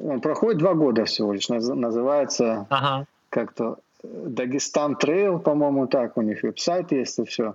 Он 0.00 0.20
проходит 0.20 0.58
два 0.58 0.74
года 0.74 1.04
всего 1.04 1.32
лишь. 1.32 1.48
Называется 1.48 2.66
ага. 2.70 3.06
как-то 3.28 3.78
э, 4.02 4.08
Дагестан 4.26 4.96
Трейл, 4.96 5.38
по-моему, 5.38 5.86
так. 5.86 6.16
У 6.16 6.22
них 6.22 6.42
веб-сайт 6.42 6.92
есть 6.92 7.18
и 7.18 7.24
все. 7.24 7.54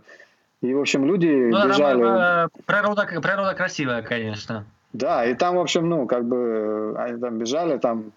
И, 0.62 0.74
в 0.74 0.80
общем, 0.80 1.06
люди 1.06 1.28
ну, 1.28 1.68
бежали... 1.68 2.02
Там, 2.02 2.50
природа, 2.66 3.06
природа 3.06 3.54
красивая, 3.54 4.02
конечно. 4.02 4.66
Да, 4.94 5.26
и 5.26 5.34
там, 5.34 5.56
в 5.56 5.60
общем, 5.60 5.90
ну, 5.90 6.08
как 6.08 6.26
бы, 6.26 6.96
они 6.98 7.20
там 7.20 7.38
бежали, 7.38 7.78
там 7.78 8.12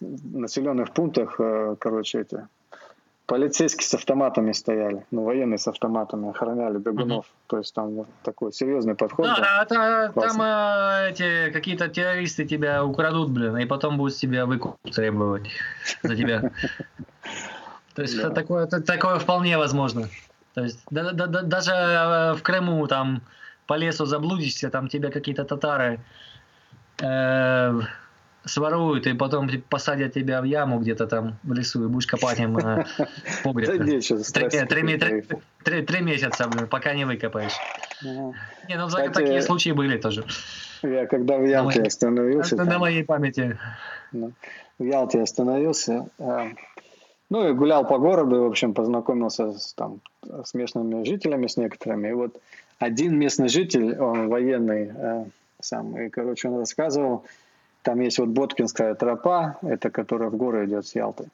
в 0.00 0.38
населенных 0.38 0.92
пунктах, 0.92 1.36
э, 1.38 1.76
короче, 1.78 2.20
эти 2.20 2.46
полицейские 3.30 3.86
с 3.86 3.94
автоматами 3.94 4.50
стояли, 4.50 5.06
ну, 5.12 5.22
военные 5.22 5.56
с 5.56 5.68
автоматами 5.68 6.30
охраняли 6.30 6.78
бегунов. 6.78 7.26
Угу. 7.26 7.34
То 7.46 7.58
есть 7.58 7.72
там 7.72 8.06
такой 8.24 8.52
серьезный 8.52 8.96
подход. 8.96 9.24
Да, 9.24 9.36
был. 9.70 9.76
а, 9.78 10.08
там 10.08 10.36
а, 10.40 11.08
эти 11.08 11.52
какие-то 11.52 11.86
террористы 11.86 12.44
тебя 12.44 12.84
украдут, 12.84 13.30
блин, 13.30 13.56
и 13.56 13.66
потом 13.66 13.98
будут 13.98 14.16
тебя 14.16 14.46
выкуп 14.46 14.78
требовать 14.92 15.48
за 16.02 16.16
тебя. 16.16 16.50
То 17.94 18.02
есть 18.02 18.20
такое, 18.34 18.66
такое 18.66 19.20
вполне 19.20 19.56
возможно. 19.58 20.08
То 20.54 20.64
есть 20.64 20.80
да, 20.90 21.12
да, 21.12 21.26
да, 21.26 21.42
даже 21.42 21.70
э, 21.70 22.32
в 22.34 22.42
Крыму 22.42 22.84
там 22.88 23.22
по 23.68 23.74
лесу 23.74 24.06
заблудишься, 24.06 24.70
там 24.70 24.88
тебя 24.88 25.12
какие-то 25.12 25.44
татары 25.44 26.00
э, 27.00 27.80
своруют 28.44 29.06
и 29.06 29.14
потом 29.14 29.48
посадят 29.68 30.14
тебя 30.14 30.40
в 30.40 30.44
яму 30.44 30.78
где-то 30.78 31.06
там 31.06 31.38
в 31.42 31.52
лесу 31.52 31.84
и 31.84 31.88
будешь 31.88 32.06
копать 32.06 32.40
им 32.40 32.56
э, 32.58 32.84
погреб. 33.44 33.68
Три 35.64 36.00
месяца, 36.02 36.48
блин, 36.48 36.66
пока 36.66 36.94
не 36.94 37.04
выкопаешь. 37.04 37.56
Не, 38.02 38.76
ну 38.76 38.88
такие 38.88 39.42
случаи 39.42 39.70
были 39.70 39.98
тоже. 39.98 40.24
Я 40.82 41.06
когда 41.06 41.36
в 41.36 41.44
Ялте 41.44 41.82
остановился... 41.82 42.56
На 42.56 42.78
моей 42.78 43.04
памяти. 43.04 43.58
В 44.12 44.82
Ялте 44.82 45.20
остановился, 45.20 46.08
э, 46.18 46.52
ну 47.28 47.48
и 47.48 47.52
гулял 47.52 47.86
по 47.86 47.98
городу, 47.98 48.42
в 48.42 48.46
общем, 48.46 48.72
познакомился 48.72 49.52
с, 49.52 49.74
там, 49.74 50.00
с 50.44 50.54
местными 50.54 51.04
жителями, 51.04 51.46
с 51.46 51.56
некоторыми. 51.58 52.08
И 52.08 52.12
вот 52.12 52.40
один 52.78 53.18
местный 53.18 53.48
житель, 53.48 53.98
он 53.98 54.28
военный 54.28 54.90
э, 54.92 55.24
сам, 55.60 55.96
и, 55.98 56.08
короче, 56.08 56.48
он 56.48 56.58
рассказывал, 56.58 57.24
там 57.82 58.00
есть 58.00 58.18
вот 58.18 58.28
Боткинская 58.28 58.94
тропа, 58.94 59.56
это 59.62 59.90
которая 59.90 60.30
в 60.30 60.36
горы 60.36 60.66
идет 60.66 60.86
с 60.86 60.94
Ялты. 60.94 61.28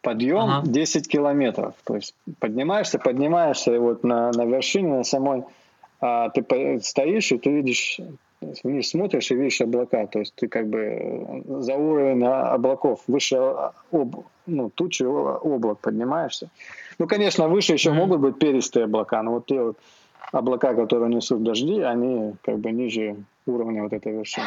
Подъем 0.00 0.50
ага. 0.50 0.66
10 0.66 1.08
километров. 1.08 1.74
То 1.84 1.96
есть 1.96 2.14
поднимаешься, 2.38 2.98
поднимаешься, 2.98 3.74
и 3.74 3.78
вот 3.78 4.04
на, 4.04 4.30
на 4.32 4.44
вершине, 4.44 4.98
на 4.98 5.04
самой, 5.04 5.44
а, 6.00 6.28
ты 6.30 6.80
стоишь, 6.82 7.32
и 7.32 7.38
ты 7.38 7.50
видишь, 7.50 8.00
вниз 8.62 8.90
смотришь 8.90 9.30
и 9.30 9.34
видишь 9.34 9.60
облака. 9.62 10.06
То 10.06 10.18
есть 10.18 10.34
ты 10.34 10.48
как 10.48 10.68
бы 10.68 11.42
за 11.46 11.74
уровень 11.74 12.24
облаков, 12.24 13.02
выше 13.06 13.36
об, 13.36 14.16
ну, 14.46 14.70
тучи 14.70 15.04
облак 15.04 15.78
поднимаешься. 15.78 16.50
Ну, 16.98 17.06
конечно, 17.06 17.48
выше 17.48 17.72
еще 17.72 17.90
mm-hmm. 17.90 17.94
могут 17.94 18.20
быть 18.20 18.38
перистые 18.38 18.84
облака, 18.84 19.22
но 19.22 19.32
вот 19.32 19.46
те 19.46 19.60
вот 19.60 19.78
облака, 20.32 20.74
которые 20.74 21.14
несут 21.14 21.42
дожди, 21.42 21.80
они 21.80 22.34
как 22.42 22.58
бы 22.58 22.70
ниже 22.72 23.16
уровня 23.46 23.82
вот 23.82 23.92
этой 23.92 24.12
вершины. 24.12 24.46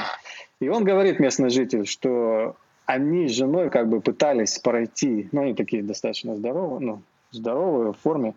И 0.60 0.70
он 0.70 0.84
говорит, 0.84 1.20
местный 1.20 1.50
житель, 1.50 1.86
что 1.86 2.56
они 2.86 3.28
с 3.28 3.32
женой 3.32 3.70
как 3.70 3.90
бы 3.90 4.02
пытались 4.02 4.60
пройти, 4.60 5.30
ну, 5.32 5.42
они 5.42 5.54
такие 5.54 5.84
достаточно 5.84 6.36
здоровые, 6.36 6.80
ну, 6.80 7.02
здоровые 7.32 7.94
в 7.94 7.98
форме, 7.98 8.34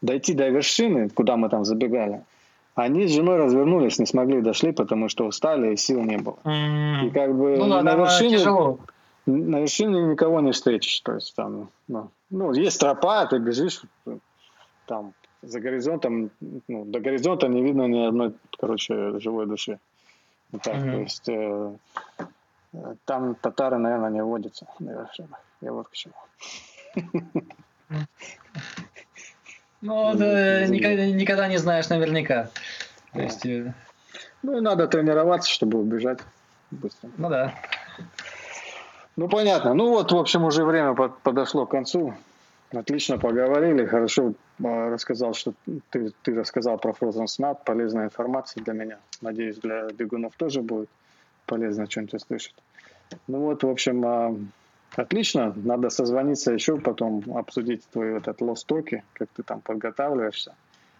дойти 0.00 0.34
до 0.34 0.48
вершины, 0.48 1.08
куда 1.08 1.36
мы 1.36 1.48
там 1.48 1.64
забегали. 1.64 2.22
Они 2.74 3.08
с 3.08 3.10
женой 3.10 3.38
развернулись, 3.38 3.98
не 3.98 4.06
смогли, 4.06 4.40
дошли, 4.40 4.72
потому 4.72 5.08
что 5.08 5.26
устали 5.26 5.72
и 5.72 5.76
сил 5.76 6.02
не 6.04 6.16
было. 6.16 6.38
Mm-hmm. 6.44 7.06
И 7.06 7.10
как 7.10 7.34
бы 7.34 7.56
ну, 7.56 7.68
да, 7.68 7.82
на 7.82 7.94
вершине... 7.96 8.38
Тяжело 8.38 8.78
на 9.28 9.60
вершине 9.60 10.02
никого 10.02 10.40
не 10.40 10.52
встретишь. 10.52 11.00
То 11.00 11.14
есть 11.14 11.34
там, 11.34 11.70
ну, 11.86 12.10
ну, 12.30 12.52
есть 12.52 12.80
тропа, 12.80 13.26
ты 13.26 13.38
бежишь, 13.38 13.82
там 14.86 15.12
за 15.42 15.60
горизонтом, 15.60 16.30
ну, 16.66 16.84
до 16.84 17.00
горизонта 17.00 17.48
не 17.48 17.62
видно 17.62 17.86
ни 17.86 18.06
одной, 18.06 18.32
короче, 18.58 19.18
живой 19.20 19.46
души. 19.46 19.78
Так, 20.50 20.74
mm-hmm. 20.74 20.92
то 20.92 20.98
есть 21.00 21.28
э, 21.28 21.76
там 23.04 23.34
татары, 23.34 23.78
наверное, 23.78 24.10
не 24.10 24.22
водятся 24.22 24.66
на 24.78 24.90
вершинах. 24.90 25.40
Я 25.60 25.72
вот 25.72 25.88
к 25.88 25.92
чему. 25.92 26.14
Ну, 29.80 30.14
да, 30.14 30.66
никогда, 30.66 31.06
никогда 31.06 31.48
не 31.48 31.58
знаешь 31.58 31.88
наверняка. 31.88 32.50
То 33.12 33.20
есть... 33.20 33.46
Э, 33.46 33.74
ну, 34.42 34.58
и 34.58 34.60
надо 34.60 34.88
тренироваться, 34.88 35.50
чтобы 35.50 35.78
убежать 35.78 36.20
быстро. 36.70 37.10
Ну 37.16 37.28
да. 37.28 37.54
Ну, 39.16 39.28
понятно. 39.28 39.74
Ну, 39.74 39.90
вот, 39.90 40.12
в 40.12 40.16
общем, 40.16 40.44
уже 40.44 40.64
время 40.64 40.94
подошло 40.94 41.66
к 41.66 41.70
концу. 41.70 42.14
Отлично 42.72 43.18
поговорили, 43.18 43.86
хорошо 43.86 44.34
а, 44.62 44.90
рассказал, 44.90 45.32
что 45.32 45.54
ты, 45.90 46.12
ты 46.22 46.34
рассказал 46.34 46.78
про 46.78 46.92
Frozen 46.92 47.24
Smart, 47.24 47.58
полезная 47.64 48.06
информация 48.06 48.62
для 48.62 48.74
меня. 48.74 48.98
Надеюсь, 49.22 49.56
для 49.56 49.88
бегунов 49.88 50.34
тоже 50.36 50.60
будет 50.60 50.90
полезно 51.46 51.90
что-нибудь 51.90 52.14
услышать. 52.14 52.54
Ну 53.26 53.40
вот, 53.40 53.62
в 53.62 53.68
общем, 53.68 54.04
а, 54.04 54.36
отлично. 54.96 55.54
Надо 55.56 55.88
созвониться 55.88 56.52
еще, 56.52 56.76
потом 56.78 57.24
обсудить 57.34 57.88
твой 57.90 58.18
этот 58.18 58.42
лосторки, 58.42 59.02
как 59.14 59.28
ты 59.34 59.42
там 59.42 59.62
подготавливаешься. 59.62 60.54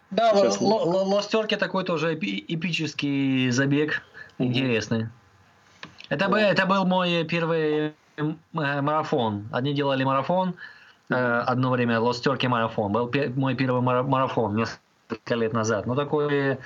Да, 0.09 0.35
Сейчас... 0.35 0.59
лостерки 0.59 1.55
такой 1.55 1.83
тоже 1.83 2.15
эпический 2.15 3.51
забег, 3.51 4.01
интересный. 4.39 5.09
Это, 6.09 6.27
да. 6.27 6.41
это 6.41 6.65
был 6.65 6.83
мой 6.85 7.23
первый 7.25 7.93
Э, 8.19 8.81
марафон. 8.81 9.47
Одни 9.51 9.73
делали 9.73 10.03
марафон, 10.03 10.55
одно 11.09 11.71
время 11.71 11.99
Лостерки 11.99 12.47
марафон. 12.47 12.91
Был 12.91 13.11
мой 13.35 13.55
первый 13.55 13.81
марафон 13.81 14.55
несколько 14.55 15.35
лет 15.35 15.53
назад. 15.53 15.85
Ну, 15.85 15.95
такой 15.95 16.57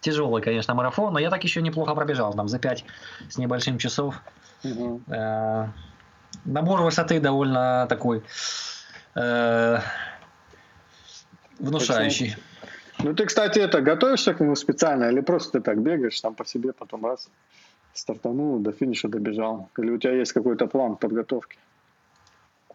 тяжелый, 0.00 0.42
конечно, 0.42 0.74
марафон, 0.74 1.12
но 1.12 1.18
я 1.18 1.30
так 1.30 1.44
еще 1.44 1.62
неплохо 1.62 1.94
пробежал, 1.94 2.32
там, 2.34 2.48
за 2.48 2.58
5 2.58 2.84
с 3.28 3.38
небольшим 3.38 3.78
часов. 3.78 4.14
Угу. 4.62 5.02
набор 6.44 6.82
высоты 6.82 7.20
довольно 7.20 7.86
такой 7.88 8.22
внушающий. 11.58 12.36
Ну, 12.98 13.14
ты, 13.14 13.24
кстати, 13.26 13.58
это 13.58 13.80
готовишься 13.80 14.34
к 14.34 14.40
нему 14.40 14.54
специально 14.54 15.04
или 15.04 15.20
просто 15.20 15.52
ты 15.52 15.60
так 15.64 15.80
бегаешь 15.80 16.20
там 16.20 16.34
по 16.34 16.44
себе, 16.44 16.72
потом 16.72 17.06
раз? 17.06 17.30
стартанул, 17.92 18.60
до 18.60 18.72
финиша 18.72 19.08
добежал? 19.08 19.68
Или 19.78 19.90
у 19.90 19.98
тебя 19.98 20.12
есть 20.12 20.32
какой-то 20.32 20.66
план 20.66 20.96
подготовки? 20.96 21.58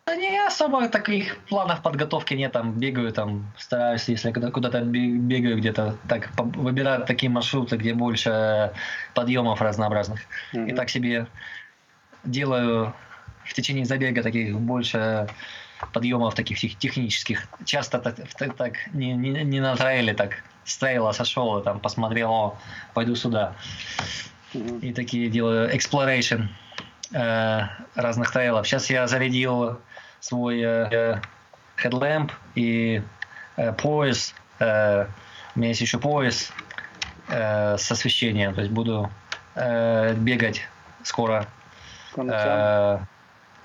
Да 0.07 0.15
не 0.15 0.37
особо 0.45 0.87
таких 0.87 1.35
планов 1.49 1.81
подготовки 1.81 2.35
нет, 2.35 2.51
там 2.51 2.73
бегаю, 2.73 3.11
там 3.11 3.51
стараюсь, 3.57 4.07
если 4.07 4.31
куда-то 4.31 4.81
бегаю 4.81 5.57
где-то, 5.57 5.97
так 6.07 6.29
выбираю 6.37 7.05
такие 7.05 7.31
маршруты, 7.31 7.75
где 7.77 7.95
больше 7.95 8.71
подъемов 9.15 9.61
разнообразных. 9.61 10.19
Mm-hmm. 10.53 10.69
И 10.69 10.73
так 10.75 10.89
себе 10.91 11.25
делаю 12.23 12.93
в 13.45 13.53
течение 13.53 13.85
забега 13.85 14.21
таких 14.21 14.59
больше 14.59 15.27
подъемов 15.91 16.35
таких 16.35 16.59
технических. 16.77 17.47
Часто 17.65 17.97
так, 17.97 18.15
так 18.57 18.73
не, 18.93 19.13
не, 19.13 19.43
не 19.43 19.59
на 19.59 19.75
трейле, 19.75 20.13
так 20.13 20.43
с 20.65 20.77
трейла 20.77 21.13
сошел 21.13 21.57
и 21.57 21.63
там 21.63 21.79
посмотрел, 21.79 22.31
о, 22.31 22.57
пойду 22.93 23.15
сюда 23.15 23.55
и 24.81 24.93
такие 24.93 25.29
делаю 25.29 25.73
exploration 25.73 26.47
э, 27.11 27.61
разных 27.95 28.31
трейлов. 28.31 28.67
Сейчас 28.67 28.89
я 28.89 29.07
зарядил 29.07 29.79
свой 30.25 30.59
э, 30.61 31.21
headlamp 31.77 32.31
и 32.55 33.03
э, 33.57 33.73
пояс. 33.73 34.33
Э, 34.59 35.05
у 35.55 35.59
меня 35.59 35.69
есть 35.69 35.81
еще 35.81 35.99
пояс 35.99 36.51
э, 37.29 37.77
с 37.77 37.91
освещением. 37.91 38.55
То 38.55 38.61
есть 38.61 38.73
буду 38.73 39.11
э, 39.53 40.15
бегать 40.15 40.61
скоро. 41.03 41.45
По 42.15 42.23
ночам? 42.23 42.41
Э, 42.41 42.99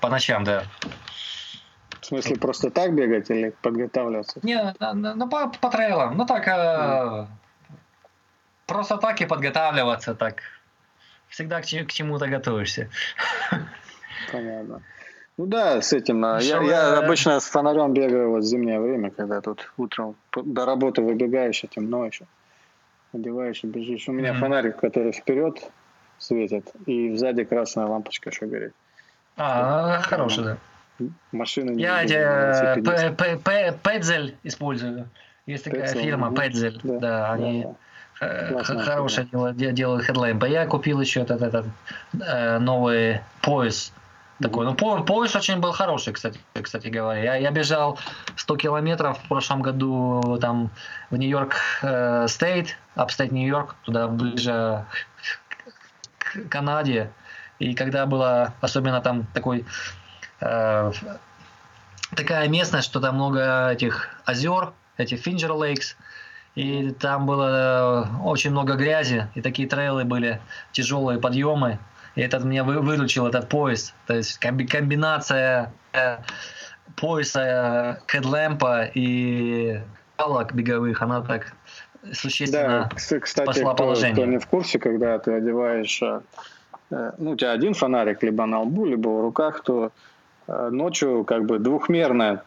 по 0.01 0.09
ночам, 0.09 0.43
да. 0.43 0.63
В 1.99 2.05
смысле, 2.05 2.35
просто 2.35 2.69
так 2.69 2.93
бегать 2.93 3.31
или 3.31 3.55
подготавливаться? 3.63 4.39
Не, 4.43 4.75
ну 4.93 5.29
по, 5.29 5.47
по 5.47 5.69
трейлам. 5.71 6.15
Ну 6.15 6.25
так, 6.27 6.47
э, 6.47 6.51
mm. 6.51 7.27
просто 8.67 8.97
так 8.97 9.19
и 9.21 9.25
подготавливаться, 9.25 10.13
так 10.13 10.43
всегда 11.27 11.61
к, 11.61 11.65
к 11.65 11.91
чему-то 11.91 12.27
готовишься. 12.27 12.89
Понятно. 14.31 14.83
Ну 15.37 15.45
да, 15.45 15.81
с 15.81 15.93
этим. 15.93 16.23
А, 16.25 16.39
я, 16.41 16.61
я 16.61 16.97
обычно 16.99 17.39
с 17.39 17.45
фонарем 17.45 17.93
бегаю 17.93 18.31
вот 18.31 18.43
в 18.43 18.45
зимнее 18.45 18.79
время, 18.79 19.11
когда 19.11 19.41
тут 19.41 19.71
утром 19.77 20.15
до 20.35 20.65
работы 20.65 21.01
выбегаешь, 21.01 21.63
а 21.63 21.67
темно 21.67 22.05
еще. 22.05 22.25
Одеваешь 23.13 23.63
и 23.63 23.67
бежишь. 23.67 24.07
У 24.07 24.11
меня 24.11 24.31
mm-hmm. 24.33 24.39
фонарик, 24.39 24.77
который 24.77 25.11
вперед, 25.11 25.59
светит, 26.17 26.71
и 26.85 27.15
сзади 27.15 27.43
красная 27.43 27.87
лампочка 27.87 28.29
еще 28.29 28.45
горит. 28.45 28.73
А, 29.37 29.99
хороший, 30.01 30.43
да. 30.43 30.57
Машины 31.31 31.71
не 31.71 31.81
Я 31.81 32.03
видно, 32.03 32.13
эти, 32.13 32.79
велосипедисты. 32.79 33.09
П- 33.11 33.37
П- 33.37 33.41
П- 33.43 33.77
Petzl 33.83 34.35
использую. 34.43 35.09
Есть 35.47 35.63
такая 35.63 35.81
Petzl, 35.81 36.01
фирма 36.03 36.27
мгм. 36.27 36.35
Petzl. 36.35 36.79
Да, 36.83 36.99
Да, 36.99 37.31
они 37.31 37.65
да, 38.19 38.27
э, 38.27 38.63
х- 38.63 38.79
хорошее 38.83 39.27
дело- 39.31 39.53
де- 39.53 39.71
делают 39.71 40.05
headlamp 40.05 40.39
ы. 40.39 40.47
Я 40.47 40.67
купил 40.67 41.01
еще 41.01 41.21
этот, 41.21 41.41
этот 41.41 41.65
э, 42.21 42.59
новый 42.59 43.21
пояс. 43.41 43.91
Такой. 44.41 44.65
Ну, 44.65 44.73
по- 44.73 45.03
пояс 45.03 45.35
очень 45.35 45.57
был 45.59 45.71
хороший, 45.71 46.13
кстати, 46.13 46.39
кстати 46.61 46.87
говоря. 46.87 47.21
Я, 47.21 47.35
я 47.35 47.51
бежал 47.51 47.99
100 48.35 48.57
километров 48.57 49.19
в 49.19 49.27
прошлом 49.27 49.61
году 49.61 50.37
там 50.41 50.71
в 51.11 51.17
Нью-Йорк 51.17 51.55
э, 51.83 52.27
State, 52.27 52.77
upstate 52.95 53.31
Нью-Йорк, 53.31 53.75
туда 53.83 54.07
ближе 54.07 54.85
к 56.17 56.49
Канаде. 56.49 57.11
И 57.59 57.75
когда 57.75 58.05
было, 58.07 58.53
особенно 58.61 59.01
там 59.01 59.27
такой 59.33 59.65
э, 60.39 60.91
такая 62.15 62.47
местность, 62.47 62.87
что 62.87 62.99
там 62.99 63.15
много 63.15 63.69
этих 63.69 64.09
озер, 64.25 64.73
этих 64.97 65.19
Финджер 65.19 65.51
Лейкс, 65.51 65.95
и 66.55 66.91
там 66.91 67.25
было 67.25 68.09
очень 68.23 68.51
много 68.51 68.73
грязи, 68.73 69.29
и 69.35 69.41
такие 69.41 69.67
трейлы 69.67 70.03
были, 70.03 70.41
тяжелые 70.71 71.19
подъемы, 71.19 71.79
и 72.15 72.21
этот 72.21 72.43
меня 72.43 72.63
вы- 72.63 72.81
выручил 72.81 73.27
этот 73.27 73.49
пояс, 73.49 73.93
то 74.07 74.15
есть 74.15 74.39
комби- 74.43 74.67
комбинация 74.67 75.71
э, 75.93 76.17
пояса, 76.95 78.01
хедлэмпа 78.07 78.85
и 78.93 79.79
палок 80.17 80.53
беговых, 80.53 81.01
она 81.01 81.21
так 81.21 81.53
Да, 82.03 82.13
существенно 82.13 82.89
кс- 82.93 83.19
кстати, 83.19 83.45
спасла 83.49 83.73
кто, 83.73 83.83
положение. 83.83 84.13
кто 84.13 84.25
не 84.25 84.37
в 84.37 84.47
курсе, 84.47 84.79
когда 84.79 85.17
ты 85.19 85.33
одеваешь, 85.33 86.01
э, 86.01 86.21
э, 86.91 87.11
ну, 87.17 87.31
у 87.31 87.35
тебя 87.35 87.51
один 87.51 87.73
фонарик 87.73 88.23
либо 88.23 88.45
на 88.45 88.61
лбу, 88.61 88.85
либо 88.85 89.09
в 89.09 89.21
руках, 89.21 89.63
то 89.63 89.91
ночью 90.47 91.23
как 91.23 91.45
бы 91.45 91.59
двухмерная 91.59 92.43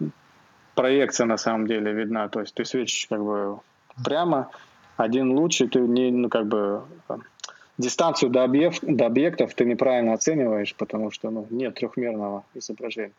проекция 0.74 1.26
на 1.26 1.38
самом 1.38 1.66
деле 1.66 1.92
видна. 1.92 2.28
То 2.28 2.40
есть 2.40 2.54
ты 2.54 2.64
светишь 2.64 3.06
как 3.08 3.22
бы 3.22 3.60
прямо, 4.04 4.50
один 4.96 5.30
луч, 5.32 5.60
и 5.62 5.68
ты 5.68 5.78
не, 5.78 6.10
ну, 6.10 6.28
как 6.28 6.46
бы 6.46 6.82
дистанцию 7.78 8.30
до, 8.30 8.44
объект, 8.44 8.80
до 8.82 9.06
объектов 9.06 9.54
ты 9.54 9.64
неправильно 9.64 10.12
оцениваешь, 10.12 10.74
потому 10.74 11.10
что 11.10 11.30
ну, 11.30 11.46
нет 11.50 11.74
трехмерного 11.74 12.44
изображения. 12.54 13.12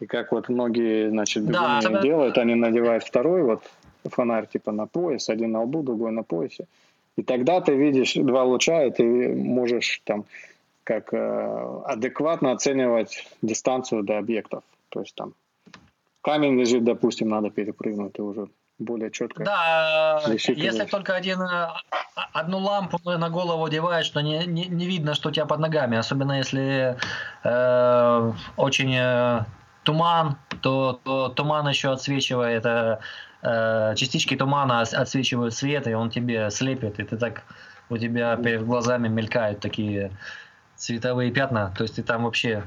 И 0.00 0.06
как 0.06 0.32
вот 0.32 0.48
многие, 0.48 1.08
значит, 1.10 1.44
Да, 1.46 1.52
бегуны 1.52 1.78
особенно- 1.78 2.02
делают, 2.02 2.38
они 2.38 2.54
надевают 2.54 3.04
второй 3.04 3.42
вот 3.42 3.62
фонарь 4.04 4.46
типа 4.46 4.72
на 4.72 4.86
пояс, 4.86 5.28
один 5.28 5.52
на 5.52 5.62
лбу, 5.62 5.82
другой 5.82 6.12
на 6.12 6.22
поясе. 6.22 6.66
И 7.16 7.22
тогда 7.22 7.60
ты 7.60 7.74
видишь 7.74 8.14
два 8.14 8.42
луча, 8.44 8.84
и 8.84 8.90
ты 8.90 9.34
можешь 9.34 10.00
там 10.04 10.24
как 10.82 11.14
э, 11.14 11.80
адекватно 11.86 12.52
оценивать 12.52 13.26
дистанцию 13.40 14.02
до 14.02 14.18
объектов. 14.18 14.62
То 14.90 15.00
есть 15.00 15.14
там 15.14 15.32
камень 16.20 16.58
лежит, 16.60 16.84
допустим, 16.84 17.28
надо 17.28 17.50
перепрыгнуть, 17.50 18.12
ты 18.12 18.22
уже 18.22 18.48
более 18.78 19.10
четко. 19.10 19.44
Да, 19.44 20.22
если 20.26 20.84
только 20.84 21.14
один, 21.14 21.40
э, 21.42 21.68
одну 22.32 22.58
лампу 22.58 22.98
на 23.04 23.30
голову 23.30 23.64
одеваешь, 23.64 24.08
то 24.10 24.20
не, 24.20 24.46
не, 24.46 24.66
не 24.66 24.86
видно, 24.86 25.14
что 25.14 25.28
у 25.28 25.32
тебя 25.32 25.46
под 25.46 25.60
ногами. 25.60 25.96
Особенно 25.96 26.38
если 26.38 26.96
э, 27.44 28.32
очень 28.56 28.94
э, 28.96 29.44
туман, 29.84 30.36
то, 30.62 31.00
то 31.04 31.28
туман 31.28 31.68
еще 31.68 31.92
отсвечивает, 31.92 32.66
э, 32.66 32.98
э, 33.42 33.94
частички 33.96 34.36
тумана 34.36 34.80
отсвечивают 34.80 35.54
свет, 35.54 35.86
и 35.86 35.94
он 35.94 36.10
тебе 36.10 36.50
слепит, 36.50 36.98
и 36.98 37.04
ты 37.04 37.16
так, 37.16 37.42
у 37.90 37.96
тебя 37.96 38.36
перед 38.36 38.64
глазами 38.64 39.08
мелькают 39.08 39.60
такие 39.60 40.10
цветовые 40.76 41.30
пятна, 41.30 41.72
то 41.76 41.84
есть 41.84 41.96
ты 41.96 42.02
там 42.02 42.24
вообще 42.24 42.64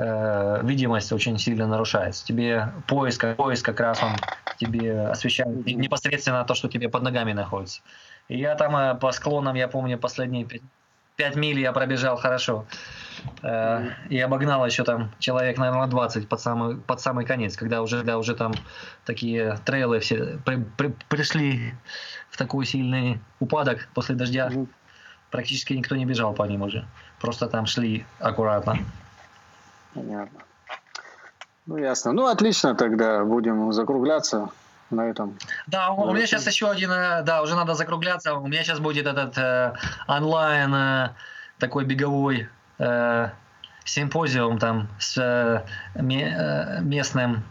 э, 0.00 0.60
видимость 0.64 1.12
очень 1.12 1.38
сильно 1.38 1.66
нарушается. 1.66 2.24
Тебе 2.24 2.72
поиск, 2.86 3.36
поиск 3.36 3.66
как 3.66 3.80
раз 3.80 4.02
он 4.02 4.12
тебе 4.58 5.06
освещает 5.08 5.66
не- 5.66 5.74
непосредственно 5.74 6.44
то, 6.44 6.54
что 6.54 6.68
тебе 6.68 6.88
под 6.88 7.02
ногами 7.02 7.32
находится. 7.32 7.82
И 8.28 8.38
я 8.38 8.54
там 8.54 8.76
э, 8.76 8.94
по 8.94 9.12
склонам, 9.12 9.56
я 9.56 9.68
помню, 9.68 9.98
последние 9.98 10.44
пять, 10.44 10.62
пять 11.16 11.36
миль 11.36 11.60
я 11.60 11.72
пробежал 11.72 12.16
хорошо. 12.16 12.66
Э, 13.42 13.90
и 14.08 14.18
обогнал 14.18 14.64
еще 14.64 14.84
там 14.84 15.10
человек, 15.18 15.58
наверное, 15.58 15.86
20 15.86 16.28
под 16.28 16.40
самый, 16.40 16.76
под 16.76 17.00
самый 17.00 17.26
конец, 17.26 17.56
когда 17.56 17.82
уже, 17.82 17.98
когда 17.98 18.16
уже 18.18 18.34
там 18.34 18.52
такие 19.04 19.58
трейлы 19.64 20.00
все 20.00 20.38
при- 20.44 20.64
при- 20.76 20.94
пришли 21.08 21.74
в 22.30 22.36
такой 22.36 22.64
сильный 22.64 23.20
упадок 23.38 23.88
после 23.94 24.14
дождя. 24.14 24.50
Практически 25.30 25.74
никто 25.74 25.94
не 25.94 26.06
бежал 26.06 26.34
по 26.34 26.42
ним 26.44 26.62
уже. 26.62 26.84
Просто 27.20 27.46
там 27.46 27.66
шли 27.66 28.04
аккуратно. 28.18 28.78
Понятно. 30.10 30.40
Ну, 31.66 31.76
ясно. 31.76 32.12
Ну, 32.12 32.26
отлично, 32.26 32.74
тогда 32.74 33.24
будем 33.24 33.72
закругляться 33.72 34.48
на 34.90 35.02
этом. 35.08 35.38
Да, 35.68 35.90
у, 35.92 36.02
у 36.02 36.12
меня 36.12 36.26
сейчас 36.26 36.46
еще 36.48 36.68
один, 36.68 36.90
э, 36.90 37.22
да, 37.22 37.42
уже 37.42 37.54
надо 37.54 37.74
закругляться. 37.74 38.34
У 38.34 38.46
меня 38.48 38.64
сейчас 38.64 38.80
будет 38.80 39.06
этот 39.06 39.38
э, 39.38 39.72
онлайн 40.08 40.74
э, 40.74 41.10
такой 41.58 41.84
беговой 41.84 42.48
э, 42.78 43.28
симпозиум 43.84 44.58
там 44.58 44.88
с 44.98 45.16
э, 45.16 45.64
э, 45.94 46.80
местным 46.80 47.44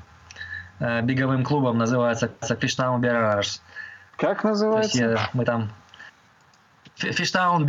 э, 0.80 1.02
беговым 1.02 1.46
клубом, 1.46 1.78
называется 1.78 2.30
Beer 3.00 3.38
Runners. 3.38 3.62
Как 4.18 4.42
То 4.42 4.50
есть 4.50 4.62
называется? 5.00 5.04
э, 5.06 5.18
мы 5.32 5.46
там 5.46 5.70
Фи- 6.98 7.12
Fishtown 7.12 7.64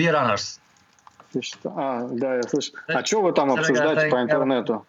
Что? 1.40 1.72
А, 1.76 2.08
да, 2.10 2.36
я 2.36 2.42
слышу. 2.42 2.72
А 2.88 3.04
что 3.04 3.22
вы 3.22 3.32
там 3.32 3.52
обсуждаете 3.52 4.10
по 4.10 4.20
интернету? 4.22 4.86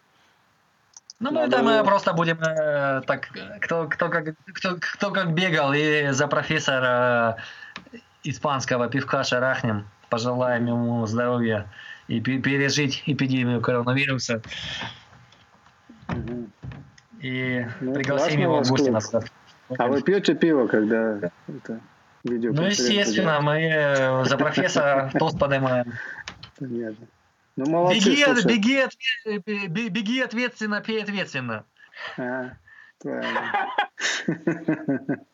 Ну, 1.20 1.32
мы 1.32 1.48
там 1.50 1.68
э, 1.68 1.84
просто 1.84 2.14
будем 2.14 2.40
э, 2.42 3.02
так, 3.06 3.30
кто, 3.62 3.88
кто, 3.88 4.10
как, 4.10 4.34
кто, 4.56 4.78
кто 4.80 5.12
как 5.12 5.34
бегал, 5.36 5.72
и 5.72 6.08
за 6.10 6.28
профессора 6.28 7.38
испанского 8.24 8.88
пивка 8.90 9.24
шарахнем, 9.24 9.86
пожелаем 10.10 10.66
ему 10.66 11.06
здоровья 11.06 11.68
и 12.08 12.20
пе- 12.20 12.40
пережить 12.40 13.04
эпидемию 13.06 13.62
коронавируса. 13.62 14.42
И 17.20 17.68
Ну, 17.82 17.94
пригласим 17.94 18.42
его 18.42 18.64
в 18.64 18.68
гости 18.70 18.90
на. 18.90 19.00
А 19.78 19.88
вы 19.88 20.02
пьете 20.02 20.34
пиво, 20.34 20.68
когда 20.68 21.18
это? 21.48 21.80
Ну, 22.24 22.66
естественно, 22.66 23.42
мы 23.42 23.58
э, 23.62 24.26
за 24.26 24.38
профессора 24.38 25.12
тост 25.18 25.40
поднимаем. 25.40 25.94
Понятно. 26.60 27.08
Ну, 27.56 27.70
молодцы, 27.70 28.10
Беги, 28.10 28.24
слушай. 28.24 29.40
беги, 29.40 29.90
беги 29.90 30.22
ответственно, 30.22 30.82
пей 30.82 31.04
ответственно. 31.04 31.66
А, 32.18 32.52
правильно. 33.00 33.68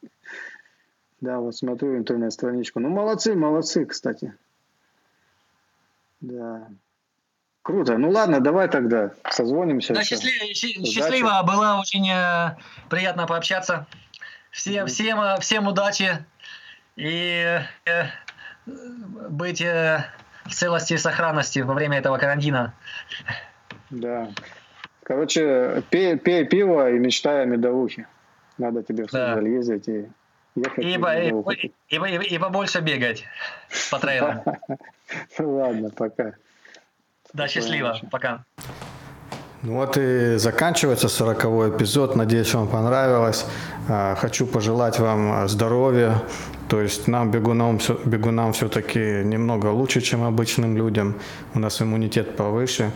Да, 1.20 1.40
вот 1.40 1.56
смотрю 1.56 1.98
интернет-страничку. 1.98 2.80
Ну, 2.80 2.90
молодцы, 2.90 3.34
молодцы, 3.34 3.86
кстати. 3.86 4.36
Да. 6.22 6.68
Круто. 7.64 7.98
Ну 7.98 8.12
ладно, 8.12 8.40
давай 8.40 8.70
тогда 8.70 9.12
созвонимся. 9.30 9.94
Да, 9.94 10.04
счастливо, 10.04 10.54
счастливо, 10.54 11.42
было 11.44 11.80
очень 11.82 12.08
э, 12.10 12.56
приятно 12.90 13.26
пообщаться. 13.26 13.88
Всем, 14.52 14.86
всем, 14.88 15.20
э, 15.20 15.40
всем 15.40 15.68
удачи 15.68 16.24
и 16.98 17.60
э, 17.86 18.04
быть 19.30 19.62
э, 19.62 20.04
в 20.46 20.54
целости 20.54 20.94
и 20.94 20.98
сохранности 20.98 21.60
во 21.60 21.74
время 21.74 22.00
этого 22.00 22.18
карантина. 22.18 22.74
Да. 23.90 24.28
Короче, 25.04 25.84
пей, 25.90 26.18
пей 26.18 26.44
пиво 26.46 26.90
и 26.90 27.00
мечтай 27.00 27.44
о 27.44 27.46
медовухе. 27.46 28.08
Надо 28.58 28.84
тебе 28.84 29.06
в 29.06 29.12
Да. 29.12 29.40
Ездить 29.40 29.88
и 29.88 30.10
ехать. 30.56 30.84
И, 30.84 30.94
и 30.96 30.98
по- 30.98 31.16
и, 31.54 31.72
и, 31.90 31.96
и- 31.96 32.36
и 32.36 32.38
побольше 32.40 32.82
бегать 32.82 33.24
по 33.92 34.00
трейлам. 34.00 34.42
Ладно, 35.40 35.92
пока. 35.92 36.34
Да, 37.34 37.48
счастливо, 37.48 37.96
пока. 38.12 38.44
Ну 39.62 39.76
вот 39.76 39.98
и 39.98 40.38
заканчивается 40.38 41.08
сороковой 41.10 41.70
эпизод. 41.70 42.16
Надеюсь, 42.16 42.54
вам 42.54 42.68
понравилось. 42.68 43.46
А, 43.90 44.16
Хочу 44.16 44.46
пожелать 44.48 45.00
вам 45.00 45.48
здоровья. 45.48 46.16
То 46.70 46.82
есть 46.82 47.08
нам, 47.08 47.32
бегунам, 47.32 47.80
бегунам 48.06 48.52
все-таки 48.52 49.00
немного 49.24 49.68
лучше, 49.68 50.02
чем 50.02 50.24
обычным 50.24 50.76
людям. 50.76 51.16
У 51.54 51.60
нас 51.60 51.82
иммунитет 51.82 52.36
повыше. 52.36 52.92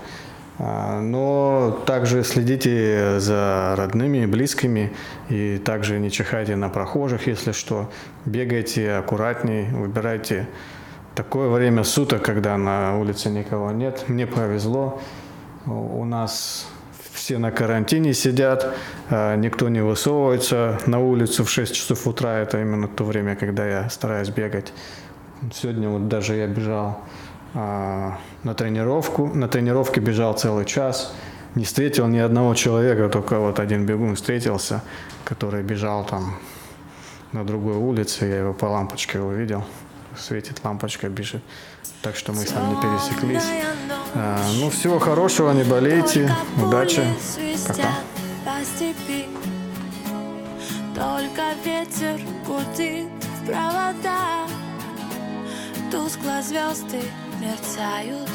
А, 0.59 0.99
Но 0.99 1.81
также 1.85 2.23
следите 2.23 3.19
за 3.19 3.73
родными 3.77 4.19
и 4.19 4.25
близкими. 4.25 4.91
И 5.29 5.57
также 5.57 5.99
не 5.99 6.11
чихайте 6.11 6.55
на 6.55 6.69
прохожих, 6.69 7.27
если 7.27 7.53
что. 7.53 7.89
Бегайте 8.25 8.91
аккуратней, 8.91 9.69
выбирайте 9.71 10.47
такое 11.15 11.49
время 11.49 11.83
суток, 11.83 12.23
когда 12.23 12.57
на 12.57 12.97
улице 12.97 13.29
никого 13.29 13.71
нет. 13.71 14.05
Мне 14.07 14.27
повезло. 14.27 14.99
У 15.65 16.03
нас 16.05 16.67
все 17.21 17.37
на 17.37 17.51
карантине 17.51 18.15
сидят, 18.15 18.75
а, 19.11 19.35
никто 19.35 19.69
не 19.69 19.81
высовывается 19.83 20.79
на 20.87 20.99
улицу 20.99 21.43
в 21.43 21.51
6 21.51 21.75
часов 21.75 22.07
утра. 22.07 22.39
Это 22.39 22.59
именно 22.59 22.87
то 22.87 23.03
время, 23.03 23.35
когда 23.35 23.63
я 23.67 23.89
стараюсь 23.91 24.29
бегать. 24.29 24.73
Сегодня 25.53 25.87
вот 25.87 26.07
даже 26.07 26.35
я 26.35 26.47
бежал 26.47 26.99
а, 27.53 28.17
на 28.41 28.55
тренировку. 28.55 29.27
На 29.27 29.47
тренировке 29.47 30.01
бежал 30.01 30.33
целый 30.33 30.65
час. 30.65 31.13
Не 31.53 31.63
встретил 31.63 32.07
ни 32.07 32.17
одного 32.17 32.55
человека, 32.55 33.07
только 33.07 33.37
вот 33.37 33.59
один 33.59 33.85
бегун 33.85 34.15
встретился, 34.15 34.81
который 35.23 35.61
бежал 35.61 36.03
там 36.03 36.39
на 37.33 37.45
другой 37.45 37.75
улице. 37.75 38.25
Я 38.25 38.39
его 38.39 38.53
по 38.53 38.65
лампочке 38.65 39.19
увидел. 39.19 39.63
Светит 40.17 40.59
лампочка, 40.63 41.07
бежит. 41.07 41.43
Так 42.01 42.15
что 42.15 42.31
мы 42.31 42.39
с 42.39 42.51
ним 42.51 42.69
не 42.69 42.81
пересеклись. 42.81 43.45
А, 44.13 44.37
ну, 44.59 44.69
всего 44.69 44.99
хорошего, 44.99 45.51
не 45.51 45.63
болейте. 45.63 46.29
Удачи. 46.61 47.03
Пока. 47.67 47.89
Только 51.01 51.41
ветер 51.65 52.19
гудит 52.45 53.07
в 53.23 53.45
провода 53.47 54.45
Тускло 55.89 56.41
звезды 56.43 57.01
мерцают 57.39 58.29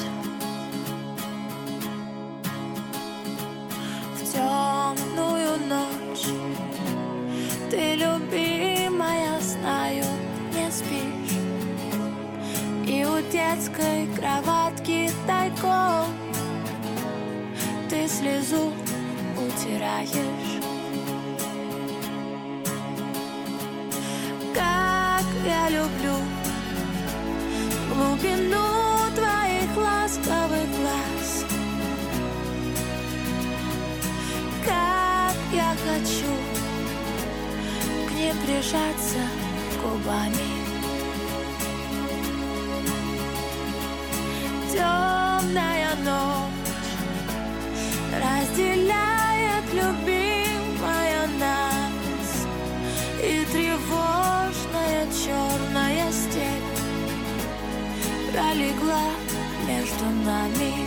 В 4.15 4.33
темную 4.33 5.59
ночь 5.69 6.27
Ты, 7.71 7.95
любимая, 7.95 9.41
знаю, 9.41 10.05
не 10.53 10.71
спишь 10.73 11.26
И 12.87 13.05
у 13.05 13.21
детской 13.33 14.07
кроватки 14.17 15.11
тайком 15.27 16.07
Ты 17.91 18.07
слезу 18.07 18.73
утираешь. 19.37 20.63
Как 24.55 25.25
я 25.45 25.69
люблю 25.69 26.15
глубину 27.93 28.67
твоих 29.17 29.77
ласковых 29.77 30.69
глаз. 30.79 31.45
Как 34.65 35.35
я 35.53 35.75
хочу 35.85 36.33
к 38.09 38.13
ним 38.13 38.37
прижаться 38.45 39.19
губами 39.83 40.56
Темная 44.77 45.95
ночь 46.05 46.53
разделяет 48.13 49.65
любимая 49.73 51.27
нас 51.41 52.47
И 53.23 53.47
тревожная 53.53 55.07
черная 55.13 56.13
степь 56.13 56.77
пролегла 58.31 59.09
между 59.67 60.05
нами 60.27 60.87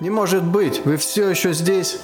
Не 0.00 0.10
может 0.10 0.44
быть, 0.44 0.84
вы 0.84 0.96
все 0.98 1.30
еще 1.30 1.52
здесь? 1.54 1.98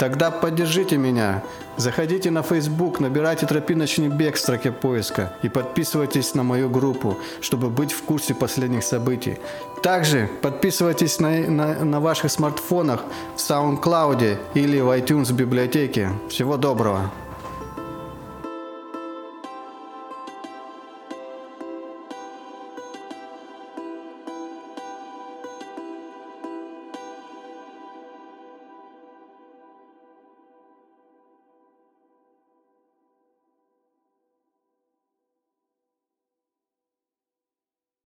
Тогда 0.00 0.30
поддержите 0.30 0.96
меня. 0.96 1.42
Заходите 1.76 2.30
на 2.30 2.42
Facebook, 2.42 3.00
набирайте 3.00 3.46
«Тропиночный 3.46 4.08
бег» 4.08 4.36
в 4.36 4.38
строке 4.38 4.72
поиска 4.72 5.34
и 5.42 5.50
подписывайтесь 5.50 6.34
на 6.34 6.42
мою 6.42 6.70
группу, 6.70 7.18
чтобы 7.42 7.68
быть 7.68 7.92
в 7.92 8.02
курсе 8.04 8.34
последних 8.34 8.82
событий. 8.82 9.36
Также 9.82 10.30
подписывайтесь 10.40 11.20
на, 11.20 11.40
на, 11.40 11.84
на 11.84 12.00
ваших 12.00 12.32
смартфонах 12.32 13.04
в 13.36 13.40
SoundCloud 13.40 14.38
или 14.54 14.80
в 14.80 14.88
iTunes 14.88 15.34
библиотеке. 15.34 16.08
Всего 16.30 16.56
доброго! 16.56 17.10